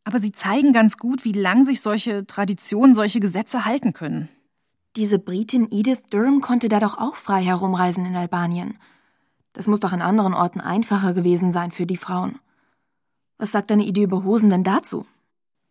Aber 0.05 0.19
sie 0.19 0.33
zeigen 0.33 0.73
ganz 0.73 0.97
gut, 0.97 1.27
wie 1.27 1.33
lang 1.33 1.63
sich 1.65 1.83
solche 1.83 2.27
Traditionen, 2.27 2.95
solche 2.95 3.21
Gesetze 3.21 3.67
halten 3.67 3.93
können. 3.93 4.31
Diese 4.97 5.19
Britin 5.19 5.69
Edith 5.71 6.05
Durham 6.09 6.41
konnte 6.41 6.71
da 6.71 6.81
doch 6.81 6.97
auch 6.97 7.17
frei 7.17 7.43
herumreisen 7.43 8.07
in 8.07 8.17
Albanien. 8.17 8.79
Das 9.57 9.69
muss 9.69 9.81
doch 9.81 9.95
an 9.95 10.03
anderen 10.03 10.35
Orten 10.35 10.61
einfacher 10.61 11.15
gewesen 11.15 11.51
sein 11.51 11.71
für 11.71 11.87
die 11.87 11.97
Frauen. 11.97 12.39
Was 13.39 13.53
sagt 13.53 13.71
deine 13.71 13.87
Idee 13.87 14.03
über 14.03 14.23
Hosen 14.23 14.51
denn 14.51 14.65
dazu? 14.65 15.07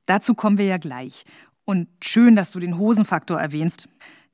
Dazu 0.07 0.33
kommen 0.33 0.57
wir 0.57 0.65
ja 0.65 0.79
gleich. 0.79 1.23
Und 1.65 1.87
schön, 2.01 2.35
dass 2.35 2.49
du 2.49 2.59
den 2.59 2.79
Hosenfaktor 2.79 3.39
erwähnst. 3.39 3.87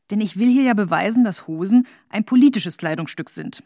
Denn 0.09 0.21
ich 0.21 0.39
will 0.39 0.47
hier 0.49 0.63
ja 0.63 0.73
beweisen, 0.73 1.25
dass 1.25 1.47
Hosen 1.47 1.85
ein 2.07 2.23
politisches 2.23 2.77
Kleidungsstück 2.77 3.29
sind. 3.29 3.61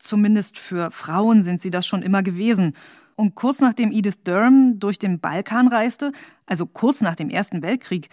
Zumindest 0.00 0.58
für 0.58 0.90
Frauen 0.90 1.42
sind 1.42 1.60
sie 1.60 1.70
das 1.70 1.86
schon 1.86 2.02
immer 2.02 2.24
gewesen. 2.24 2.74
Und 3.14 3.36
kurz 3.36 3.60
nachdem 3.60 3.92
Edith 3.92 4.24
Durham 4.24 4.80
durch 4.80 4.98
den 4.98 5.20
Balkan 5.20 5.68
reiste, 5.68 6.10
also 6.46 6.66
kurz 6.66 7.00
nach 7.00 7.14
dem 7.14 7.30
Ersten 7.30 7.62
Weltkrieg, 7.62 8.08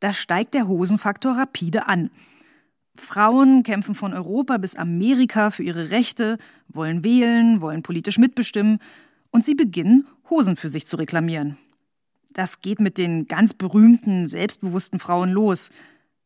da 0.00 0.12
steigt 0.12 0.52
der 0.52 0.68
Hosenfaktor 0.68 1.32
rapide 1.32 1.88
an. 1.88 2.10
Frauen 2.94 3.62
kämpfen 3.62 3.94
von 3.94 4.12
Europa 4.12 4.58
bis 4.58 4.76
Amerika 4.76 5.50
für 5.50 5.62
ihre 5.62 5.90
Rechte, 5.90 6.38
wollen 6.68 7.04
wählen, 7.04 7.60
wollen 7.60 7.82
politisch 7.82 8.18
mitbestimmen 8.18 8.78
und 9.30 9.44
sie 9.44 9.54
beginnen, 9.54 10.06
Hosen 10.28 10.56
für 10.56 10.68
sich 10.68 10.86
zu 10.86 10.96
reklamieren. 10.96 11.56
Das 12.32 12.60
geht 12.60 12.80
mit 12.80 12.98
den 12.98 13.26
ganz 13.26 13.54
berühmten, 13.54 14.26
selbstbewussten 14.26 14.98
Frauen 14.98 15.30
los. 15.30 15.70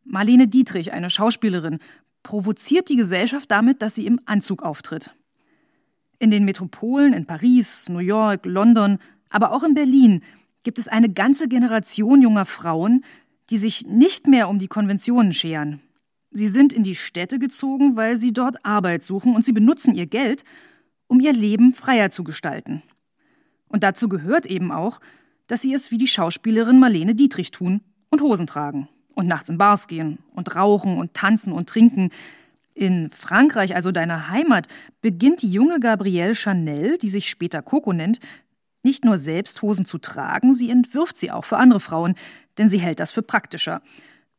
Marlene 0.05 0.49
Dietrich, 0.49 0.93
eine 0.93 1.11
Schauspielerin, 1.11 1.79
provoziert 2.23 2.89
die 2.89 2.97
Gesellschaft 2.97 3.51
damit, 3.51 3.83
dass 3.83 3.95
sie 3.95 4.07
im 4.07 4.21
Anzug 4.25 4.63
auftritt. 4.63 5.15
In 6.19 6.31
den 6.31 6.45
Metropolen 6.45 7.13
in 7.13 7.27
Paris, 7.27 7.89
New 7.89 7.99
York, 7.99 8.47
London, 8.47 8.99
aber 9.31 9.53
auch 9.53 9.63
in 9.63 9.75
Berlin 9.75 10.23
gibt 10.63 10.79
es 10.79 10.89
eine 10.89 11.09
ganze 11.09 11.49
Generation 11.49 12.23
junger 12.23 12.47
Frauen, 12.47 13.05
die 13.51 13.59
sich 13.59 13.87
nicht 13.87 14.27
mehr 14.27 14.49
um 14.49 14.59
die 14.59 14.67
Konventionen 14.67 15.33
scheren. 15.33 15.81
Sie 16.37 16.49
sind 16.49 16.75
in 16.75 16.83
die 16.83 16.95
Städte 16.95 17.39
gezogen, 17.39 17.97
weil 17.97 18.19
sie 18.19 18.31
dort 18.31 18.63
Arbeit 18.63 19.03
suchen 19.03 19.35
und 19.35 19.47
sie 19.47 19.53
benutzen 19.53 19.95
ihr 19.95 20.05
Geld, 20.05 20.45
um 21.07 21.19
ihr 21.19 21.33
Leben 21.33 21.73
freier 21.73 22.11
zu 22.11 22.25
gestalten. 22.25 22.83
Und 23.69 23.83
dazu 23.83 24.11
gehört 24.11 24.45
eben 24.45 24.71
auch, 24.71 25.01
dass 25.47 25.63
sie 25.63 25.73
es 25.73 25.91
wie 25.91 25.97
die 25.97 26.07
Schauspielerin 26.07 26.79
Marlene 26.79 27.15
Dietrich 27.15 27.53
tun 27.53 27.81
und 28.11 28.21
Hosen 28.21 28.47
tragen 28.47 28.87
und 29.15 29.27
nachts 29.27 29.49
in 29.49 29.57
Bars 29.57 29.89
gehen 29.89 30.19
und 30.35 30.55
rauchen 30.55 30.99
und 30.99 31.15
tanzen 31.15 31.55
und 31.55 31.71
trinken. 31.71 32.11
In 32.75 33.09
Frankreich, 33.09 33.75
also 33.75 33.91
deiner 33.91 34.29
Heimat, 34.29 34.69
beginnt 35.01 35.41
die 35.41 35.51
junge 35.51 35.81
Gabrielle 35.81 36.35
Chanel, 36.35 36.99
die 36.99 37.09
sich 37.09 37.31
später 37.31 37.63
Coco 37.63 37.95
nennt, 37.95 38.21
nicht 38.83 39.07
nur 39.07 39.17
selbst 39.17 39.63
Hosen 39.63 39.87
zu 39.87 39.97
tragen, 39.97 40.53
sie 40.53 40.69
entwirft 40.69 41.17
sie 41.17 41.31
auch 41.31 41.47
für 41.47 41.57
andere 41.57 41.81
Frauen, 41.81 42.15
denn 42.59 42.69
sie 42.69 42.79
hält 42.79 43.01
das 43.01 43.11
für 43.11 43.23
praktischer. 43.23 43.81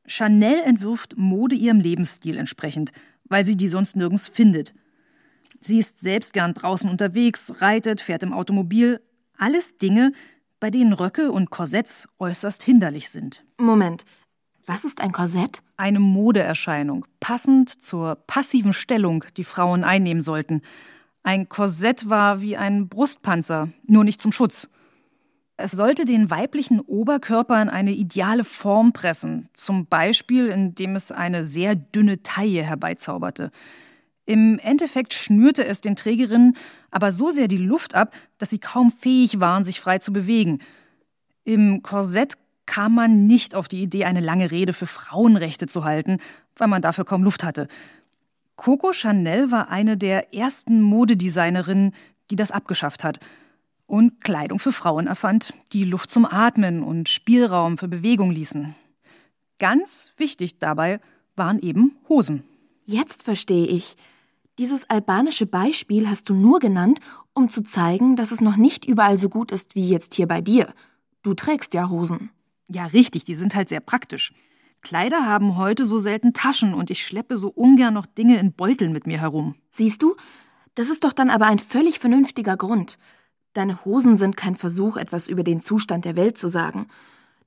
Chanel 0.08 0.62
entwirft 0.64 1.18
Mode 1.18 1.56
ihrem 1.56 1.80
Lebensstil 1.80 2.38
entsprechend, 2.38 2.92
weil 3.26 3.44
sie 3.46 3.58
die 3.58 3.68
sonst 3.68 3.96
nirgends 3.96 4.28
findet. 4.28 4.74
Sie 5.60 5.80
ist 5.80 6.00
selbst 6.00 6.34
gern 6.34 6.54
draußen 6.54 6.90
unterwegs, 6.90 7.54
reitet, 7.60 8.02
fährt 8.02 8.24
im 8.24 8.34
Automobil, 8.34 9.02
alles 9.38 9.78
Dinge, 9.78 10.14
bei 10.60 10.72
denen 10.72 10.94
Röcke 10.94 11.32
und 11.32 11.50
Korsetts 11.50 12.08
äußerst 12.20 12.64
hinderlich 12.64 13.10
sind. 13.10 13.44
Moment, 13.58 14.06
was 14.66 14.84
ist 14.84 15.02
ein 15.02 15.12
Korsett? 15.12 15.62
Eine 15.78 16.00
Modeerscheinung, 16.00 17.06
passend 17.20 17.70
zur 17.70 18.16
passiven 18.16 18.74
Stellung, 18.74 19.24
die 19.38 19.44
Frauen 19.44 19.84
einnehmen 19.84 20.22
sollten. 20.22 20.62
Ein 21.24 21.50
Korsett 21.50 22.10
war 22.10 22.42
wie 22.42 22.58
ein 22.58 22.90
Brustpanzer, 22.90 23.70
nur 23.86 24.04
nicht 24.04 24.22
zum 24.22 24.32
Schutz. 24.32 24.70
Es 25.60 25.72
sollte 25.72 26.06
den 26.06 26.30
weiblichen 26.30 26.80
Oberkörper 26.80 27.60
in 27.60 27.70
eine 27.70 27.92
ideale 27.92 28.44
Form 28.44 28.94
pressen, 28.94 29.50
zum 29.56 29.88
Beispiel 29.88 30.50
indem 30.50 30.96
es 30.96 31.12
eine 31.12 31.44
sehr 31.44 31.74
dünne 31.74 32.22
Taille 32.22 32.62
herbeizauberte. 32.62 33.52
Im 34.26 34.60
Endeffekt 34.60 35.16
schnürte 35.16 35.66
es 35.66 35.82
den 35.82 35.96
Trägerinnen 35.96 36.56
aber 36.92 37.12
so 37.12 37.32
sehr 37.32 37.48
die 37.48 37.58
Luft 37.58 37.96
ab, 37.96 38.14
dass 38.38 38.52
sie 38.52 38.60
kaum 38.60 38.92
fähig 38.92 39.40
waren, 39.40 39.64
sich 39.64 39.80
frei 39.80 39.98
zu 39.98 40.14
bewegen. 40.14 40.60
Im 41.44 41.82
Korsett 41.82 42.36
kam 42.68 42.94
man 42.94 43.26
nicht 43.26 43.56
auf 43.56 43.68
die 43.68 43.82
Idee, 43.82 44.06
eine 44.06 44.20
lange 44.20 44.52
Rede 44.52 44.74
für 44.74 44.86
Frauenrechte 44.86 45.66
zu 45.66 45.84
halten, 45.84 46.20
weil 46.56 46.68
man 46.68 46.84
dafür 46.84 47.06
kaum 47.06 47.24
Luft 47.24 47.44
hatte. 47.44 47.68
Coco 48.58 48.94
Chanel 48.94 49.50
war 49.50 49.70
eine 49.70 49.98
der 49.98 50.36
ersten 50.36 50.82
Modedesignerinnen, 50.82 51.96
die 52.30 52.36
das 52.36 52.52
abgeschafft 52.52 53.04
hat 53.04 53.20
und 53.88 54.22
Kleidung 54.22 54.60
für 54.60 54.72
Frauen 54.72 55.08
erfand, 55.08 55.54
die 55.74 55.86
Luft 55.86 56.12
zum 56.12 56.26
Atmen 56.26 56.84
und 56.84 57.10
Spielraum 57.10 57.78
für 57.78 57.88
Bewegung 57.88 58.32
ließen. 58.32 58.76
Ganz 59.58 60.14
wichtig 60.18 60.60
dabei 60.60 61.00
waren 61.36 61.60
eben 61.60 61.96
Hosen. 62.08 62.44
Jetzt 62.86 63.24
verstehe 63.24 63.66
ich. 63.66 63.96
Dieses 64.60 64.90
albanische 64.90 65.46
Beispiel 65.46 66.10
hast 66.10 66.30
du 66.30 66.34
nur 66.34 66.60
genannt, 66.60 67.00
um 67.34 67.50
zu 67.50 67.64
zeigen, 67.64 68.16
dass 68.16 68.32
es 68.32 68.42
noch 68.42 68.56
nicht 68.56 68.86
überall 68.86 69.18
so 69.18 69.30
gut 69.30 69.52
ist 69.52 69.76
wie 69.76 69.88
jetzt 69.88 70.16
hier 70.16 70.28
bei 70.28 70.42
dir. 70.42 70.74
Du 71.24 71.34
trägst 71.34 71.74
ja 71.74 71.90
Hosen. 71.90 72.32
Ja, 72.68 72.88
richtig, 72.88 73.24
die 73.26 73.36
sind 73.36 73.56
halt 73.56 73.70
sehr 73.70 73.80
praktisch. 73.80 74.34
Kleider 74.82 75.26
haben 75.26 75.58
heute 75.58 75.86
so 75.86 76.00
selten 76.00 76.34
Taschen 76.34 76.74
und 76.74 76.90
ich 76.90 77.06
schleppe 77.06 77.38
so 77.38 77.50
ungern 77.50 77.94
noch 77.94 78.06
Dinge 78.06 78.40
in 78.40 78.54
Beuteln 78.54 78.92
mit 78.92 79.08
mir 79.08 79.20
herum. 79.20 79.56
Siehst 79.70 80.02
du? 80.02 80.16
Das 80.76 80.90
ist 80.90 81.04
doch 81.04 81.14
dann 81.14 81.30
aber 81.30 81.48
ein 81.48 81.60
völlig 81.60 82.00
vernünftiger 82.00 82.58
Grund. 82.58 82.98
Deine 83.54 83.84
Hosen 83.86 84.18
sind 84.18 84.38
kein 84.38 84.56
Versuch, 84.56 84.98
etwas 84.98 85.28
über 85.28 85.44
den 85.44 85.62
Zustand 85.62 86.06
der 86.06 86.16
Welt 86.16 86.38
zu 86.38 86.48
sagen. 86.48 86.88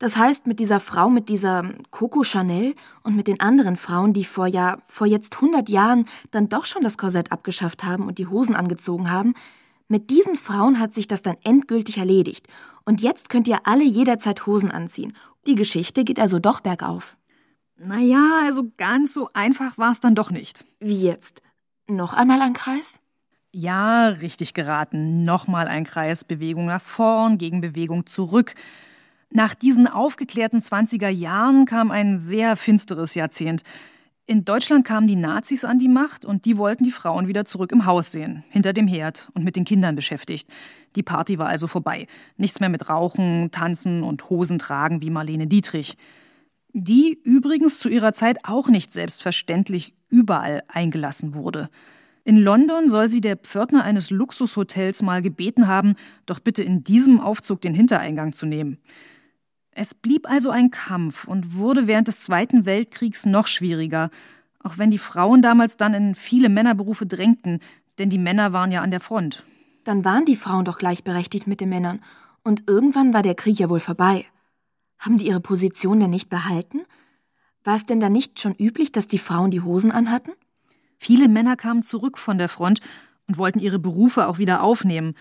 Das 0.00 0.16
heißt, 0.16 0.46
mit 0.46 0.58
dieser 0.60 0.80
Frau, 0.80 1.10
mit 1.10 1.28
dieser 1.28 1.62
Coco 1.90 2.24
Chanel 2.24 2.74
und 3.02 3.16
mit 3.16 3.28
den 3.28 3.38
anderen 3.38 3.76
Frauen, 3.76 4.14
die 4.14 4.24
vor 4.24 4.46
ja, 4.46 4.78
vor 4.86 5.06
jetzt 5.06 5.36
100 5.36 5.68
Jahren 5.68 6.06
dann 6.30 6.48
doch 6.48 6.64
schon 6.64 6.82
das 6.82 6.96
Korsett 6.96 7.32
abgeschafft 7.32 7.84
haben 7.84 8.06
und 8.06 8.18
die 8.18 8.26
Hosen 8.26 8.56
angezogen 8.56 9.10
haben, 9.10 9.34
mit 9.88 10.08
diesen 10.08 10.36
Frauen 10.36 10.78
hat 10.78 10.94
sich 10.94 11.06
das 11.06 11.20
dann 11.20 11.36
endgültig 11.44 11.98
erledigt. 11.98 12.46
Und 12.84 13.02
jetzt 13.02 13.28
könnt 13.28 13.46
ihr 13.46 13.66
alle 13.66 13.84
jederzeit 13.84 14.46
Hosen 14.46 14.70
anziehen. 14.70 15.12
Die 15.46 15.54
Geschichte 15.54 16.04
geht 16.04 16.18
also 16.18 16.38
doch 16.38 16.60
bergauf. 16.60 17.16
Naja, 17.76 18.40
also 18.44 18.70
ganz 18.76 19.12
so 19.12 19.28
einfach 19.34 19.78
war 19.78 19.90
es 19.90 20.00
dann 20.00 20.14
doch 20.14 20.30
nicht. 20.30 20.64
Wie 20.78 21.02
jetzt? 21.02 21.42
Noch 21.88 22.14
einmal 22.14 22.40
ein 22.40 22.52
Kreis? 22.52 23.00
Ja, 23.52 24.08
richtig 24.08 24.54
geraten. 24.54 25.24
Nochmal 25.24 25.66
ein 25.66 25.84
Kreis. 25.84 26.24
Bewegung 26.24 26.66
nach 26.66 26.82
vorn, 26.82 27.36
gegen 27.36 27.60
Bewegung 27.60 28.06
zurück. 28.06 28.54
Nach 29.30 29.54
diesen 29.54 29.88
aufgeklärten 29.88 30.60
20er 30.60 31.08
Jahren 31.08 31.64
kam 31.64 31.90
ein 31.90 32.16
sehr 32.16 32.54
finsteres 32.54 33.14
Jahrzehnt. 33.14 33.62
In 34.26 34.44
Deutschland 34.44 34.86
kamen 34.86 35.08
die 35.08 35.16
Nazis 35.16 35.64
an 35.64 35.80
die 35.80 35.88
Macht 35.88 36.24
und 36.24 36.44
die 36.44 36.56
wollten 36.56 36.84
die 36.84 36.92
Frauen 36.92 37.26
wieder 37.26 37.44
zurück 37.44 37.72
im 37.72 37.86
Haus 37.86 38.12
sehen, 38.12 38.44
hinter 38.50 38.72
dem 38.72 38.86
Herd 38.86 39.28
und 39.34 39.42
mit 39.42 39.56
den 39.56 39.64
Kindern 39.64 39.96
beschäftigt. 39.96 40.48
Die 40.94 41.02
Party 41.02 41.40
war 41.40 41.48
also 41.48 41.66
vorbei. 41.66 42.06
Nichts 42.36 42.60
mehr 42.60 42.68
mit 42.68 42.88
Rauchen, 42.88 43.50
Tanzen 43.50 44.04
und 44.04 44.30
Hosen 44.30 44.60
tragen 44.60 45.02
wie 45.02 45.10
Marlene 45.10 45.48
Dietrich. 45.48 45.96
Die 46.72 47.18
übrigens 47.24 47.80
zu 47.80 47.88
ihrer 47.88 48.12
Zeit 48.12 48.38
auch 48.44 48.68
nicht 48.68 48.92
selbstverständlich 48.92 49.94
überall 50.08 50.62
eingelassen 50.68 51.34
wurde. 51.34 51.68
In 52.24 52.36
London 52.36 52.88
soll 52.88 53.08
sie 53.08 53.20
der 53.20 53.36
Pförtner 53.36 53.84
eines 53.84 54.10
Luxushotels 54.10 55.02
mal 55.02 55.22
gebeten 55.22 55.66
haben, 55.66 55.94
doch 56.26 56.38
bitte 56.38 56.62
in 56.62 56.82
diesem 56.82 57.20
Aufzug 57.20 57.60
den 57.60 57.74
Hintereingang 57.74 58.32
zu 58.32 58.46
nehmen. 58.46 58.78
Es 59.72 59.94
blieb 59.94 60.28
also 60.28 60.50
ein 60.50 60.70
Kampf 60.70 61.26
und 61.26 61.56
wurde 61.56 61.86
während 61.86 62.08
des 62.08 62.22
Zweiten 62.22 62.66
Weltkriegs 62.66 63.24
noch 63.24 63.46
schwieriger, 63.46 64.10
auch 64.62 64.76
wenn 64.76 64.90
die 64.90 64.98
Frauen 64.98 65.42
damals 65.42 65.76
dann 65.76 65.94
in 65.94 66.14
viele 66.14 66.48
Männerberufe 66.48 67.06
drängten, 67.06 67.60
denn 67.98 68.10
die 68.10 68.18
Männer 68.18 68.52
waren 68.52 68.72
ja 68.72 68.82
an 68.82 68.90
der 68.90 69.00
Front. 69.00 69.44
Dann 69.84 70.04
waren 70.04 70.24
die 70.24 70.36
Frauen 70.36 70.64
doch 70.64 70.78
gleichberechtigt 70.78 71.46
mit 71.46 71.60
den 71.60 71.70
Männern, 71.70 72.00
und 72.42 72.68
irgendwann 72.68 73.12
war 73.12 73.22
der 73.22 73.34
Krieg 73.34 73.58
ja 73.58 73.68
wohl 73.68 73.80
vorbei. 73.80 74.26
Haben 74.98 75.18
die 75.18 75.26
ihre 75.26 75.40
Position 75.40 76.00
denn 76.00 76.10
nicht 76.10 76.28
behalten? 76.28 76.82
War 77.64 77.76
es 77.76 77.86
denn 77.86 78.00
da 78.00 78.08
nicht 78.08 78.40
schon 78.40 78.54
üblich, 78.54 78.92
dass 78.92 79.08
die 79.08 79.18
Frauen 79.18 79.50
die 79.50 79.60
Hosen 79.60 79.92
anhatten? 79.92 80.32
Viele 81.02 81.28
Männer 81.28 81.56
kamen 81.56 81.82
zurück 81.82 82.18
von 82.18 82.36
der 82.36 82.50
Front 82.50 82.80
und 83.26 83.38
wollten 83.38 83.58
ihre 83.58 83.78
Berufe 83.78 84.28
auch 84.28 84.36
wieder 84.36 84.62
aufnehmen. 84.62 85.14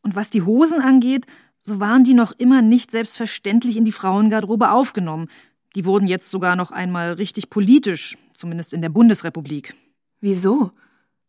Und 0.00 0.14
was 0.14 0.30
die 0.30 0.42
Hosen 0.42 0.80
angeht, 0.80 1.26
so 1.58 1.80
waren 1.80 2.04
die 2.04 2.14
noch 2.14 2.30
immer 2.30 2.62
nicht 2.62 2.92
selbstverständlich 2.92 3.76
in 3.76 3.84
die 3.84 3.90
Frauengarderobe 3.90 4.70
aufgenommen. 4.70 5.26
Die 5.74 5.84
wurden 5.84 6.06
jetzt 6.06 6.30
sogar 6.30 6.54
noch 6.54 6.70
einmal 6.70 7.14
richtig 7.14 7.50
politisch, 7.50 8.16
zumindest 8.34 8.72
in 8.72 8.82
der 8.82 8.88
Bundesrepublik. 8.88 9.74
Wieso? 10.20 10.70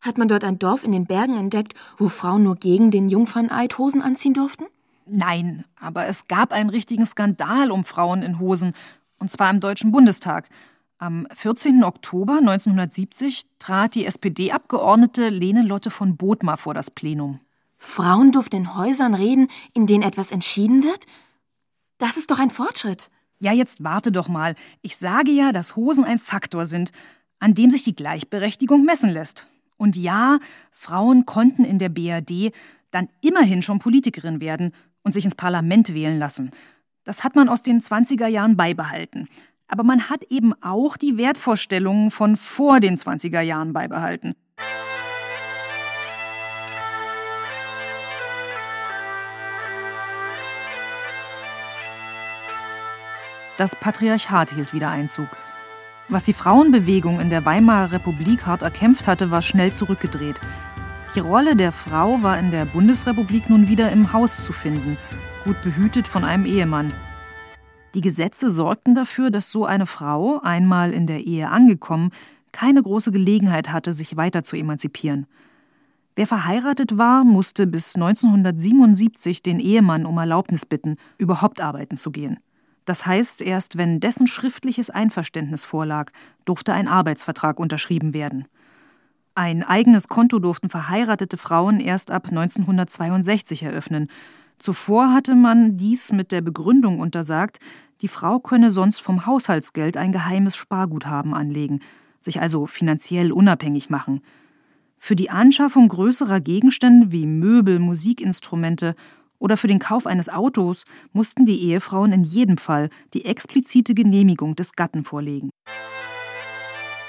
Hat 0.00 0.16
man 0.16 0.28
dort 0.28 0.44
ein 0.44 0.60
Dorf 0.60 0.84
in 0.84 0.92
den 0.92 1.06
Bergen 1.06 1.36
entdeckt, 1.36 1.74
wo 1.96 2.08
Frauen 2.08 2.44
nur 2.44 2.54
gegen 2.54 2.92
den 2.92 3.08
Jungferneid 3.08 3.78
Hosen 3.78 4.00
anziehen 4.00 4.34
durften? 4.34 4.66
Nein, 5.06 5.64
aber 5.74 6.06
es 6.06 6.28
gab 6.28 6.52
einen 6.52 6.70
richtigen 6.70 7.04
Skandal 7.04 7.72
um 7.72 7.82
Frauen 7.82 8.22
in 8.22 8.38
Hosen, 8.38 8.74
und 9.18 9.28
zwar 9.28 9.50
im 9.50 9.58
Deutschen 9.58 9.90
Bundestag. 9.90 10.48
Am 11.00 11.28
14. 11.32 11.84
Oktober 11.84 12.38
1970 12.38 13.46
trat 13.60 13.94
die 13.94 14.04
SPD-Abgeordnete 14.04 15.28
Lene 15.28 15.62
Lotte 15.62 15.90
von 15.90 16.16
Bothmer 16.16 16.56
vor 16.56 16.74
das 16.74 16.90
Plenum. 16.90 17.38
Frauen 17.76 18.32
durften 18.32 18.56
in 18.56 18.74
Häusern 18.74 19.14
reden, 19.14 19.48
in 19.74 19.86
denen 19.86 20.02
etwas 20.02 20.32
entschieden 20.32 20.82
wird? 20.82 21.04
Das 21.98 22.16
ist 22.16 22.32
doch 22.32 22.40
ein 22.40 22.50
Fortschritt. 22.50 23.10
Ja, 23.38 23.52
jetzt 23.52 23.84
warte 23.84 24.10
doch 24.10 24.26
mal. 24.26 24.56
Ich 24.82 24.96
sage 24.96 25.30
ja, 25.30 25.52
dass 25.52 25.76
Hosen 25.76 26.02
ein 26.02 26.18
Faktor 26.18 26.64
sind, 26.64 26.90
an 27.38 27.54
dem 27.54 27.70
sich 27.70 27.84
die 27.84 27.94
Gleichberechtigung 27.94 28.84
messen 28.84 29.10
lässt. 29.10 29.46
Und 29.76 29.96
ja, 29.96 30.40
Frauen 30.72 31.26
konnten 31.26 31.64
in 31.64 31.78
der 31.78 31.90
BRD 31.90 32.52
dann 32.90 33.08
immerhin 33.20 33.62
schon 33.62 33.78
Politikerin 33.78 34.40
werden 34.40 34.72
und 35.04 35.12
sich 35.12 35.24
ins 35.24 35.36
Parlament 35.36 35.94
wählen 35.94 36.18
lassen. 36.18 36.50
Das 37.04 37.22
hat 37.22 37.36
man 37.36 37.48
aus 37.48 37.62
den 37.62 37.80
20er 37.80 38.26
Jahren 38.26 38.56
beibehalten. 38.56 39.28
Aber 39.68 39.82
man 39.82 40.08
hat 40.08 40.24
eben 40.24 40.54
auch 40.62 40.96
die 40.96 41.16
Wertvorstellungen 41.18 42.10
von 42.10 42.36
vor 42.36 42.80
den 42.80 42.96
20er 42.96 43.42
Jahren 43.42 43.72
beibehalten. 43.72 44.34
Das 53.58 53.74
Patriarchat 53.74 54.50
hielt 54.52 54.72
wieder 54.72 54.88
Einzug. 54.88 55.26
Was 56.08 56.24
die 56.24 56.32
Frauenbewegung 56.32 57.20
in 57.20 57.28
der 57.28 57.44
Weimarer 57.44 57.92
Republik 57.92 58.46
hart 58.46 58.62
erkämpft 58.62 59.08
hatte, 59.08 59.30
war 59.30 59.42
schnell 59.42 59.72
zurückgedreht. 59.72 60.40
Die 61.14 61.20
Rolle 61.20 61.56
der 61.56 61.72
Frau 61.72 62.22
war 62.22 62.38
in 62.38 62.50
der 62.50 62.64
Bundesrepublik 62.66 63.50
nun 63.50 63.66
wieder 63.66 63.90
im 63.90 64.12
Haus 64.12 64.44
zu 64.44 64.52
finden, 64.52 64.96
gut 65.44 65.60
behütet 65.60 66.06
von 66.06 66.24
einem 66.24 66.46
Ehemann. 66.46 66.92
Die 67.94 68.00
Gesetze 68.00 68.50
sorgten 68.50 68.94
dafür, 68.94 69.30
dass 69.30 69.50
so 69.50 69.64
eine 69.64 69.86
Frau, 69.86 70.40
einmal 70.40 70.92
in 70.92 71.06
der 71.06 71.24
Ehe 71.24 71.48
angekommen, 71.48 72.10
keine 72.52 72.82
große 72.82 73.12
Gelegenheit 73.12 73.72
hatte, 73.72 73.92
sich 73.92 74.16
weiter 74.16 74.44
zu 74.44 74.56
emanzipieren. 74.56 75.26
Wer 76.14 76.26
verheiratet 76.26 76.98
war, 76.98 77.24
musste 77.24 77.66
bis 77.66 77.94
1977 77.94 79.42
den 79.42 79.60
Ehemann 79.60 80.04
um 80.04 80.18
Erlaubnis 80.18 80.66
bitten, 80.66 80.96
überhaupt 81.16 81.60
arbeiten 81.60 81.96
zu 81.96 82.10
gehen. 82.10 82.38
Das 82.84 83.06
heißt, 83.06 83.42
erst 83.42 83.78
wenn 83.78 84.00
dessen 84.00 84.26
schriftliches 84.26 84.90
Einverständnis 84.90 85.64
vorlag, 85.64 86.10
durfte 86.44 86.72
ein 86.72 86.88
Arbeitsvertrag 86.88 87.60
unterschrieben 87.60 88.14
werden. 88.14 88.46
Ein 89.34 89.62
eigenes 89.62 90.08
Konto 90.08 90.40
durften 90.40 90.70
verheiratete 90.70 91.36
Frauen 91.36 91.78
erst 91.78 92.10
ab 92.10 92.26
1962 92.28 93.62
eröffnen. 93.62 94.08
Zuvor 94.58 95.12
hatte 95.12 95.34
man 95.34 95.76
dies 95.76 96.12
mit 96.12 96.32
der 96.32 96.40
Begründung 96.40 96.98
untersagt, 96.98 97.58
die 98.00 98.08
Frau 98.08 98.38
könne 98.38 98.70
sonst 98.70 99.00
vom 99.00 99.26
Haushaltsgeld 99.26 99.96
ein 99.96 100.12
geheimes 100.12 100.56
Sparguthaben 100.56 101.34
anlegen, 101.34 101.80
sich 102.20 102.40
also 102.40 102.66
finanziell 102.66 103.32
unabhängig 103.32 103.90
machen. 103.90 104.20
Für 104.96 105.14
die 105.14 105.30
Anschaffung 105.30 105.88
größerer 105.88 106.40
Gegenstände 106.40 107.12
wie 107.12 107.26
Möbel, 107.26 107.78
Musikinstrumente 107.78 108.94
oder 109.38 109.56
für 109.56 109.68
den 109.68 109.78
Kauf 109.78 110.06
eines 110.06 110.28
Autos 110.28 110.84
mussten 111.12 111.46
die 111.46 111.62
Ehefrauen 111.62 112.12
in 112.12 112.24
jedem 112.24 112.58
Fall 112.58 112.90
die 113.14 113.24
explizite 113.24 113.94
Genehmigung 113.94 114.56
des 114.56 114.72
Gatten 114.72 115.04
vorlegen. 115.04 115.50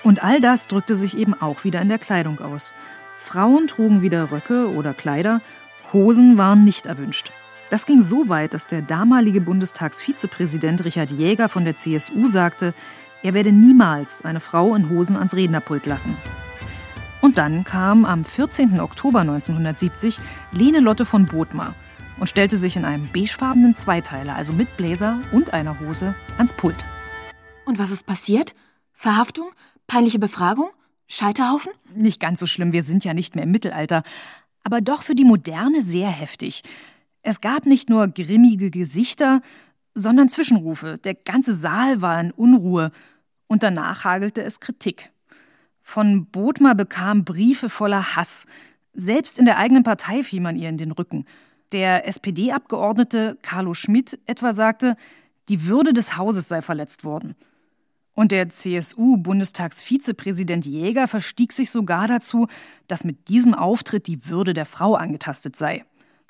Und 0.04 0.24
all 0.24 0.40
das 0.40 0.68
drückte 0.68 0.96
sich 0.96 1.18
eben 1.18 1.34
auch 1.34 1.64
wieder 1.64 1.82
in 1.82 1.90
der 1.90 1.98
Kleidung 1.98 2.40
aus. 2.40 2.74
Frauen 3.18 3.68
trugen 3.68 4.02
wieder 4.02 4.32
Röcke 4.32 4.70
oder 4.70 4.94
Kleider, 4.94 5.42
Hosen 5.92 6.38
waren 6.38 6.64
nicht 6.64 6.86
erwünscht. 6.86 7.32
Das 7.70 7.86
ging 7.86 8.02
so 8.02 8.30
weit, 8.30 8.54
dass 8.54 8.68
der 8.68 8.82
damalige 8.82 9.42
Bundestagsvizepräsident 9.42 10.86
Richard 10.86 11.12
Jäger 11.12 11.50
von 11.50 11.66
der 11.66 11.76
CSU 11.76 12.28
sagte, 12.28 12.74
er 13.22 13.34
werde 13.34 13.52
niemals 13.52 14.24
eine 14.24 14.40
Frau 14.40 14.76
in 14.76 14.90
Hosen 14.90 15.18
ans 15.18 15.36
Rednerpult 15.36 15.86
lassen. 15.86 16.16
Und 17.22 17.38
dann 17.38 17.64
kam 17.64 18.06
am 18.06 18.24
14. 18.24 18.80
Oktober 18.80 19.20
1970 19.20 20.20
Lene 20.52 20.80
Lotte 20.80 21.06
von 21.06 21.26
Bothmer, 21.26 21.76
und 22.20 22.28
stellte 22.28 22.58
sich 22.58 22.76
in 22.76 22.86
einem 22.86 23.08
beigefarbenen 23.12 23.76
Zweiteiler, 23.76 24.36
also 24.36 24.54
mit 24.54 24.76
Bläser 24.78 25.22
und 25.32 25.54
einer 25.54 25.80
Hose, 25.80 26.16
ans 26.38 26.54
Pult. 26.54 26.84
Und 27.66 27.80
was 27.80 27.92
ist 27.92 28.06
passiert? 28.06 28.54
Verhaftung? 28.94 29.52
Peinliche 29.88 30.20
Befragung? 30.20 30.70
Scheiterhaufen? 31.08 31.72
Nicht 31.96 32.20
ganz 32.20 32.40
so 32.40 32.46
schlimm, 32.46 32.72
wir 32.72 32.84
sind 32.84 33.06
ja 33.06 33.14
nicht 33.14 33.36
mehr 33.36 33.46
im 33.46 33.52
Mittelalter. 33.52 34.04
Aber 34.64 34.82
doch 34.82 35.04
für 35.04 35.16
die 35.16 35.24
Moderne 35.24 35.82
sehr 35.82 36.10
heftig. 36.10 36.64
Es 37.22 37.42
gab 37.42 37.66
nicht 37.66 37.90
nur 37.90 38.08
grimmige 38.08 38.72
Gesichter, 38.72 39.42
sondern 39.94 40.30
Zwischenrufe. 40.30 40.98
Der 40.98 41.16
ganze 41.16 41.54
Saal 41.54 42.02
war 42.02 42.20
in 42.20 42.32
Unruhe. 42.32 42.92
Und 43.48 43.64
danach 43.64 44.04
hagelte 44.04 44.42
es 44.42 44.60
Kritik. 44.60 45.12
Von 45.82 46.28
Bodmer 46.28 46.76
bekam 46.76 47.26
Briefe 47.26 47.70
voller 47.70 48.16
Hass. 48.16 48.46
Selbst 48.94 49.40
in 49.40 49.46
der 49.46 49.58
eigenen 49.58 49.84
Partei 49.84 50.24
fiel 50.24 50.42
man 50.42 50.56
ihr 50.56 50.70
in 50.70 50.78
den 50.78 50.92
Rücken. 50.92 51.26
Der 51.72 52.08
SPD-Abgeordnete 52.08 53.38
Carlo 53.42 53.74
Schmidt 53.74 54.20
etwa 54.26 54.54
sagte, 54.54 54.96
die 55.50 55.66
Würde 55.66 55.94
des 55.94 56.18
Hauses 56.18 56.48
sei 56.48 56.62
verletzt 56.62 57.04
worden. 57.04 57.36
Und 58.14 58.32
der 58.32 58.50
CSU-Bundestagsvizepräsident 58.50 60.66
Jäger 60.66 61.08
verstieg 61.08 61.54
sich 61.54 61.72
sogar 61.72 62.08
dazu, 62.08 62.48
dass 62.88 63.04
mit 63.04 63.30
diesem 63.30 63.54
Auftritt 63.54 64.08
die 64.08 64.28
Würde 64.28 64.54
der 64.54 64.66
Frau 64.66 64.96
angetastet 64.96 65.56
sei. 65.56 65.86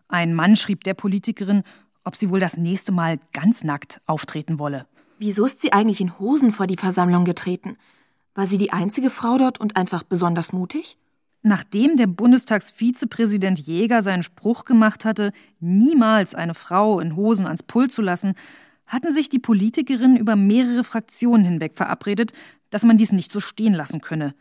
Ein 0.10 0.34
Mann 0.34 0.56
schrieb 0.56 0.84
der 0.84 0.96
Politikerin, 0.96 1.64
ob 2.04 2.16
sie 2.16 2.32
wohl 2.32 2.40
das 2.40 2.58
nächste 2.58 2.92
Mal 2.92 3.20
ganz 3.32 3.64
nackt 3.64 4.02
auftreten 4.08 4.58
wolle. 4.58 4.88
Wieso 5.20 5.46
ist 5.46 5.62
sie 5.62 5.72
eigentlich 5.72 6.02
in 6.02 6.18
Hosen 6.18 6.52
vor 6.52 6.66
die 6.66 6.78
Versammlung 6.78 7.26
getreten? 7.26 7.78
War 8.34 8.48
sie 8.48 8.58
die 8.58 8.74
einzige 8.74 9.12
Frau 9.12 9.38
dort 9.38 9.60
und 9.60 9.78
einfach 9.78 10.02
besonders 10.02 10.52
mutig? 10.52 10.98
Nachdem 11.44 11.96
der 11.96 12.08
Bundestagsvizepräsident 12.08 13.60
Jäger 13.60 14.02
seinen 14.02 14.24
Spruch 14.24 14.66
gemacht 14.66 15.06
hatte, 15.06 15.32
niemals 15.60 16.34
eine 16.36 16.56
Frau 16.56 17.00
in 17.00 17.16
Hosen 17.16 17.46
ans 17.46 17.64
Pult 17.64 17.92
zu 17.92 18.02
lassen, 18.02 18.34
hatten 18.88 19.14
sich 19.14 19.30
die 19.30 19.40
Politikerinnen 19.40 20.18
über 20.18 20.36
mehrere 20.36 20.84
Fraktionen 20.84 21.46
hinweg 21.46 21.76
verabredet, 21.76 22.34
dass 22.72 22.84
man 22.84 22.98
dies 22.98 23.12
nicht 23.12 23.32
so 23.32 23.40
stehen 23.40 23.76
lassen 23.76 24.02
könne. 24.02 24.34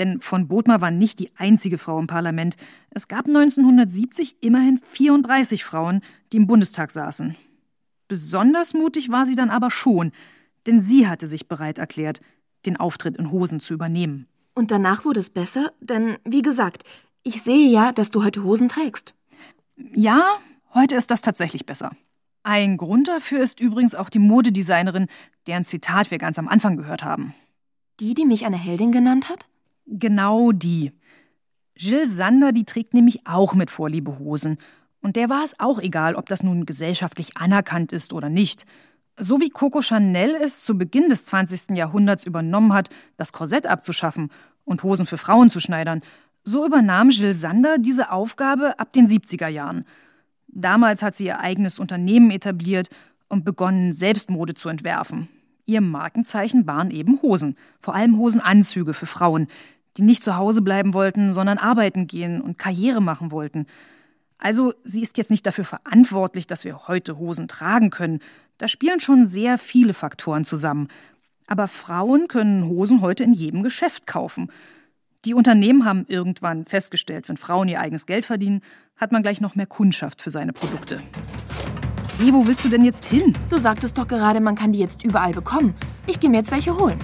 Denn 0.00 0.18
von 0.20 0.48
Bodmer 0.48 0.80
war 0.80 0.90
nicht 0.90 1.18
die 1.18 1.30
einzige 1.36 1.76
Frau 1.76 1.98
im 1.98 2.06
Parlament. 2.06 2.56
Es 2.88 3.06
gab 3.06 3.26
1970 3.26 4.36
immerhin 4.40 4.78
34 4.78 5.62
Frauen, 5.62 6.00
die 6.32 6.38
im 6.38 6.46
Bundestag 6.46 6.90
saßen. 6.90 7.36
Besonders 8.08 8.72
mutig 8.72 9.10
war 9.10 9.26
sie 9.26 9.34
dann 9.34 9.50
aber 9.50 9.70
schon, 9.70 10.12
denn 10.66 10.80
sie 10.80 11.06
hatte 11.06 11.26
sich 11.26 11.48
bereit 11.48 11.78
erklärt, 11.78 12.20
den 12.64 12.78
Auftritt 12.78 13.18
in 13.18 13.30
Hosen 13.30 13.60
zu 13.60 13.74
übernehmen. 13.74 14.26
Und 14.54 14.70
danach 14.70 15.04
wurde 15.04 15.20
es 15.20 15.28
besser, 15.28 15.70
denn 15.80 16.16
wie 16.24 16.42
gesagt, 16.42 16.84
ich 17.22 17.42
sehe 17.42 17.68
ja, 17.68 17.92
dass 17.92 18.10
du 18.10 18.24
heute 18.24 18.42
Hosen 18.42 18.70
trägst. 18.70 19.14
Ja, 19.92 20.38
heute 20.72 20.96
ist 20.96 21.10
das 21.10 21.20
tatsächlich 21.20 21.66
besser. 21.66 21.90
Ein 22.42 22.78
Grund 22.78 23.08
dafür 23.08 23.40
ist 23.40 23.60
übrigens 23.60 23.94
auch 23.94 24.08
die 24.08 24.18
Modedesignerin, 24.18 25.08
deren 25.46 25.66
Zitat 25.66 26.10
wir 26.10 26.16
ganz 26.16 26.38
am 26.38 26.48
Anfang 26.48 26.78
gehört 26.78 27.04
haben. 27.04 27.34
Die, 28.00 28.14
die 28.14 28.24
mich 28.24 28.46
eine 28.46 28.56
Heldin 28.56 28.92
genannt 28.92 29.28
hat? 29.28 29.44
Genau 29.86 30.52
die. 30.52 30.92
Jill 31.76 32.06
Sander, 32.06 32.52
die 32.52 32.64
trägt 32.64 32.94
nämlich 32.94 33.26
auch 33.26 33.54
mit 33.54 33.70
Vorliebe 33.70 34.18
Hosen. 34.18 34.58
Und 35.00 35.16
der 35.16 35.30
war 35.30 35.44
es 35.44 35.58
auch 35.58 35.78
egal, 35.78 36.14
ob 36.14 36.28
das 36.28 36.42
nun 36.42 36.66
gesellschaftlich 36.66 37.36
anerkannt 37.36 37.92
ist 37.92 38.12
oder 38.12 38.28
nicht. 38.28 38.66
So 39.16 39.40
wie 39.40 39.50
Coco 39.50 39.80
Chanel 39.80 40.34
es 40.34 40.62
zu 40.62 40.76
Beginn 40.76 41.08
des 41.08 41.24
20. 41.26 41.76
Jahrhunderts 41.76 42.24
übernommen 42.24 42.72
hat, 42.72 42.90
das 43.16 43.32
Korsett 43.32 43.66
abzuschaffen 43.66 44.30
und 44.64 44.82
Hosen 44.82 45.06
für 45.06 45.18
Frauen 45.18 45.50
zu 45.50 45.60
schneidern, 45.60 46.02
so 46.42 46.66
übernahm 46.66 47.10
Jill 47.10 47.34
Sander 47.34 47.78
diese 47.78 48.12
Aufgabe 48.12 48.78
ab 48.78 48.92
den 48.92 49.08
70er 49.08 49.48
Jahren. 49.48 49.84
Damals 50.48 51.02
hat 51.02 51.14
sie 51.14 51.26
ihr 51.26 51.40
eigenes 51.40 51.78
Unternehmen 51.78 52.30
etabliert 52.30 52.88
und 53.28 53.44
begonnen, 53.44 53.92
Selbstmode 53.92 54.54
zu 54.54 54.68
entwerfen. 54.68 55.28
Ihr 55.70 55.80
Markenzeichen 55.80 56.66
waren 56.66 56.90
eben 56.90 57.22
Hosen, 57.22 57.56
vor 57.78 57.94
allem 57.94 58.18
Hosenanzüge 58.18 58.92
für 58.92 59.06
Frauen, 59.06 59.46
die 59.96 60.02
nicht 60.02 60.24
zu 60.24 60.36
Hause 60.36 60.62
bleiben 60.62 60.94
wollten, 60.94 61.32
sondern 61.32 61.58
arbeiten 61.58 62.08
gehen 62.08 62.40
und 62.40 62.58
Karriere 62.58 63.00
machen 63.00 63.30
wollten. 63.30 63.66
Also 64.36 64.74
sie 64.82 65.00
ist 65.00 65.16
jetzt 65.16 65.30
nicht 65.30 65.46
dafür 65.46 65.64
verantwortlich, 65.64 66.48
dass 66.48 66.64
wir 66.64 66.88
heute 66.88 67.18
Hosen 67.18 67.46
tragen 67.46 67.90
können, 67.90 68.18
da 68.58 68.66
spielen 68.66 68.98
schon 68.98 69.26
sehr 69.26 69.58
viele 69.58 69.94
Faktoren 69.94 70.44
zusammen. 70.44 70.88
Aber 71.46 71.68
Frauen 71.68 72.26
können 72.26 72.66
Hosen 72.66 73.00
heute 73.00 73.22
in 73.22 73.32
jedem 73.32 73.62
Geschäft 73.62 74.08
kaufen. 74.08 74.50
Die 75.24 75.34
Unternehmen 75.34 75.84
haben 75.84 76.04
irgendwann 76.08 76.64
festgestellt, 76.64 77.28
wenn 77.28 77.36
Frauen 77.36 77.68
ihr 77.68 77.80
eigenes 77.80 78.06
Geld 78.06 78.24
verdienen, 78.24 78.62
hat 78.96 79.12
man 79.12 79.22
gleich 79.22 79.40
noch 79.40 79.54
mehr 79.54 79.66
Kundschaft 79.66 80.20
für 80.20 80.30
seine 80.30 80.52
Produkte. 80.52 81.00
Hey, 82.20 82.34
wo 82.34 82.46
willst 82.46 82.66
du 82.66 82.68
denn 82.68 82.84
jetzt 82.84 83.06
hin? 83.06 83.34
Du 83.48 83.56
sagtest 83.56 83.96
doch 83.96 84.06
gerade, 84.06 84.40
man 84.40 84.54
kann 84.54 84.72
die 84.72 84.78
jetzt 84.78 85.04
überall 85.04 85.32
bekommen. 85.32 85.74
Ich 86.06 86.20
gehe 86.20 86.28
mir 86.28 86.36
jetzt 86.36 86.50
welche 86.50 86.76
holen. 86.76 86.98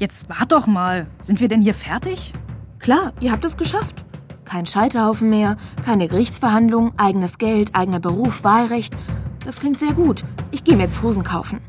Jetzt 0.00 0.28
wart 0.28 0.50
doch 0.50 0.66
mal. 0.66 1.06
Sind 1.20 1.40
wir 1.40 1.46
denn 1.46 1.62
hier 1.62 1.74
fertig? 1.74 2.32
Klar, 2.80 3.12
ihr 3.20 3.30
habt 3.30 3.44
es 3.44 3.56
geschafft. 3.56 4.04
Kein 4.44 4.66
Scheiterhaufen 4.66 5.30
mehr, 5.30 5.56
keine 5.84 6.08
Gerichtsverhandlung, 6.08 6.92
eigenes 6.96 7.38
Geld, 7.38 7.76
eigener 7.76 8.00
Beruf, 8.00 8.42
Wahlrecht. 8.42 8.96
Das 9.44 9.60
klingt 9.60 9.78
sehr 9.78 9.92
gut. 9.92 10.24
Ich 10.50 10.64
gehe 10.64 10.74
mir 10.76 10.82
jetzt 10.82 11.02
Hosen 11.02 11.22
kaufen. 11.22 11.60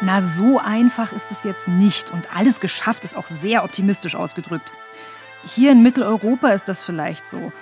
Na, 0.00 0.22
so 0.22 0.58
einfach 0.58 1.12
ist 1.12 1.30
es 1.30 1.44
jetzt 1.44 1.68
nicht 1.68 2.10
und 2.10 2.24
alles 2.34 2.58
geschafft 2.58 3.04
ist 3.04 3.18
auch 3.18 3.26
sehr 3.26 3.64
optimistisch 3.64 4.14
ausgedrückt. 4.14 4.72
Hier 5.44 5.72
in 5.72 5.82
Mitteleuropa 5.82 6.48
ist 6.48 6.70
das 6.70 6.82
vielleicht 6.82 7.26
so. 7.26 7.52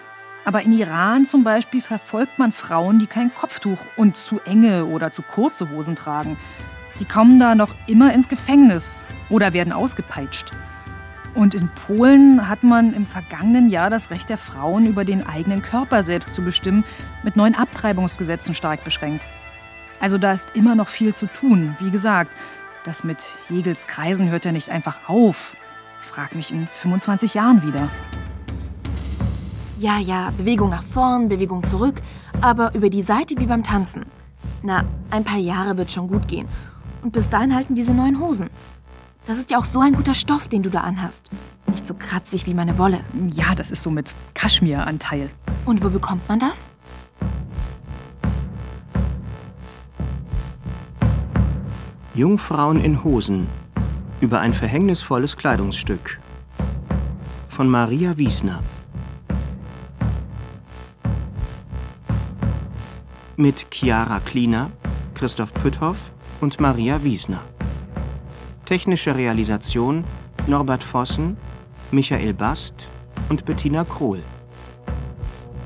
Aber 0.44 0.62
in 0.62 0.72
Iran 0.72 1.26
zum 1.26 1.44
Beispiel 1.44 1.82
verfolgt 1.82 2.38
man 2.38 2.52
Frauen, 2.52 2.98
die 2.98 3.06
kein 3.06 3.34
Kopftuch 3.34 3.78
und 3.96 4.16
zu 4.16 4.40
enge 4.40 4.86
oder 4.86 5.12
zu 5.12 5.22
kurze 5.22 5.70
Hosen 5.70 5.96
tragen. 5.96 6.36
Die 6.98 7.04
kommen 7.04 7.38
da 7.38 7.54
noch 7.54 7.74
immer 7.86 8.12
ins 8.12 8.28
Gefängnis 8.28 9.00
oder 9.28 9.52
werden 9.52 9.72
ausgepeitscht. 9.72 10.52
Und 11.34 11.54
in 11.54 11.68
Polen 11.68 12.48
hat 12.48 12.62
man 12.62 12.92
im 12.92 13.06
vergangenen 13.06 13.70
Jahr 13.70 13.88
das 13.88 14.10
Recht 14.10 14.28
der 14.28 14.38
Frauen, 14.38 14.86
über 14.86 15.04
den 15.04 15.26
eigenen 15.26 15.62
Körper 15.62 16.02
selbst 16.02 16.34
zu 16.34 16.42
bestimmen, 16.42 16.84
mit 17.22 17.36
neuen 17.36 17.54
Abtreibungsgesetzen 17.54 18.54
stark 18.54 18.82
beschränkt. 18.82 19.26
Also 20.00 20.18
da 20.18 20.32
ist 20.32 20.56
immer 20.56 20.74
noch 20.74 20.88
viel 20.88 21.14
zu 21.14 21.26
tun. 21.26 21.76
Wie 21.78 21.90
gesagt, 21.90 22.34
das 22.84 23.04
mit 23.04 23.34
Hegels 23.48 23.86
Kreisen 23.86 24.30
hört 24.30 24.44
ja 24.44 24.52
nicht 24.52 24.70
einfach 24.70 25.08
auf. 25.08 25.54
Frag 26.00 26.34
mich 26.34 26.50
in 26.50 26.66
25 26.66 27.34
Jahren 27.34 27.62
wieder. 27.62 27.88
Ja, 29.80 29.98
ja, 29.98 30.30
Bewegung 30.36 30.68
nach 30.68 30.82
vorn, 30.82 31.30
Bewegung 31.30 31.64
zurück, 31.64 32.02
aber 32.42 32.74
über 32.74 32.90
die 32.90 33.00
Seite 33.00 33.34
wie 33.38 33.46
beim 33.46 33.62
Tanzen. 33.62 34.04
Na, 34.62 34.84
ein 35.10 35.24
paar 35.24 35.38
Jahre 35.38 35.78
wird 35.78 35.90
schon 35.90 36.06
gut 36.06 36.28
gehen. 36.28 36.46
Und 37.00 37.12
bis 37.12 37.30
dahin 37.30 37.54
halten 37.54 37.74
diese 37.74 37.94
neuen 37.94 38.20
Hosen. 38.20 38.50
Das 39.26 39.38
ist 39.38 39.50
ja 39.50 39.56
auch 39.56 39.64
so 39.64 39.80
ein 39.80 39.94
guter 39.94 40.14
Stoff, 40.14 40.48
den 40.48 40.62
du 40.62 40.68
da 40.68 40.80
anhast. 40.80 41.30
Nicht 41.66 41.86
so 41.86 41.94
kratzig 41.94 42.46
wie 42.46 42.52
meine 42.52 42.76
Wolle. 42.76 43.00
Ja, 43.32 43.54
das 43.54 43.70
ist 43.70 43.82
so 43.82 43.90
mit 43.90 44.14
Kaschmiranteil. 44.34 45.30
Und 45.64 45.82
wo 45.82 45.88
bekommt 45.88 46.28
man 46.28 46.40
das? 46.40 46.68
Jungfrauen 52.12 52.84
in 52.84 53.02
Hosen 53.02 53.46
über 54.20 54.40
ein 54.40 54.52
verhängnisvolles 54.52 55.38
Kleidungsstück 55.38 56.20
von 57.48 57.66
Maria 57.66 58.18
Wiesner. 58.18 58.62
Mit 63.40 63.70
Chiara 63.70 64.20
Kliener, 64.20 64.70
Christoph 65.14 65.54
Pütthoff 65.54 66.12
und 66.42 66.60
Maria 66.60 67.02
Wiesner. 67.02 67.40
Technische 68.66 69.16
Realisation 69.16 70.04
Norbert 70.46 70.84
Vossen, 70.84 71.38
Michael 71.90 72.34
Bast 72.34 72.86
und 73.30 73.46
Bettina 73.46 73.84
Krohl. 73.84 74.22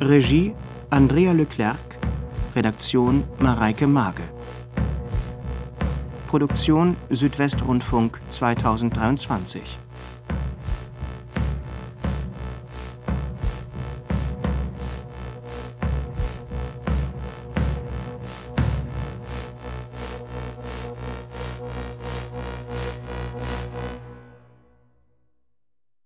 Regie 0.00 0.54
Andrea 0.90 1.32
Leclerc, 1.32 1.98
Redaktion 2.54 3.24
Mareike 3.40 3.88
Mage. 3.88 4.22
Produktion 6.28 6.96
Südwestrundfunk 7.10 8.20
2023 8.28 9.80